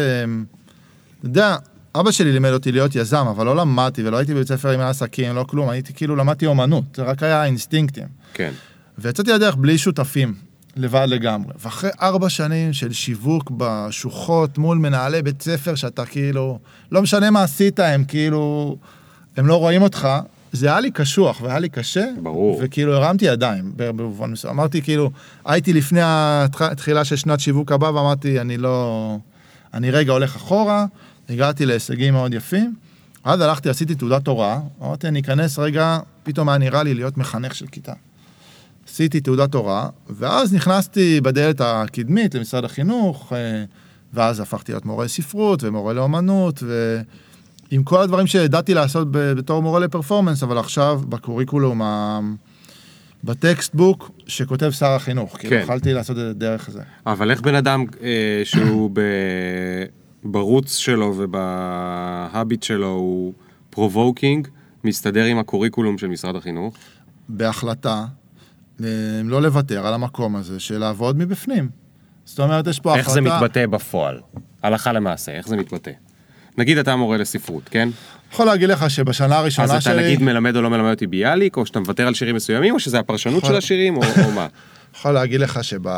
[1.21, 1.57] אתה יודע,
[2.01, 5.35] אבא שלי לימד אותי להיות יזם, אבל לא למדתי ולא הייתי בבית ספר עם עסקים,
[5.35, 8.07] לא כלום, הייתי כאילו למדתי אומנות, זה רק היה אינסטינקטים.
[8.35, 8.53] כן.
[8.99, 10.35] ויצאתי לדרך בלי שותפים,
[10.77, 11.53] לבד לגמרי.
[11.65, 16.59] ואחרי ארבע שנים של שיווק בשוחות מול מנהלי בית ספר, שאתה כאילו,
[16.93, 18.77] לא משנה מה עשית, הם כאילו,
[19.37, 20.09] הם לא רואים אותך,
[20.53, 22.05] זה היה לי קשוח והיה לי קשה.
[22.23, 22.61] ברור.
[22.63, 24.55] וכאילו הרמתי ידיים, במובן מסוים.
[24.55, 25.11] אמרתי כאילו,
[25.45, 29.19] הייתי לפני התחילה של שנת שיווק הבא, ואמרתי, אני לא...
[29.75, 30.87] אני רגע הולך אחורה,
[31.29, 32.75] הגעתי להישגים מאוד יפים.
[33.25, 37.55] אז הלכתי, עשיתי תעודת הוראה, אמרתי, אני אכנס רגע, פתאום היה נראה לי להיות מחנך
[37.55, 37.93] של כיתה.
[38.89, 43.65] עשיתי תעודת הוראה, ואז נכנסתי בדלת הקדמית למשרד החינוך, אה,
[44.15, 46.63] ואז הפכתי להיות מורה ספרות ומורה לאומנות,
[47.71, 51.83] ועם כל הדברים שידעתי לעשות בתור מורה לפרפורמנס, אבל עכשיו ב curriculum,
[53.25, 55.63] ב textbook שכותב שר החינוך, כאילו כן.
[55.63, 56.83] יכלתי לעשות את זה דרך זה.
[57.07, 59.01] אבל איך בן אדם אה, שהוא ב...
[60.27, 63.33] ב roots שלו וב habit שלו הוא
[63.71, 64.49] provoking,
[64.85, 66.77] מסתדר עם הקוריקולום של משרד החינוך?
[67.29, 68.05] בהחלטה,
[68.85, 68.87] אה,
[69.25, 71.69] לא לוותר על המקום הזה של לעבוד מבפנים.
[72.25, 73.15] זאת אומרת, יש פה איך החלטה...
[73.15, 74.21] זה מתבטא בפועל?
[74.63, 75.91] הלכה למעשה, איך זה מתבטא?
[76.59, 77.89] נגיד אתה מורה לספרות, כן?
[78.33, 79.95] יכול להגיד לך שבשנה הראשונה אז שלי...
[79.95, 82.81] אתה נגיד מלמד או לא מלמד אותי ביאליק, או שאתה מוותר על שירים מסוימים, או
[82.81, 84.47] שזה הפרשנות יכול- של השירים, או או מה?
[84.97, 85.89] יכול להגיד לך שב...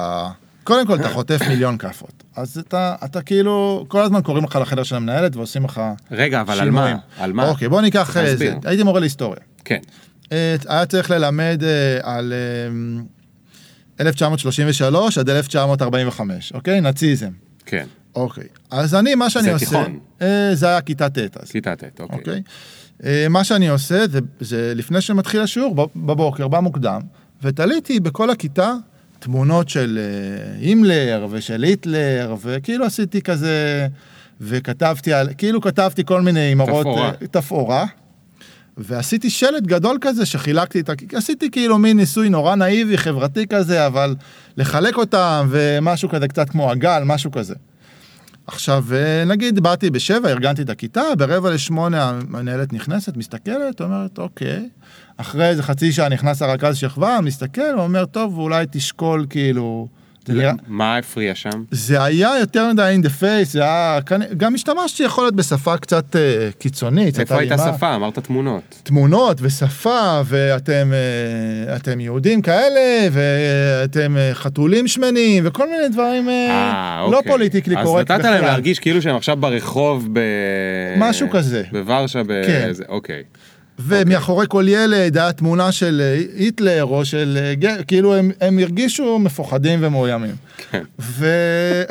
[0.68, 2.22] קודם כל אתה חוטף מיליון כאפות.
[2.36, 6.60] אז אתה, אתה כאילו, כל הזמן קוראים לך לחדר של המנהלת ועושים לך רגע, אבל
[6.60, 6.70] על.
[6.70, 6.96] מה?
[7.18, 7.48] על מה?
[7.48, 8.16] אוקיי, בוא ניקח...
[8.16, 8.30] אה, זה.
[8.30, 8.54] להסביר.
[8.64, 9.40] הייתי מורה להיסטוריה.
[9.64, 9.78] כן,
[10.32, 12.32] אה, היה צריך ללמד אה, על
[14.00, 16.80] אה, 1933 עד 1945, אוקיי?
[16.80, 17.30] נאציזם.
[17.66, 18.44] כן, אוקיי.
[18.70, 19.66] אז אני, מה שאני זה עושה...
[19.66, 19.98] תיכון.
[20.22, 21.50] אה, זה היה כיתה ט' אז.
[21.50, 22.18] כיתה ט', אוקיי.
[22.18, 22.42] אוקיי?
[23.04, 27.00] אה, מה שאני עושה זה, זה לפני שמתחיל השיעור בב- בבוקר, בא מוקדם,
[27.42, 28.72] ותליתי בכל הכיתה
[29.18, 33.86] תמונות של אה, הימלר ושל היטלר, וכאילו עשיתי כזה,
[34.40, 36.86] וכתבתי על, כאילו כתבתי כל מיני אמרות.
[36.86, 37.86] אה, תפאורה,
[38.76, 40.92] ועשיתי שלט גדול כזה שחילקתי את ה...
[41.12, 44.14] עשיתי כאילו מין ניסוי נורא נאיבי, חברתי כזה, אבל
[44.56, 47.54] לחלק אותם, ומשהו כזה קצת כמו עגל, משהו כזה.
[48.48, 54.68] עכשיו, אה, נגיד, באתי בשבע, ארגנתי את הכיתה, ברבע לשמונה המנהלת נכנסת, מסתכלת, אומרת, אוקיי.
[55.16, 59.88] אחרי איזה חצי שעה נכנס הרכז שכבה, מסתכל, ואומר, טוב, אולי תשקול, כאילו,
[60.34, 61.50] נראה- מה הפריע שם?
[61.70, 63.98] זה היה יותר מדי in the face, זה היה,
[64.36, 66.20] גם השתמשתי יכול להיות בשפה קצת אה,
[66.58, 67.72] קיצונית, איפה הייתה.
[67.76, 67.94] שפה?
[67.94, 68.80] אמרת תמונות.
[68.82, 76.32] תמונות ושפה, ואתם אה, אתם יהודים כאלה, ואתם אה, חתולים שמנים, וכל מיני דברים אה,
[76.50, 77.32] אה, לא אוקיי.
[77.32, 78.44] פוליטיקלי אז קורקט נתת להם.
[78.44, 80.20] להרגיש כאילו שהם עכשיו ברחוב ב...
[80.96, 81.62] משהו כזה.
[81.72, 82.42] בוורשה, ב...
[82.46, 82.68] כן.
[82.72, 83.22] זה- אוקיי.
[83.78, 88.58] ומאחורי כל ילד היה תמונה של אה, היטלר או של אה, ג- כאילו הם, הם
[88.58, 90.34] הרגישו מפוחדים ומאוימים.
[90.70, 90.82] כן.
[91.00, 91.26] ו...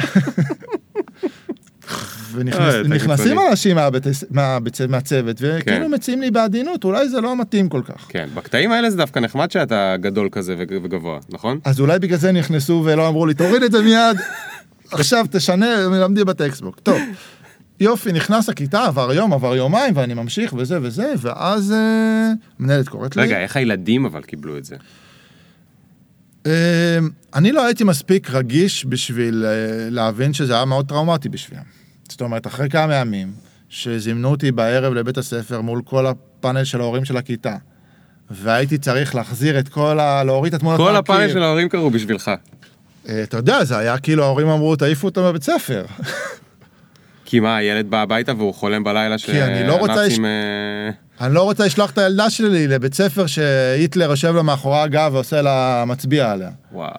[2.38, 3.50] אה, ונכנסים קיצוני.
[3.50, 5.94] אנשים מהבית, מהבית, מהצוות וכאילו כן.
[5.94, 8.06] מציעים לי בעדינות אולי זה לא מתאים כל כך.
[8.10, 11.60] כן, בקטעים האלה זה דווקא נחמד שאתה גדול כזה וגבוה, נכון?
[11.66, 14.18] אז אולי בגלל זה נכנסו ולא אמרו לי תוריד את זה מיד
[14.92, 16.80] עכשיו תשנה מלמדים בטקסטבוק.
[16.84, 16.98] טוב.
[17.80, 23.16] יופי נכנס לכיתה עבר יום עבר יומיים ואני ממשיך וזה וזה ואז אה, מנהלת קוראת
[23.16, 23.22] לי.
[23.22, 24.76] רגע, איך הילדים אבל קיבלו את זה?
[26.46, 26.52] אמ,
[27.36, 31.64] אני לא הייתי מספיק רגיש בשביל אה, להבין שזה היה מאוד טראומטי בשבילם.
[32.10, 33.32] זאת אומרת, אחרי כמה ימים,
[33.70, 37.56] שזימנו אותי בערב לבית הספר מול כל הפאנל של ההורים של הכיתה,
[38.30, 40.24] והייתי צריך להחזיר את כל ה...
[40.24, 40.96] להוריד את התמונות כל.
[40.96, 42.32] הפאנל של ההורים קרו בשבילך.
[43.10, 45.86] אה, אתה יודע, זה היה כאילו ההורים אמרו, תעיפו אותו מבית ספר.
[47.30, 50.30] כי מה, הילד בא הביתה והוא חולם בלילה כי אני לא רוצה שהנאצים, לש-
[51.20, 55.12] אה, אני לא רוצה לשלוח את הילדה שלי לבית ספר שהיטלר יושב לה מאחורי הגב
[55.14, 56.50] ועושה לה מצביע עליה.
[56.72, 56.92] וואו.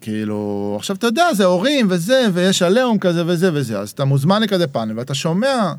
[0.00, 4.42] כאילו, עכשיו אתה יודע, זה הורים וזה, ויש עליהום כזה וזה וזה, אז אתה מוזמן
[4.42, 5.72] לכזה פאנל, ואתה שומע,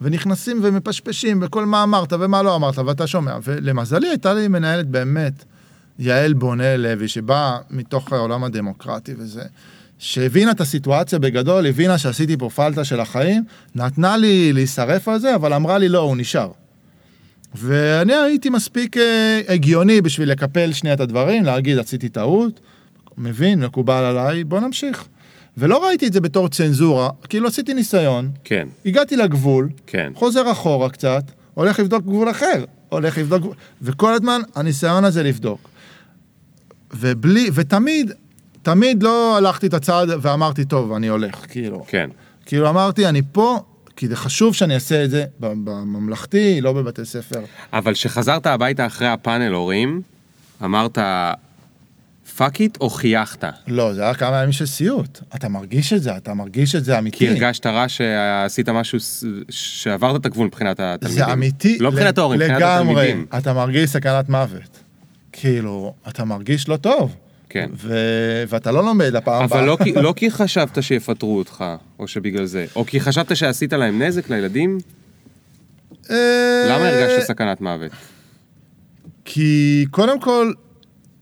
[0.00, 3.36] ונכנסים ומפשפשים בכל מה אמרת ומה לא אמרת, ואתה שומע.
[3.44, 5.44] ולמזלי הייתה לי מנהלת באמת,
[5.98, 9.42] יעל בונה לוי, שבאה מתוך העולם הדמוקרטי וזה,
[9.98, 13.44] שהבינה את הסיטואציה בגדול, הבינה שעשיתי פה פלטה של החיים,
[13.74, 16.50] נתנה לי להישרף על זה, אבל אמרה לי לא, הוא נשאר.
[17.54, 22.60] ואני הייתי מספיק אה, הגיוני בשביל לקפל שנייה את הדברים, להגיד עשיתי טעות,
[23.18, 25.04] מבין, מקובל עליי, בוא נמשיך.
[25.56, 30.12] ולא ראיתי את זה בתור צנזורה, כאילו עשיתי ניסיון, כן, הגעתי לגבול, כן.
[30.14, 31.22] חוזר אחורה קצת,
[31.54, 35.68] הולך לבדוק גבול אחר, הולך לבדוק, וכל הזמן הניסיון הזה לבדוק.
[36.94, 38.12] ובלי, ותמיד,
[38.68, 41.84] תמיד לא הלכתי את הצעד ואמרתי, טוב, אני הולך, כאילו.
[41.88, 42.10] כן.
[42.46, 43.60] כאילו אמרתי, אני פה,
[43.96, 47.40] כי זה חשוב שאני אעשה את זה בממלכתי, לא בבתי ספר.
[47.72, 50.02] אבל כשחזרת הביתה אחרי הפאנל הורים,
[50.64, 50.98] אמרת
[52.36, 53.44] fuck it או חייכת?
[53.66, 55.20] לא, זה היה כמה ימים של סיוט.
[55.34, 57.18] אתה מרגיש את זה, אתה מרגיש את זה אמיתי.
[57.18, 58.98] כי הרגשת רע שעשית משהו,
[59.50, 61.24] שעברת את הגבול מבחינת התלמידים.
[61.24, 61.78] זה אמיתי.
[61.80, 63.02] לא מבחינת ההורים, מבחינת לגמרי.
[63.02, 63.26] התלמידים.
[63.38, 64.78] אתה מרגיש סכנת מוות.
[65.32, 67.16] כאילו, אתה מרגיש לא טוב.
[67.50, 67.70] כן.
[67.74, 69.58] ו- ואתה לא לומד לפעם הבאה.
[69.60, 71.64] אבל לא כי- לא כי חשבת שיפטרו אותך,
[71.98, 74.78] או שבגלל זה, או כי חשבת שעשית להם נזק לילדים,
[76.10, 76.16] אה,
[76.68, 77.92] למה הרגשת סכנת מוות?
[79.24, 80.52] כי קודם כל,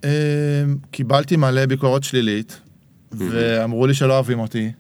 [0.05, 0.11] אה,
[0.91, 2.61] קיבלתי מלא ביקורת שלילית,
[3.13, 4.71] ואמרו לי שלא אוהבים אותי,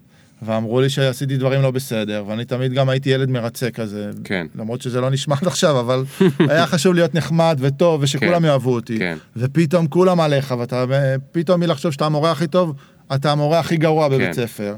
[0.42, 4.46] ואמרו לי שעשיתי דברים לא בסדר, ואני תמיד גם הייתי ילד מרצה כזה, כן.
[4.54, 6.04] למרות שזה לא נשמע עד עכשיו, אבל
[6.50, 8.44] היה חשוב להיות נחמד וטוב, ושכולם כן.
[8.44, 9.16] יאהבו אותי, כן.
[9.36, 10.84] ופתאום כולם עליך, ואתה
[11.32, 12.74] פתאום מלחשוב שאתה המורה הכי טוב,
[13.14, 14.32] אתה המורה הכי גרוע בבית כן.
[14.32, 14.76] ספר.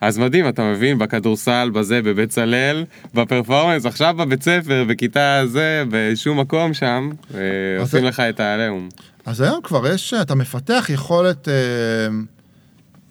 [0.00, 2.84] אז מדהים, אתה מבין, בכדורסל, בזה, בבצלאל,
[3.14, 7.40] בפרפורמנס, עכשיו בבית ספר, בכיתה זה, בשום מקום שם, אה,
[7.80, 8.88] עושים לך את העליהום.
[9.26, 11.54] אז היום כבר יש, אתה מפתח יכולת אה,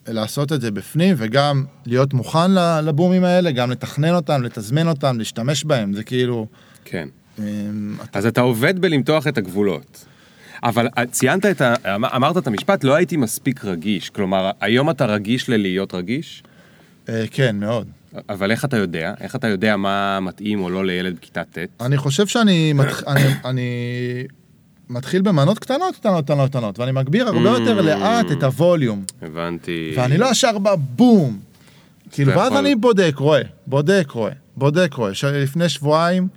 [0.08, 2.52] לעשות את זה בפנים, וגם להיות מוכן
[2.84, 6.48] לבומים האלה, גם לתכנן אותם, לתזמן אותם, להשתמש בהם, זה כאילו...
[6.86, 7.08] כן.
[7.40, 7.46] אה,
[8.04, 10.06] אתה- אז אתה עובד בלמתוח את הגבולות.
[10.64, 11.74] אבל אה, ציינת את ה...
[11.96, 14.10] אמ- אמרת את המשפט, לא הייתי מספיק רגיש.
[14.10, 16.44] כלומר, היום אתה רגיש ללהיות רגיש,
[17.10, 17.88] אה, כן, מאוד.
[18.30, 19.14] אבל איך אתה יודע?
[19.22, 21.58] איך אתה יודע מה מתאים או לא לילד בכיתה ט'?
[21.82, 22.74] אני חושב שאני.
[23.08, 23.68] אני, אני
[24.90, 29.94] מתחיל במנות קטנות, קטנות, קטנות, קטנות, ואני מגביר הרבה יותר לאט את הווליום, הבנתי.
[29.98, 31.40] ואני לא ישר בבום.
[32.12, 35.12] כאילו, ואז אני בודק, רואה, בודק, רואה, בודק, רואה.
[35.24, 36.28] לפני שבועיים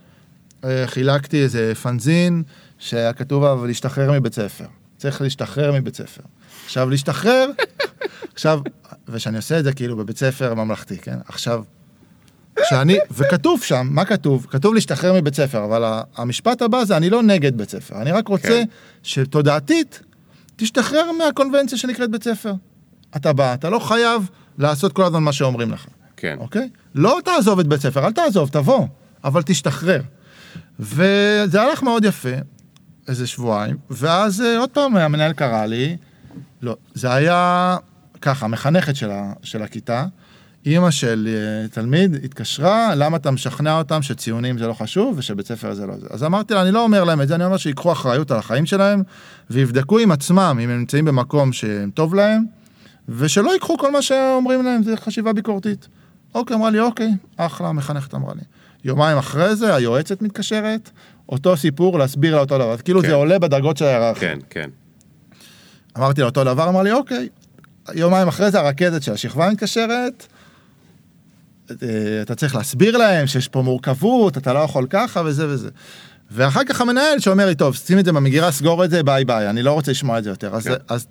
[0.65, 2.43] אה, חילקתי איזה פנזין
[2.79, 4.65] שהיה כתוב עליו להשתחרר מבית ספר.
[4.97, 6.23] צריך להשתחרר מבית ספר.
[6.65, 7.47] עכשיו, להשתחרר,
[8.35, 8.61] עכשיו,
[9.09, 11.17] ושאני עושה את זה כאילו בבית ספר ממלכתי, כן?
[11.29, 11.65] עכשיו,
[12.65, 14.47] שאני, וכתוב שם, מה כתוב?
[14.51, 18.29] כתוב להשתחרר מבית ספר, אבל המשפט הבא זה אני לא נגד בית ספר, אני רק
[18.29, 18.65] רוצה כן.
[19.03, 20.03] שתודעתית
[20.57, 22.53] תשתחרר מהקונבנציה שנקראת בית ספר.
[23.17, 25.87] אתה בא, אתה לא חייב לעשות כל הזמן מה שאומרים לך,
[26.17, 26.37] כן.
[26.39, 26.69] אוקיי?
[26.95, 28.87] לא תעזוב את בית ספר, אל תעזוב, תבוא,
[29.25, 30.01] אבל תשתחרר.
[30.81, 32.29] וזה הלך מאוד יפה,
[33.09, 35.97] איזה שבועיים, ואז אה, עוד פעם המנהל קרא לי,
[36.63, 37.77] לא, זה היה
[38.21, 40.07] ככה, המחנכת של, ה, של הכיתה,
[40.67, 45.75] אימא של אה, תלמיד התקשרה, למה אתה משכנע אותם שציונים זה לא חשוב ושבית ספר
[45.75, 46.07] זה לא זה.
[46.11, 48.67] אז אמרתי לה, אני לא אומר להם את זה, אני אומר שיקחו אחריות על החיים
[48.67, 49.03] שלהם,
[49.51, 52.45] ויבדקו עם עצמם אם הם נמצאים במקום שטוב להם,
[53.09, 55.89] ושלא ייקחו כל מה שאומרים להם, זה חשיבה ביקורתית.
[56.35, 58.43] אוקיי, אמרה לי, אוקיי, אחלה, המחנכת אמרה לי.
[58.85, 60.91] יומיים אחרי זה, היועצת מתקשרת,
[61.29, 62.73] אותו סיפור, להסביר לה אותו דבר.
[62.73, 63.09] אז כאילו כן.
[63.09, 64.29] זה עולה בדרגות של ההיררכיה.
[64.29, 64.71] כן, כן.
[65.99, 67.29] אמרתי לה אותו דבר, אמר לי, אוקיי.
[67.95, 70.27] יומיים אחרי זה הרכזת של השכבה מתקשרת,
[72.23, 75.69] אתה צריך להסביר להם שיש פה מורכבות, אתה לא יכול ככה וזה וזה.
[76.31, 79.51] ואחר כך המנהל שאומר לי, טוב, שים את זה במגירה, סגור את זה, ביי ביי,
[79.51, 80.55] אני לא רוצה לשמוע את זה יותר.
[80.55, 80.75] אז, כן.
[80.89, 81.07] אז,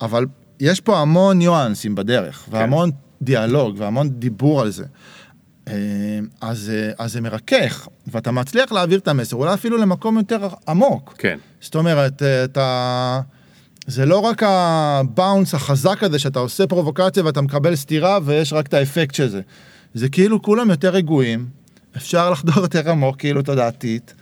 [0.00, 0.26] אבל
[0.60, 2.90] יש פה המון ניואנסים בדרך, והמון
[3.22, 4.84] דיאלוג, והמון דיבור על זה.
[5.68, 5.74] אה,
[6.40, 11.14] אז, אה, אז זה מרכך, ואתה מצליח להעביר את המסר, אולי אפילו למקום יותר עמוק.
[11.18, 11.38] כן.
[11.60, 13.20] זאת אומרת, אה, אתה...
[13.86, 18.74] זה לא רק הבאונס החזק הזה שאתה עושה פרובוקציה ואתה מקבל סטירה ויש רק את
[18.74, 19.40] האפקט של זה.
[19.94, 21.46] זה כאילו כולם יותר רגועים,
[21.96, 24.14] אפשר לחדור יותר עמוק, כאילו תודעתית.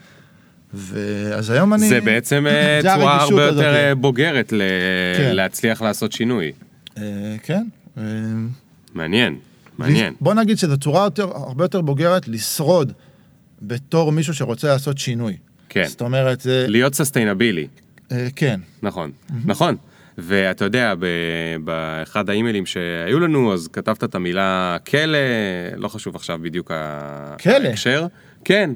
[0.73, 1.89] ואז היום אני...
[1.89, 3.57] זה בעצם אה, זה צורה הרבה הזאת.
[3.57, 4.61] יותר אה, בוגרת ל-
[5.17, 5.35] כן.
[5.35, 6.51] להצליח לעשות שינוי.
[6.97, 7.03] אה,
[7.43, 7.67] כן.
[7.97, 8.03] אה,
[8.93, 9.37] מעניין,
[9.77, 10.13] מעניין.
[10.21, 12.93] בוא נגיד שזו צורה יותר, הרבה יותר בוגרת לשרוד
[13.61, 15.37] בתור מישהו שרוצה לעשות שינוי.
[15.69, 15.83] כן.
[15.87, 16.65] זאת אומרת, זה...
[16.67, 17.67] להיות ססטיינבילי.
[18.11, 18.59] אה, כן.
[18.83, 19.11] נכון,
[19.45, 19.75] נכון.
[20.17, 20.93] ואתה יודע,
[21.63, 25.17] באחד האימיילים שהיו לנו, אז כתבת את המילה כלא,
[25.77, 26.71] לא חשוב עכשיו בדיוק
[27.43, 27.53] כלא?
[27.53, 28.07] ההקשר.
[28.45, 28.69] כן,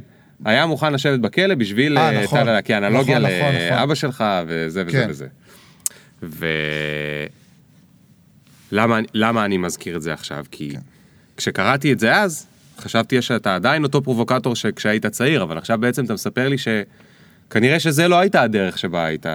[0.46, 2.40] היה מוכן לשבת בכלא בשביל, אה, אה, נכון.
[2.40, 3.78] טה-טה-טה, כאנלוגיה נכון, נכון, נכון.
[3.78, 5.08] לאבא שלך וזה וזה כן.
[5.10, 5.28] וזה.
[6.24, 6.48] ו...
[8.72, 10.46] למה, למה אני מזכיר את זה עכשיו?
[10.52, 10.80] כי כן.
[11.38, 12.48] כשקראתי את זה אז,
[12.80, 18.08] חשבתי שאתה עדיין אותו פרובוקטור שכשהיית צעיר, אבל עכשיו בעצם אתה מספר לי שכנראה שזה
[18.08, 19.26] לא הייתה הדרך שבה היית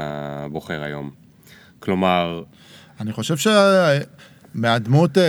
[0.51, 1.20] בוחר היום.
[1.81, 2.43] כלומר,
[3.01, 3.35] אני חושב
[4.55, 5.25] שמהדמות אה,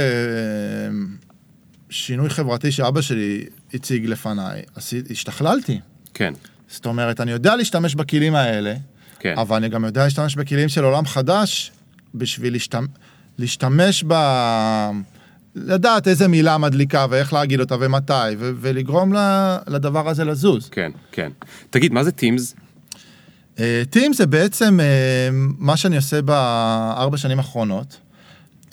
[1.89, 4.61] שינוי חברתי שאבא שלי הציג לפניי,
[5.09, 5.79] השתכללתי.
[6.13, 6.33] כן,
[6.67, 8.73] זאת אומרת, אני יודע להשתמש בכלים האלה,
[9.19, 11.71] כן, אבל אני גם יודע להשתמש בכלים של עולם חדש
[12.15, 12.87] בשביל להשתמש,
[13.37, 14.13] להשתמש ב...
[15.55, 20.69] לדעת איזה מילה מדליקה ואיך להגיד אותה ומתי, ו- ולגרום ל- לדבר הזה לזוז.
[20.69, 21.31] כן, כן.
[21.69, 22.55] תגיד, מה זה טימס?
[23.89, 27.99] טים זה בעצם אה, מה שאני עושה בארבע שנים האחרונות.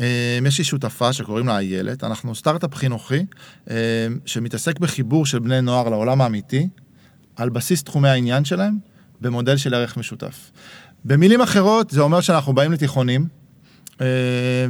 [0.01, 3.25] אה, יש לי שותפה שקוראים לה איילת, אנחנו סטארט-אפ חינוכי
[3.71, 3.77] אה,
[4.27, 6.69] שמתעסק בחיבור של בני נוער לעולם האמיתי,
[7.37, 8.79] על בסיס תחומי העניין שלהם,
[9.21, 10.51] במודל של ערך משותף.
[11.05, 13.27] במילים אחרות, זה אומר שאנחנו באים לתיכונים
[14.01, 14.07] אה,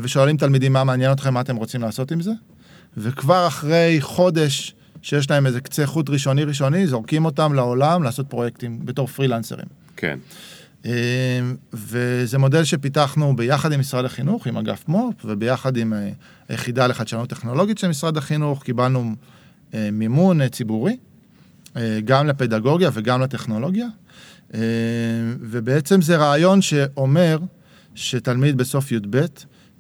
[0.01, 2.33] ושואלים תלמידים מה מעניין אתכם, מה אתם רוצים לעשות עם זה,
[2.97, 8.87] וכבר אחרי חודש שיש להם איזה קצה חוט ראשוני ראשוני, זורקים אותם לעולם לעשות פרויקטים
[8.87, 9.88] בתור פרילנסרים.
[10.01, 10.18] כן,
[10.86, 11.40] אה,
[11.72, 16.11] וזה מודל שפיתחנו ביחד עם משרד החינוך, עם אגף מו"פ, וביחד עם אה,
[16.49, 19.14] היחידה לחדשנות טכנולוגית של משרד החינוך, קיבלנו
[19.74, 20.96] אה, מימון אה, ציבורי,
[21.76, 23.86] אה, גם לפדגוגיה וגם לטכנולוגיה,
[24.55, 24.61] אה,
[25.40, 27.38] ובעצם זה רעיון שאומר
[27.94, 29.16] שתלמיד בסוף י"ב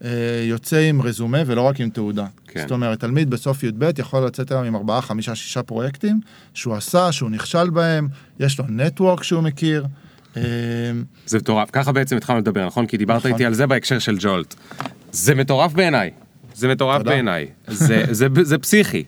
[0.04, 0.10] אה,
[0.44, 2.26] יוצא עם רזומה ולא רק עם תעודה.
[2.46, 2.60] כן.
[2.60, 6.20] זאת אומרת, תלמיד בסוף י"ב יכול לצאת היום עם ארבעה, חמישה, שישה פרויקטים
[6.54, 8.08] שהוא עשה, שהוא נכשל בהם,
[8.40, 9.86] יש לו נטוורק שהוא מכיר.
[10.44, 11.70] אה, זה מטורף.
[11.72, 12.86] ככה בעצם התחלנו לדבר, נכון?
[12.86, 13.32] כי דיברת נכון.
[13.32, 14.54] איתי על זה בהקשר של ג'ולט.
[15.12, 16.10] זה מטורף בעיניי.
[16.54, 17.02] זה מטורף.
[17.02, 17.46] בעיניי.
[17.66, 19.04] זה, זה, זה פסיכי.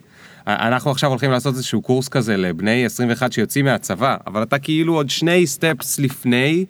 [0.46, 5.10] אנחנו עכשיו הולכים לעשות איזשהו קורס כזה לבני 21 שיוצאים מהצבא, אבל אתה כאילו עוד
[5.10, 6.64] שני סטפס לפני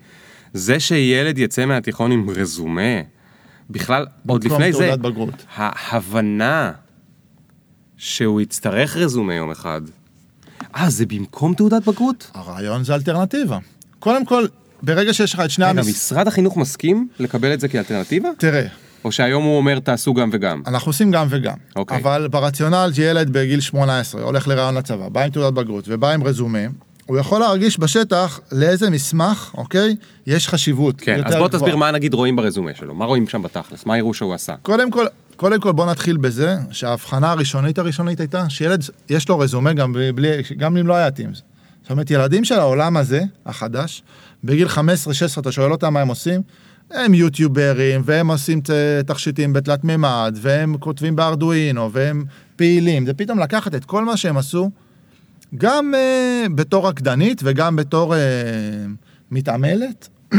[0.55, 3.01] זה שילד יצא מהתיכון עם רזומה.
[3.71, 5.47] בכלל, עוד לפני זה, בגרות.
[5.57, 6.73] ההבנה
[7.97, 9.81] שהוא יצטרך רזומה יום אחד.
[10.77, 12.31] אה, זה במקום תעודת בגרות?
[12.35, 13.59] הרעיון זה אלטרנטיבה.
[14.01, 14.47] קודם כל,
[14.83, 15.89] ברגע שיש לך את שני רגע, המס...
[15.89, 18.29] משרד החינוך מסכים לקבל את זה כאלטרנטיבה?
[18.39, 18.67] תראה,
[19.05, 20.63] או שהיום הוא אומר תעשו גם וגם?
[20.67, 21.57] אנחנו עושים גם וגם.
[21.77, 21.99] אוקיי.
[21.99, 26.59] אבל ברציונל שילד בגיל 18 הולך לרעיון לצבא, בא עם תעודת בגרות ובא עם רזומה,
[27.07, 29.97] הוא יכול להרגיש בשטח לאיזה מסמך, אוקיי,
[30.27, 31.01] יש חשיבות.
[31.01, 31.49] כן, אז בוא גבוהה.
[31.49, 34.55] תסביר מה נגיד רואים ברזומה שלו, מה רואים שם בתכלס, מה יראו שהוא עשה.
[34.63, 39.73] קודם כל, קודם כל בוא נתחיל בזה שההבחנה הראשונית הראשונית הייתה שילד יש לו רזומה
[39.73, 41.43] גם, בלי, גם אם לא היה טימס.
[41.83, 44.03] זאת אומרת, ילדים של העולם הזה, החדש,
[44.45, 44.78] בגיל 15-16
[45.39, 46.43] אתה שואל אותם מה הם עושים,
[46.91, 48.61] הם יוטיוברים, והם עושים
[49.07, 52.24] תכשיטים בתלת מימד, והם כותבים בארדואינו, והם
[52.57, 53.07] פעילים.
[53.07, 54.70] זה פתאום לקחת את כל מה שהם עשו,
[55.59, 58.18] גם uh, בתור רקדנית וגם בתור uh,
[59.31, 60.09] מתעמלת,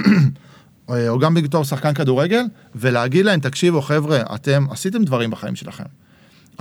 [0.87, 2.43] או או גם בתור שחקן כדורגל,
[2.75, 5.83] ולהגיד להם, תקשיבו חבר'ה, אתם עשיתם דברים בחיים שלכם.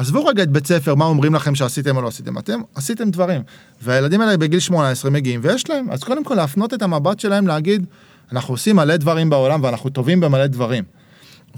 [0.01, 3.43] עזבו רגע את בית ספר, מה אומרים לכם שעשיתם או לא עשיתם, אתם עשיתם דברים.
[3.83, 7.87] והילדים האלה בגיל 18 מגיעים, ויש להם, אז קודם כל להפנות את המבט שלהם להגיד,
[8.33, 10.85] אנחנו עושים מלא דברים בעולם ואנחנו טובים במלא דברים.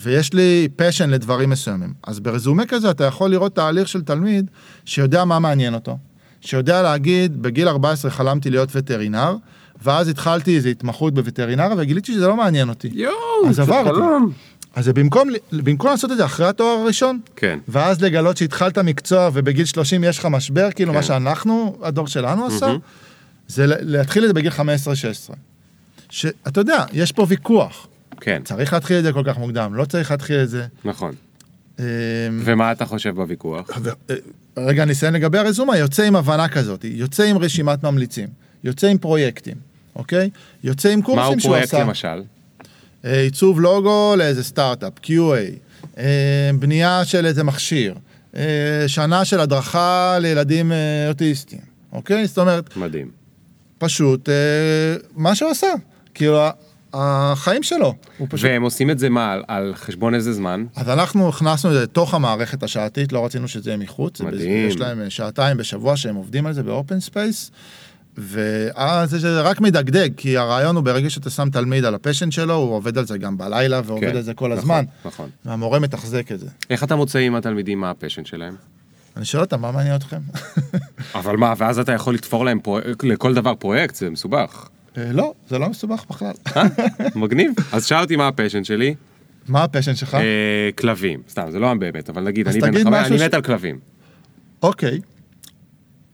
[0.01, 1.93] ויש לי פשן לדברים מסוימים.
[2.07, 4.51] אז ברזומה כזה אתה יכול לראות תהליך של תלמיד
[4.85, 5.99] שיודע מה מעניין אותו,
[6.41, 9.37] שיודע להגיד, בגיל 14 חלמתי להיות וטרינר,
[9.83, 12.91] ואז התחלתי איזו התמחות בווטרינריה וגיליתי שזה לא מעניין אותי.
[12.93, 13.15] יואו,
[13.49, 14.01] אז עברתי.
[14.75, 17.59] אז זה במקום, במקום לעשות את זה אחרי התואר הראשון, כן.
[17.69, 20.97] ואז לגלות שהתחלת מקצוע ובגיל 30 יש לך משבר, כאילו כן.
[20.97, 22.79] מה שאנחנו, הדור שלנו עשה, מהמם.
[23.49, 24.63] זה להתחיל את זה בגיל 15-16.
[26.11, 27.87] שאתה יודע, יש פה ויכוח.
[28.21, 30.67] כן, צריך להתחיל את זה כל כך מוקדם, לא צריך להתחיל את זה.
[30.85, 31.15] נכון.
[31.79, 31.85] אמ,
[32.45, 33.71] ומה אתה חושב בוויכוח?
[34.11, 34.15] אה,
[34.57, 38.29] רגע, אני אסיים לגבי הרזומה, יוצא עם הבנה כזאת, יוצא עם רשימת ממליצים,
[38.65, 39.57] יוצא עם פרויקטים,
[39.97, 40.31] אוקיי?
[40.65, 41.81] יוצא עם קורסים מהו שהוא פרויקט עשה.
[41.81, 42.23] למשל?
[43.05, 45.11] אה, עיצוב לוגו לאיזה סטארט-אפ, QA,
[45.99, 46.05] אה,
[46.59, 47.95] בנייה של איזה מכשיר,
[48.37, 48.43] אה,
[48.87, 50.73] שנה של הדרכה לילדים
[51.09, 51.59] אוטיסטים,
[51.93, 52.27] אוקיי?
[52.27, 53.11] זאת אומרת, מדהים.
[53.79, 54.29] פשוט
[55.17, 55.67] מה שהוא עשה,
[56.15, 56.39] כאילו
[56.95, 57.95] החיים שלו,
[58.29, 58.51] פשוט...
[58.51, 60.65] והם עושים את זה מה, על- על חשבון איזה זמן?
[60.77, 64.21] אז אנחנו הכנסנו את זה לתוך המערכת השעתית, לא רצינו שזה יהיה מחוץ.
[64.21, 64.69] מדהים.
[64.69, 67.51] יש להם שעתיים בשבוע שהם עובדים על זה ב open space,
[68.19, 72.55] ואז זה רק מדגדג, כי הרעיון הוא ברגע שאתה שם תלמיד על ה passion שלו,
[72.55, 75.31] הוא עובד על זה גם בלילה ועובד כן, על זה כל נכון, הזמן, נכון.
[75.45, 76.47] והמורה מתחזק את זה.
[76.71, 78.55] איך אתה מוצא עם התלמידים מה ה passion שלהם?
[79.17, 80.21] אני שואל אותם, מה מעניין אתכם?
[81.15, 84.69] אבל מה, ואז אתה יכול לתפור להם פרויקט, לכל דבר פרויקט, זה מסובך.
[84.97, 86.33] אה, לא, זה לא מסובך בכלל.
[86.57, 86.63] אה?
[87.15, 87.53] מגניב.
[87.73, 88.95] אז שאל אותי מה ה passion שלי.
[89.49, 90.15] מה ה passion שלך?
[90.15, 91.23] אה, כלבים.
[91.29, 93.79] סתם, זה לא באמת, אבל נגיד, אני מת על כלבים.
[94.63, 95.01] אוקיי.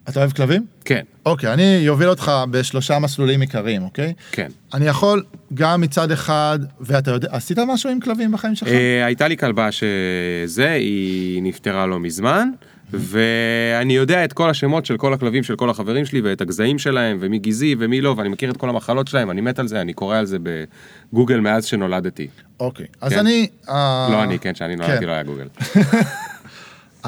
[0.09, 0.67] אתה אוהב כלבים?
[0.85, 4.13] כן, אוקיי, אני אוביל אותך בשלושה מסלולים עיקריים, אוקיי?
[4.33, 4.49] כן.
[4.75, 8.69] אני יכול גם מצד אחד, ואתה יודע, עשית משהו עם כלבים בחיים שלך?
[8.69, 12.49] אה, הייתה לי כלבה שזה, היא נפטרה לא מזמן,
[12.93, 17.19] ואני יודע את כל השמות של כל הכלבים של כל החברים שלי, ואת הגזעים שלהם,
[17.21, 19.93] ומי גזעי ומי לא, ואני מכיר את כל המחלות שלהם, אני מת על זה, אני
[19.93, 22.29] קורא על זה בגוגל מאז שנולדתי.
[22.61, 23.19] אוקיי, אז כן.
[23.19, 23.47] אני...
[23.69, 25.07] אה, לא אני, כן, כשאני נולדתי כן.
[25.07, 25.47] לא היה גוגל.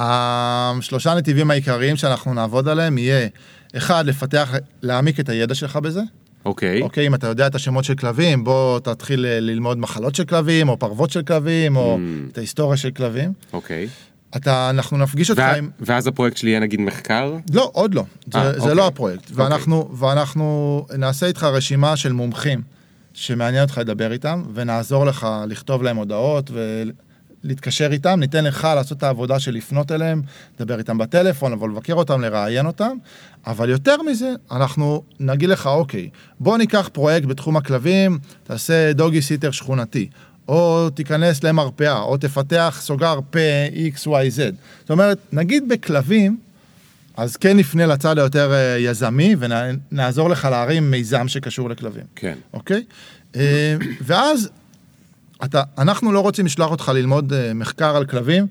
[0.02, 3.28] השלושה נתיבים העיקריים שאנחנו נעבוד עליהם יהיה,
[3.76, 6.00] אחד, לפתח, להעמיק את הידע שלך בזה.
[6.44, 10.24] אוקיי, אוקיי, אם אתה יודע את השמות של כלבים, בוא תתחיל אה, ללמוד מחלות של
[10.24, 12.30] כלבים, או פרוות של כלבים, או Mm.
[12.32, 13.32] את ההיסטוריה של כלבים.
[13.52, 13.88] אוקיי.
[14.36, 15.70] אתה, אנחנו נפגיש אותך עם...
[15.80, 17.34] ואז הפרויקט שלי יהיה נגיד מחקר?
[17.52, 18.04] לא, עוד לא.
[18.32, 18.74] זה, אה, זה אוקיי.
[18.74, 19.30] לא הפרויקט.
[19.34, 22.62] ואנחנו, ואנחנו נעשה איתך רשימה של מומחים
[23.14, 26.50] שמעניין אותך לדבר איתם, ונעזור לך לכתוב להם הודעות
[27.44, 28.20] ולהתקשר איתם.
[28.20, 30.22] ניתן לך לעשות את העבודה של לפנות אליהם,
[30.60, 32.96] לדבר איתם בטלפון, לבוא לבקר אותם, לראיין אותם.
[33.46, 36.08] אבל יותר מזה, אנחנו נגיד לך, אוקיי,
[36.40, 40.08] בוא ניקח פרויקט בתחום הכלבים, תעשה דוגי סיטר שכונתי.
[40.48, 43.38] או תיכנס למרפאה, או תפתח סוגר פה
[43.96, 44.54] XYZ.
[44.80, 46.36] זאת אומרת, נגיד בכלבים,
[47.16, 52.34] אז כן נפנה לצד היותר אה, יזמי ונעזור לך להרים מיזם שקשור לכלבים, כן.
[52.52, 52.84] אוקיי?
[53.36, 54.50] אה, ואז
[55.44, 58.46] אתה, אנחנו לא רוצים לשלוח אותך ללמוד אה, מחקר על כלבים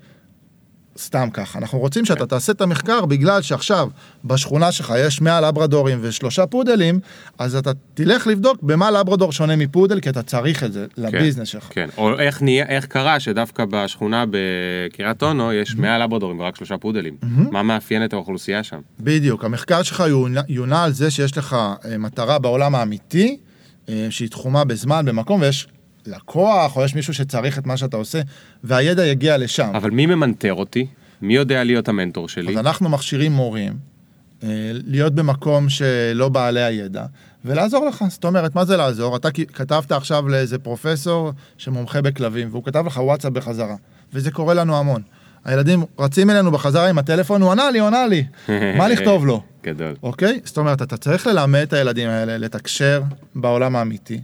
[0.98, 1.58] סתם ככה.
[1.58, 3.88] אנחנו רוצים שאתה תעשה את המחקר בגלל שעכשיו
[4.24, 7.00] בשכונה שלך יש 100 לברדורים ושלושה פודלים,
[7.38, 11.66] אז אתה תלך לבדוק במה לברדור שונה מפודל, כי אתה צריך את זה לביזנס שלך.
[11.70, 16.78] כן, או איך נהיה, איך קרה שדווקא בשכונה בקריית אונו יש 100 לברדורים ורק שלושה
[16.78, 17.16] פודלים.
[17.50, 18.80] מה מאפיין את האוכלוסייה שם?
[19.00, 23.36] בדיוק, המחקר שלך יונה- יונה על זה שיש לך אה, מטרה בעולם האמיתי,
[23.88, 25.68] אה, שהיא תחומה בזמן, במקום, ויש
[26.06, 28.20] לקוח, או יש מישהו שצריך את מה שאתה עושה,
[28.64, 29.72] והידע יגיע לשם.
[29.74, 30.86] אבל מי ממנטר אותי?
[31.22, 32.52] מי יודע להיות המנטור שלי?
[32.52, 33.72] אז אנחנו מכשירים מורים
[34.42, 34.48] אה,
[34.86, 37.04] להיות במקום שלא בעלי הידע,
[37.44, 38.04] ולעזור לך.
[38.08, 39.16] זאת אומרת, מה זה לעזור?
[39.16, 43.76] אתה כתבת עכשיו לאיזה פרופסור שמומחה בכלבים, והוא כתב לך וואטסאפ בחזרה,
[44.12, 45.02] וזה קורה לנו המון.
[45.44, 48.24] הילדים רצים אלינו בחזרה עם הטלפון, הוא ענה לי, הוא ענה לי,
[48.78, 49.42] מה לכתוב לו?
[49.64, 49.94] גדול.
[50.02, 50.40] אוקיי?
[50.44, 53.02] זאת אומרת, אתה צריך ללמד את הילדים האלה לתקשר
[53.34, 54.20] בעולם האמיתי.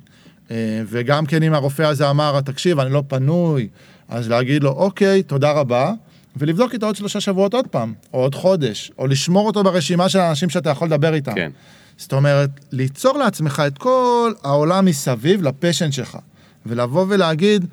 [0.50, 3.68] אה, וגם כן אם הרופא הזה אמר, תקשיב, אני לא פנוי,
[4.08, 5.92] אז להגיד לו, אוקיי, תודה רבה,
[6.36, 10.18] ולבדוק איתו עוד שלושה שבועות עוד פעם, או עוד חודש, או לשמור אותו ברשימה של
[10.18, 11.34] האנשים שאתה יכול לדבר איתם.
[11.34, 11.50] כן.
[11.96, 16.18] זאת אומרת, ליצור לעצמך את כל העולם מסביב לפשן שלך,
[16.66, 17.66] ולבוא ולהגיד,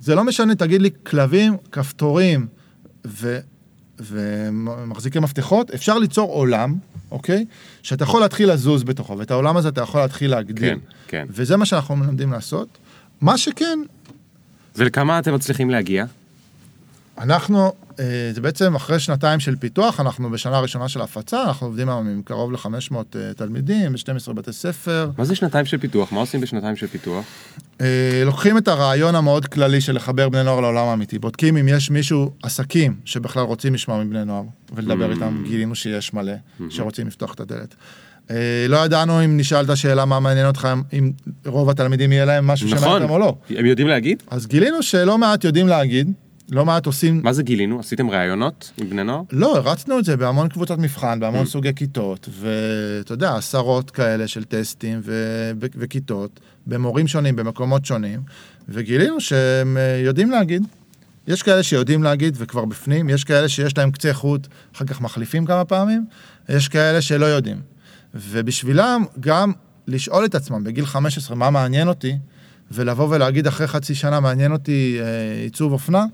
[0.00, 2.46] זה לא משנה, תגיד לי, כלבים, כפתורים
[3.06, 3.38] ו...
[4.00, 6.74] ומחזיקי מפתחות, אפשר ליצור עולם,
[7.12, 7.44] אוקיי?
[7.82, 10.74] שאתה יכול להתחיל לזוז בתוכו, ואת העולם הזה אתה יכול להתחיל להגדיל.
[10.74, 11.26] כן, כן.
[11.30, 12.68] וזה מה שאנחנו מלמדים לעשות.
[13.20, 13.78] מה שכן,
[14.76, 16.04] ולכמה אתם מצליחים להגיע?
[17.18, 17.72] אנחנו,
[18.34, 22.22] זה בעצם אחרי שנתיים של פיתוח, אנחנו בשנה ראשונה של הפצה, אנחנו עובדים היום עם
[22.24, 22.94] קרוב ל-500
[23.36, 25.10] תלמידים, ב-12 בתי ספר.
[25.18, 26.12] מה זה שנתיים של פיתוח?
[26.12, 27.24] מה עושים בשנתיים של פיתוח?
[27.80, 31.90] אה, לוקחים את הרעיון המאוד כללי של לחבר בני נוער לעולם האמיתי, בודקים אם יש
[31.90, 35.14] מישהו, עסקים, שבכלל רוצים לשמוע מבני נוער ולדבר Mm.
[35.14, 36.62] איתם, גילינו שיש מלא Mm-hmm.
[36.70, 37.74] שרוצים לפתוח את הדלת.
[38.30, 41.12] אה, לא ידענו אם נשאלת שאלה מה מעניין אותך, אם
[41.46, 43.02] רוב התלמידים יהיה להם משהו שמעניין נכון.
[43.02, 43.36] אותם או לא.
[43.50, 44.22] הם יודעים להגיד?
[44.30, 46.12] אז גילינו שלא מעט יודעים להגיד,
[46.52, 47.80] לא מעט עושים מה זה גילינו?
[47.80, 49.22] עשיתם ראיונות עם בני נוער?
[49.32, 51.20] לא, הרצנו את זה בהמון קבוצות מבחן, Mm.
[51.20, 55.12] בהמון סוגי כיתות, ואתה יודע, עשרות כאלה של טסטים ו...
[55.60, 58.20] ו- וכיתות, במורים שונים, במקומות שונים,
[58.68, 60.62] וגילינו שהם אה, יודעים להגיד.
[61.28, 64.46] יש כאלה שיודעים להגיד וכבר בפנים, יש כאלה שיש להם קצה חוט,
[64.76, 66.04] אחר כך מחליפים כמה פעמים,
[66.48, 67.60] יש כאלה שלא יודעים.
[68.14, 69.52] ובשבילם גם
[69.88, 72.16] לשאול את עצמם בגיל 15 מה מעניין אותי,
[72.70, 76.04] ולבוא ולהגיד אחרי חצי שנה מעניין אותי אה, עיצוב אופנה,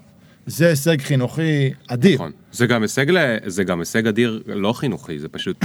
[0.49, 2.15] זה הישג חינוכי אדיר.
[2.15, 2.33] נכון.
[2.53, 5.65] זה גם הישג, ל- זה גם הישג אדיר לא חינוכי, זה פשוט...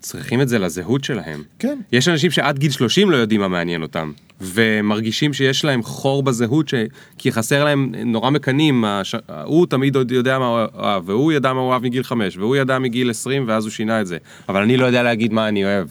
[0.00, 1.42] צריכים את זה לזהות שלהם.
[1.58, 1.78] כן.
[1.92, 6.68] יש אנשים שעד גיל 30 לא יודעים מה מעניין אותם, ומרגישים שיש להם חור בזהות,
[6.68, 6.74] ש...
[7.18, 9.14] כי חסר להם, נורא מקנאים, הש...
[9.44, 12.56] הוא תמיד עוד יודע מה הוא אוהב, והוא ידע מה הוא אוהב מגיל 5, והוא
[12.56, 14.18] ידע מגיל 20 ואז הוא שינה את זה,
[14.48, 15.88] אבל אני לא יודע להגיד מה אני אוהב,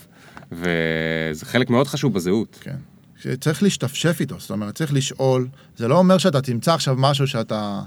[0.51, 2.57] וזה חלק מאוד חשוב בזהות.
[2.61, 2.75] כן.
[3.22, 5.47] שצריך להשתפשף איתו, זאת אומרת, צריך לשאול,
[5.78, 7.82] זה לא אומר שאתה תמצא עכשיו משהו שאתה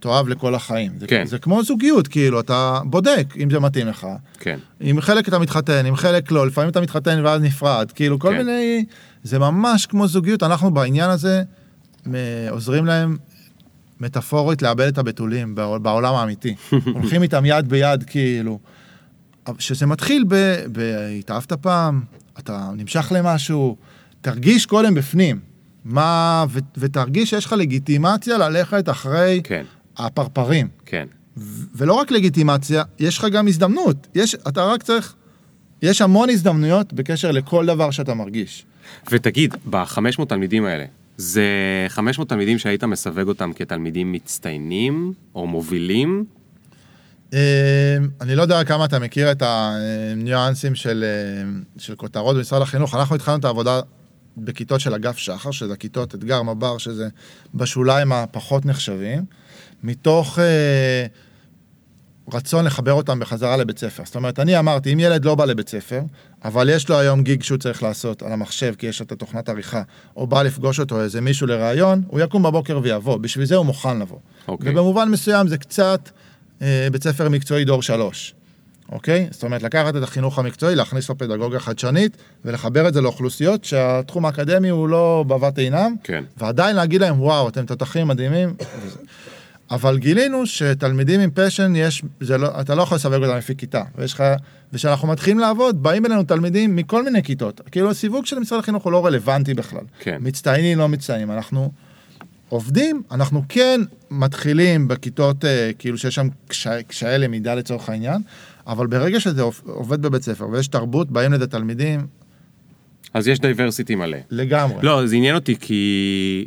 [0.00, 0.92] תאהב לכל החיים.
[0.98, 1.26] זה, כן.
[1.26, 4.06] זה כמו זוגיות, כאילו, אתה בודק אם זה מתאים לך.
[4.38, 4.58] כן.
[4.80, 8.36] עם חלק אתה מתחתן, עם חלק לא, לפעמים אתה מתחתן ואז נפרד, כאילו, כל כן.
[8.38, 8.84] מיני...
[9.22, 11.42] זה ממש כמו זוגיות, אנחנו בעניין הזה
[12.50, 13.16] עוזרים להם
[14.00, 16.54] מטאפורית לאבד את הבתולים בעול- בעולם האמיתי.
[16.94, 18.58] הולכים איתם יד ביד, כאילו.
[19.58, 20.34] שזה מתחיל ב...
[20.72, 20.80] ב...
[21.18, 22.00] התאהבת פעם,
[22.38, 23.76] אתה נמשך למשהו,
[24.20, 25.40] תרגיש קודם בפנים.
[25.84, 26.44] מה...
[26.50, 26.58] ו...
[26.76, 29.64] ותרגיש שיש לך לגיטימציה ללכת אחרי כן,
[29.96, 30.68] הפרפרים.
[30.86, 31.06] כן.
[31.36, 34.06] ו- ולא רק לגיטימציה, יש לך גם הזדמנות.
[34.14, 35.14] יש, אתה רק צריך...
[35.82, 38.64] יש המון הזדמנויות בקשר לכל דבר שאתה מרגיש.
[39.10, 40.84] ותגיד, ב-500 תלמידים האלה,
[41.16, 41.44] זה
[41.88, 46.24] 500 תלמידים שהיית מסווג אותם כתלמידים מצטיינים או מובילים?
[47.34, 52.94] אה, אני לא יודע כמה אתה מכיר את הניואנסים של, אה, של כותרות במשרד החינוך.
[52.94, 53.80] אנחנו התחלנו את העבודה
[54.36, 57.08] בכיתות של אגף שחר, שזה כיתות אתגר מב"ר, שזה
[57.54, 59.24] בשוליים הפחות נחשבים,
[59.82, 61.06] מתוך אה,
[62.32, 64.02] רצון לחבר אותם בחזרה לבית ספר.
[64.06, 66.00] זאת אומרת, אני אמרתי, אם ילד לא בא לבית ספר,
[66.44, 69.82] אבל יש לו היום גיג שהוא צריך לעשות על המחשב, כי יש את התוכנת עריכה,
[70.16, 73.98] או בא לפגוש אותו איזה מישהו לראיון, הוא יקום בבוקר ויבוא, בשביל זה הוא מוכן
[73.98, 74.18] לבוא.
[74.48, 74.72] אוקיי.
[74.72, 76.10] ובמובן מסוים זה קצת
[76.62, 78.34] אה, בית ספר מקצועי דור שלוש,
[78.92, 79.28] אוקיי?
[79.30, 84.26] זאת אומרת, לקחת את החינוך המקצועי, להכניס לו פדגוגיה חדשנית, ולחבר את זה לאוכלוסיות שהתחום
[84.26, 86.24] האקדמי הוא לא בבת עינם, כן.
[86.36, 88.54] ועדיין להגיד להם, וואו, אתם תותחים מדהימים.
[89.70, 93.82] אבל גילינו שתלמידים עם passion, יש, זה לא, אתה לא יכול לסווג אותם לפי כיתה.
[93.98, 94.24] ויש לך,
[94.72, 97.60] וכשאנחנו מתחילים לעבוד, באים אלינו תלמידים מכל מיני כיתות.
[97.70, 99.84] כאילו הסיווג של משרד החינוך הוא לא רלוונטי בכלל.
[100.00, 100.16] כן.
[100.20, 101.30] מצטיינים, לא מצטיינים.
[101.30, 101.70] אנחנו
[102.48, 103.80] עובדים, אנחנו כן
[104.10, 106.28] מתחילים בכיתות, אה, כאילו שיש שם
[106.88, 108.22] קשיי למידה לצורך העניין,
[108.66, 112.06] אבל ברגע שזה עוב- עובד בבית ספר ויש תרבות, באים לזה תלמידים
[113.14, 114.18] אז יש diversity מלא.
[114.30, 114.76] לגמרי.
[114.82, 116.46] לא, זה עניין אותי כי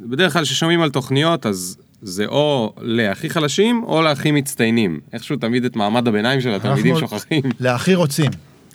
[0.00, 5.00] בדרך כלל כששומעים על תוכניות, אז זה או להכי חלשים או להכי מצטיינים.
[5.12, 7.42] איכשהו תמיד את מעמד הביניים של התלמידים שוכחים.
[7.60, 8.30] להכי רוצים.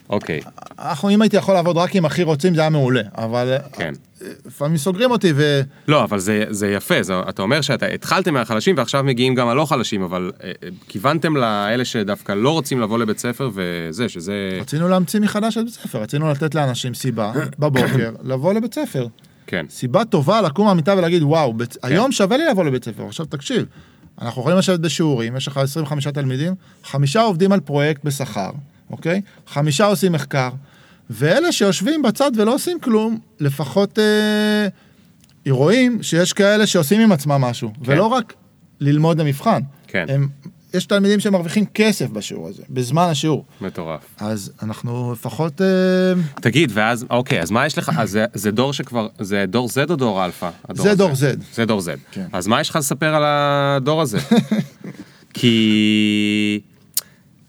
[0.10, 0.39] אוקיי,
[0.80, 3.93] אנחנו, אם הייתי יכול לעבוד רק עם הכי רוצים, זה היה מעולה, אבל כן.
[4.45, 5.62] לפעמים סוגרים אותי ו...
[5.88, 9.66] לא, אבל זה, זה יפה, זה, אתה אומר שאתה התחלתם מהחלשים ועכשיו מגיעים גם הלא
[9.66, 14.57] חלשים, אבל אה, אה, כיוונתם לאלה שדווקא לא רוצים לבוא לבית ספר וזה, שזה...
[14.62, 19.07] רצינו להמציא מחדש את בית ספר, רצינו לתת לאנשים סיבה בבוקר לבוא לבית ספר.
[19.47, 21.78] כן, סיבה טובה לקום מהמיטה ולהגיד, וואו, בית...
[21.84, 23.05] היום שווה לי לבוא לבית ספר.
[23.05, 23.66] עכשיו תקשיב,
[24.22, 28.51] אנחנו יכולים לשבת בשיעורים, יש לך 25 תלמידים, חמישה עובדים על פרויקט בשכר,
[28.89, 29.21] אוקיי?
[29.47, 30.49] חמישה עושים מחקר,
[31.09, 34.67] ואלה שיושבים בצד ולא עושים כלום, לפחות אה,
[35.49, 37.81] רואים שיש כאלה שעושים עם עצמם משהו, כן.
[37.85, 38.33] ולא רק
[38.79, 39.61] ללמוד למבחן.
[39.87, 40.05] כן.
[40.09, 40.27] הם,
[40.73, 43.45] יש תלמידים שמרוויחים כסף בשיעור הזה, בזמן השיעור.
[43.61, 44.01] מטורף.
[44.17, 45.61] אז אנחנו לפחות...
[45.61, 45.67] אה,
[46.41, 49.89] תגיד, ואז, אוקיי, אז מה יש לך, אז זה, זה דור שכבר, זה דור Z
[49.89, 50.49] או דור אלפא?
[50.73, 50.95] זה הזה?
[50.95, 51.15] דור Z.
[51.53, 51.83] זה דור Z.
[52.11, 52.25] כן.
[52.31, 54.17] אז מה יש לך לספר על הדור הזה?
[55.33, 56.59] כי...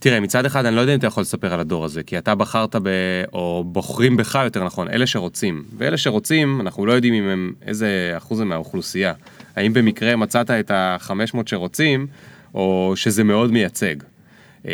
[0.00, 2.34] תראה, מצד אחד אני לא יודע אם אתה יכול לספר על הדור הזה, כי אתה
[2.34, 2.88] בחרת ב...
[3.32, 5.64] או בוחרים בך יותר נכון, אלה שרוצים.
[5.78, 9.12] ואלה שרוצים, אנחנו לא יודעים אם הם, איזה אחוז הם מהאוכלוסייה.
[9.56, 12.06] האם במקרה מצאת את ה-500 שרוצים,
[12.54, 13.96] או שזה מאוד מייצג.
[14.66, 14.72] אה,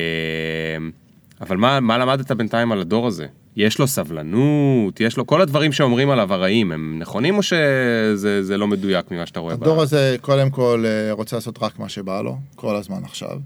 [1.40, 3.26] אבל מה, מה למדת בינתיים על הדור הזה?
[3.56, 8.56] יש לו סבלנות, יש לו, כל הדברים שאומרים עליו הרעים, הם נכונים או שזה זה
[8.56, 9.54] לא מדויק ממה שאתה רואה?
[9.54, 13.38] הדור ב- הזה קודם כל אה, רוצה לעשות רק מה שבא לו, כל הזמן עכשיו.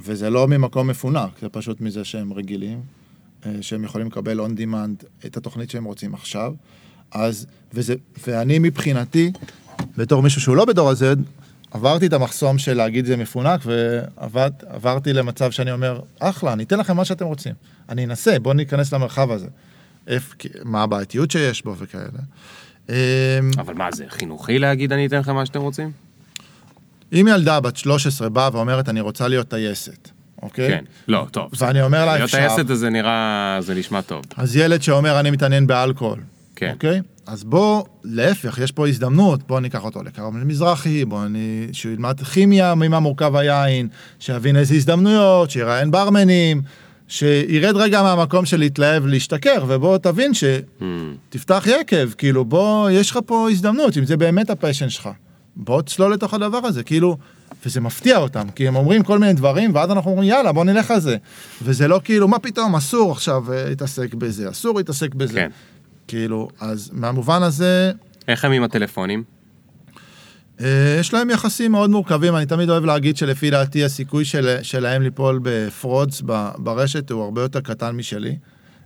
[0.00, 2.80] וזה לא ממקום מפונק, זה פשוט מזה שהם רגילים,
[3.46, 6.52] אה, שהם יכולים לקבל on demand את התוכנית שהם רוצים עכשיו.
[7.12, 7.94] אז, וזה,
[8.26, 9.32] ואני מבחינתי,
[9.96, 11.14] בתור מישהו שהוא לא בדור הזה,
[11.70, 16.96] עברתי את המחסום של להגיד זה מפונק, ועברתי למצב שאני אומר, אחלה, אני אתן לכם
[16.96, 17.54] מה שאתם רוצים.
[17.88, 19.48] אני אנסה, בואו ניכנס למרחב הזה.
[20.06, 20.34] איפ,
[20.64, 22.04] מה הבעייתיות שיש בו וכאלה.
[22.88, 22.94] אמ,
[23.58, 25.92] אבל מה זה, חינוכי להגיד אני אתן לכם מה שאתם רוצים?
[27.12, 30.08] אם ילדה בת 13 באה ואומרת, אני רוצה להיות טייסת,
[30.42, 30.68] אוקיי?
[30.68, 30.84] כן.
[31.08, 31.50] לא, טוב.
[31.58, 32.38] ואני אומר לה, להיות אפשר.
[32.38, 34.24] טייסת זה נראה, זה נשמע טוב.
[34.36, 36.20] אז ילד שאומר, אני מתעניין באלכוהול,
[36.56, 36.70] כן.
[36.72, 37.00] אוקיי?
[37.26, 42.20] אז בוא, להפך, יש פה הזדמנות, בוא ניקח אותו לקרוב למזרחי, בוא אני, שהוא ילמד
[42.20, 43.88] כימיה, ממה מורכב היין,
[44.18, 46.62] שיבין איזה הזדמנויות, שיראיין ברמנים,
[47.08, 50.44] שירד רגע מהמקום של להתלהב, להשתכר, ובוא תבין ש...
[50.80, 50.84] Hmm.
[51.66, 55.08] יקב, כאילו בוא, יש לך פה הזדמנות, אם זה באמת הפשן שלך.
[55.56, 57.16] בוא תצלול לתוך הדבר הזה, כאילו,
[57.66, 60.90] וזה מפתיע אותם, כי הם אומרים כל מיני דברים, ואז אנחנו אומרים, יאללה, בוא נלך
[60.90, 61.16] על זה.
[61.62, 65.34] וזה לא כאילו, מה פתאום, אסור עכשיו אה, להתעסק בזה, אסור להתעסק בזה.
[65.34, 65.50] כן.
[66.08, 67.92] כאילו, אז מהמובן הזה,
[68.28, 69.24] איך הם עם הטלפונים?
[70.60, 75.02] אה, יש להם יחסים מאוד מורכבים, אני תמיד אוהב להגיד שלפי דעתי הסיכוי של, שלהם
[75.02, 76.22] ליפול בפרודס
[76.58, 78.36] ברשת הוא הרבה יותר קטן משלי.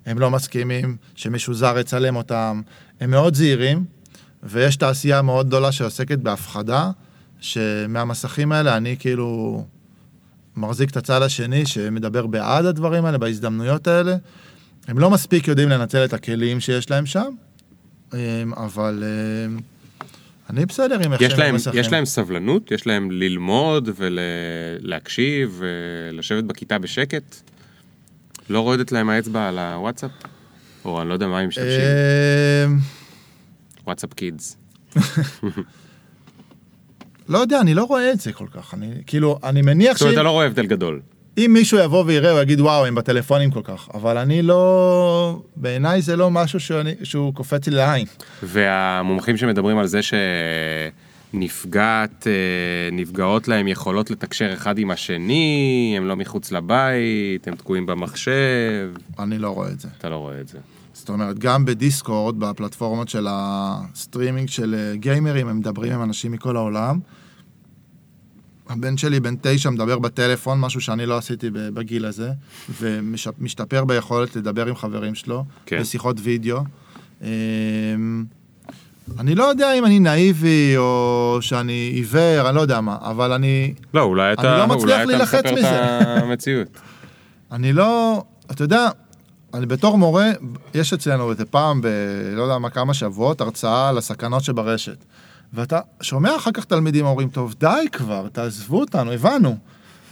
[0.06, 2.62] הם לא מסכימים שמישהו זר יצלם אותם,
[3.00, 3.84] הם מאוד זהירים,
[4.42, 6.90] ויש תעשייה מאוד גדולה שעוסקת בהפחדה,
[7.40, 9.64] שמהמסכים האלה אני כאילו
[10.56, 14.16] מחזיק את הצד השני שמדבר בעד הדברים האלה, בהזדמנויות האלה.
[14.88, 17.30] הם לא מספיק יודעים לנצל את הכלים שיש להם שם,
[18.14, 19.58] אה, אבל אה,
[20.50, 21.80] אני בסדר עם איך שהם משחקים.
[21.80, 22.70] יש להם סבלנות?
[22.70, 27.36] יש להם ללמוד ולהקשיב ולשבת בכיתה בשקט?
[28.50, 30.10] לא רועדת להם האצבע על הוואטסאפ?
[30.84, 32.66] או אני לא יודע מה הם משתמשים, אה,
[33.86, 34.56] וואטסאפ קידס.
[37.28, 38.74] לא יודע, אני לא רואה את זה כל כך.
[38.74, 41.00] אני, כאילו, אני מניח זאת אומרת, אתה לא רואה הבדל גדול.
[41.38, 43.88] אם מישהו יבוא ויראה, הוא יגיד, וואו, הם בטלפונים כל כך.
[43.94, 45.42] אבל אני לא...
[45.56, 48.06] בעיניי זה לא משהו שאני, שהוא קופץ לי לעין.
[48.42, 50.00] והמומחים שמדברים על זה
[51.32, 52.32] שנפגעת, אה,
[52.92, 59.38] נפגעות להם יכולות לתקשר אחד עם השני, הם לא מחוץ לבית, הם תקועים במחשב, אני
[59.38, 59.88] לא רואה את זה.
[59.98, 60.58] אתה לא רואה את זה.
[61.00, 66.56] זאת אומרת, גם בדיסקורד, בפלטפורמות של הסטרימינג של אה, גיימרים, הם מדברים עם אנשים מכל
[66.56, 66.98] העולם.
[68.68, 72.30] הבן שלי, בן תשע, מדבר בטלפון, משהו שאני לא עשיתי בגיל הזה,
[72.80, 75.80] ומשתפר ביכולת לדבר עם חברים שלו, כן.
[75.80, 76.60] בשיחות וידאו.
[77.22, 77.28] אמ,
[79.18, 83.74] אני לא יודע אם אני נאיבי או שאני עיוור, אני לא יודע מה, אבל אני,
[83.94, 86.02] לא, אולי אתה, לא מצליח אולי אתה להילחץ מספר מזה.
[86.18, 86.68] את המציאות.
[87.52, 88.88] אני לא, אתה יודע,
[89.54, 90.30] אני בתור מורה,
[90.74, 91.86] יש אצלנו איזה פעם ב...
[92.36, 95.04] לא יודע מה, כמה שבועות, הרצאה על הסכנות שברשת.
[95.52, 99.56] ואתה שומע אחר כך תלמידים אומרים, טוב, די כבר, תעזבו אותנו, הבנו.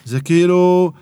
[0.05, 0.93] זה כאילו,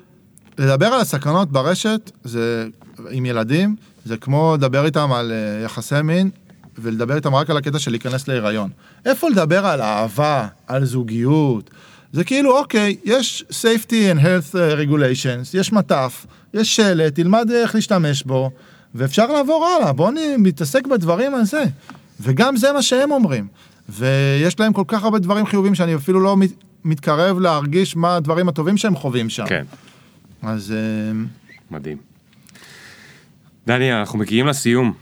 [0.59, 2.69] לדבר על הסכנות ברשת, זה,
[3.11, 6.31] עם ילדים, זה כמו לדבר איתם על אה, יחסי מין,
[6.79, 8.71] ולדבר איתם רק על הקטע של להיכנס להיריון.
[9.05, 11.71] איפה לדבר על אהבה, על זוגיות?
[12.17, 17.75] זה כאילו, אוקיי, יש safety and health אה, regulations, יש מטף, יש שלט, תלמד איך
[17.75, 18.51] להשתמש בו,
[18.95, 21.65] ואפשר לעבור הלאה, בואו נתעסק בדברים הזה.
[22.21, 23.49] וגם זה מה שהם אומרים.
[23.89, 26.53] ויש להם כל כך הרבה דברים חיובים שאני אפילו לא מת-
[26.85, 29.47] מתקרב להרגיש מה הדברים הטובים שהם חווים שם.
[29.47, 29.65] כן,
[30.43, 31.13] אז אה,
[31.71, 31.97] מדהים.
[33.67, 34.93] דני, אנחנו מגיעים לסיום.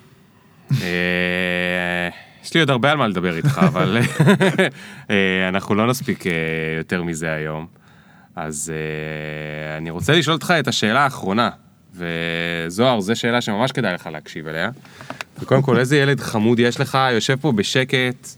[2.45, 3.99] יש לי עוד הרבה על מה לדבר איתך, אבל
[5.11, 6.33] אה, אנחנו לא נספיק אה,
[6.79, 7.67] יותר מזה היום.
[8.37, 11.51] אז אה, אני רוצה לשאול אותך את השאלה האחרונה,
[11.95, 14.71] וזוהר, זו שאלה שממש כדאי לך להקשיב אליה.
[15.39, 18.29] וקודם כל, איזה ילד חמוד יש לך, יושב פה בשקט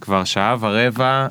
[0.00, 1.26] כבר שעה ורבע.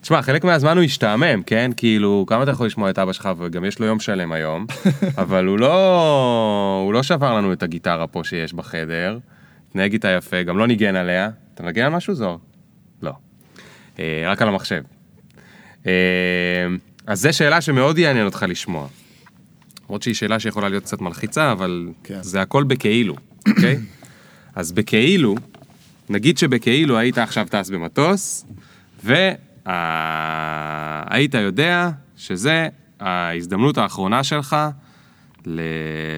[0.00, 1.70] תשמע, חלק מהזמן הוא השתעמם, כן?
[1.76, 4.66] כאילו, כמה אתה יכול לשמוע את אבא שלך, וגם יש לו יום שלם היום,
[5.22, 9.18] אבל הוא לא, הוא לא שבר לנו את הגיטרה פה שיש בחדר,
[9.72, 11.30] התנהג איתה יפה, גם לא ניגן עליה.
[11.54, 12.36] אתה מנגן על משהו, זוהר?
[13.02, 13.12] לא.
[13.98, 14.82] אה, רק על המחשב.
[15.86, 15.92] אה,
[17.06, 18.88] אז זו שאלה שמאוד יעניין אותך לשמוע.
[19.84, 22.18] למרות שהיא שאלה שיכולה להיות קצת מלחיצה, אבל כן.
[22.22, 23.16] זה הכל בכאילו,
[23.48, 23.78] אוקיי?
[24.54, 25.34] אז בכאילו,
[26.08, 28.46] נגיד שבכאילו היית עכשיו טס במטוס,
[29.04, 29.24] והיית
[31.34, 32.68] יודע שזה
[33.00, 34.56] ההזדמנות האחרונה שלך
[35.46, 35.60] ל-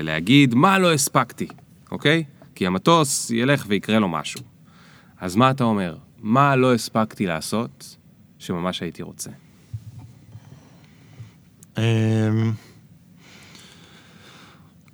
[0.03, 1.47] להגיד מה לא הספקתי,
[1.91, 2.25] אוקיי?
[2.55, 4.41] כי המטוס ילך ויקרה לו משהו.
[5.21, 5.97] אז מה אתה אומר?
[6.19, 7.97] מה לא הספקתי לעשות
[8.39, 9.31] שממש הייתי רוצה?
[11.79, 11.83] אמ,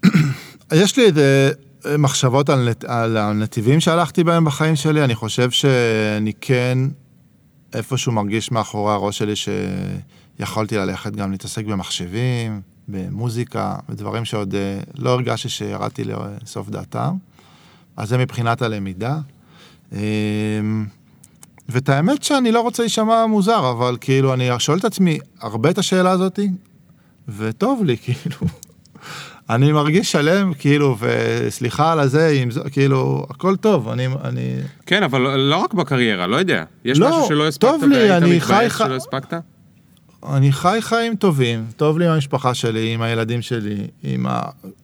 [0.83, 1.53] יש לי איזה
[1.99, 6.79] מחשבות על, נת, על הנתיבים שהלכתי בהם בחיים שלי, אני חושב שאני כן
[7.75, 15.11] איפשהו מרגיש מאחורי הראש שלי שיכולתי ללכת גם להתעסק במחשבים, במוזיקה, בדברים שעוד אה, לא
[15.11, 17.17] הרגשתי שירדתי לסוף דעתם.
[18.01, 19.19] אז זה מבחינת הלמידה.
[19.93, 19.99] אמ,
[21.69, 25.79] ואת האמת שאני לא רוצה להישמע מוזר, אבל כאילו, אני שואל את עצמי הרבה את
[25.79, 26.49] השאלה הזאתי,
[27.29, 28.37] וטוב לי, כאילו.
[29.51, 34.07] אני מרגיש שלם, כאילו, וסליחה על הזה, עם זה, כאילו, הכל טוב, אני...
[34.25, 34.57] אני...
[34.87, 36.65] כן, אבל לא רק בקריירה, לא יודע.
[36.85, 39.35] יש לא, משהו שלא הספקת טוב לי, והיית אני חי ח- שלא הספקת?
[40.29, 44.27] אני חי חיים טובים, טוב לי עם המשפחה שלי, עם הילדים שלי, עם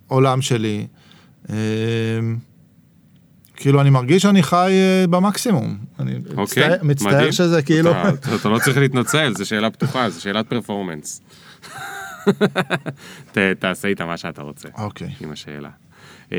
[0.08, 0.86] העולם שלי.
[3.56, 5.78] כאילו אני מרגיש שאני חי אה, במקסימום.
[6.00, 7.30] אני אוקיי, מצטער- מצטער.
[7.30, 7.90] שזה כאילו...
[7.90, 11.20] אתה- אתה- אתה לא צריך להתנצל, זו שאלה פתוחה, זו שאלת פרפורמנס.
[13.32, 14.68] ת- תעשה איתה מה שאתה רוצה.
[14.78, 15.08] אוקיי.
[15.20, 15.68] עם השאלה.
[16.32, 16.38] אה,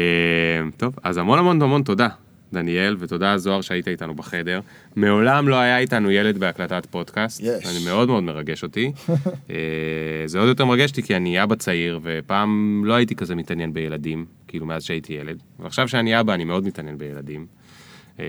[0.78, 2.08] טוב, אז המון המון המון תודה,
[2.54, 4.60] דניאל, ותודה זוהר שהיית איתנו בחדר.
[4.96, 7.42] מעולם לא היה איתנו ילד בהקלטת פודקאסט.
[7.44, 7.66] יש.
[7.66, 8.92] אני מאוד מאוד מרגש אותי.
[9.50, 9.56] אה,
[10.26, 14.26] זה עוד יותר מרגש אותי כי אני אבא צעיר, ופעם לא הייתי כזה מתעניין בילדים,
[14.48, 15.44] כאילו מאז שהייתי ילד.
[15.60, 17.46] ועכשיו שאני אבא אני מאוד מתעניין בילדים.
[18.20, 18.26] אה,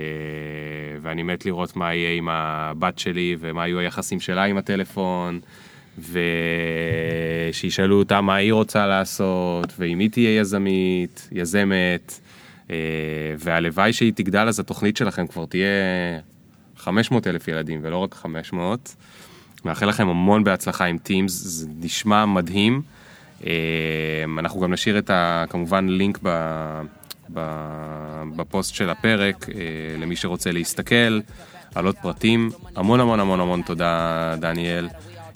[1.03, 5.40] ואני מת לראות מה יהיה עם הבת שלי, ומה יהיו היחסים שלה עם הטלפון.
[7.53, 12.20] ושישאלו אותה מה היא רוצה לעשות, ואם היא תהיה יזמית, יזמת,
[12.70, 12.77] אה,
[13.39, 15.66] והלוואי שהיא תגדל אז התוכנית שלכם כבר תהיה
[16.77, 18.97] 500 אלף ילדים ולא רק 500.
[19.65, 22.82] מאחל לכם המון בהצלחה עם Teams, זה נשמע מדהים.
[23.47, 23.52] אה,
[24.39, 25.44] אנחנו גם נשאיר את ה...
[25.51, 26.28] כמובן לינק ב...
[27.35, 27.40] ב...
[28.36, 29.55] בפוסט של הפרק אה,
[29.98, 31.20] למי שרוצה להסתכל,
[31.74, 32.51] על עוד פרטים.
[32.77, 34.89] המון המון המון המון תודה, דניאל.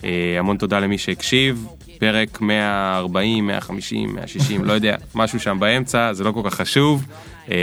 [0.04, 1.66] אה, המון תודה למי שהקשיב.
[1.98, 7.06] פרק 140, 150, 160, לא יודע, משהו שם באמצע, זה לא כל כך חשוב.
[7.51, 7.55] אה,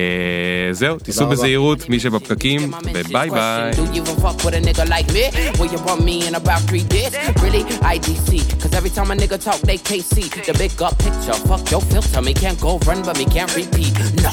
[0.72, 1.34] זהו, תיסעו רבה.
[1.34, 3.70] בזהירות, מי שבפקקים, My mentions וביי ביי.
[3.70, 5.24] question, Do you even fuck with a nigga like me?
[5.58, 7.12] Will you want me in about three days?
[7.42, 7.62] Really?
[7.94, 8.30] IDC.
[8.62, 11.36] Cause every time a nigga talk, they can't see the big up picture.
[11.50, 13.92] Fuck your filter, me can't go run, but me can't repeat.
[14.24, 14.32] No.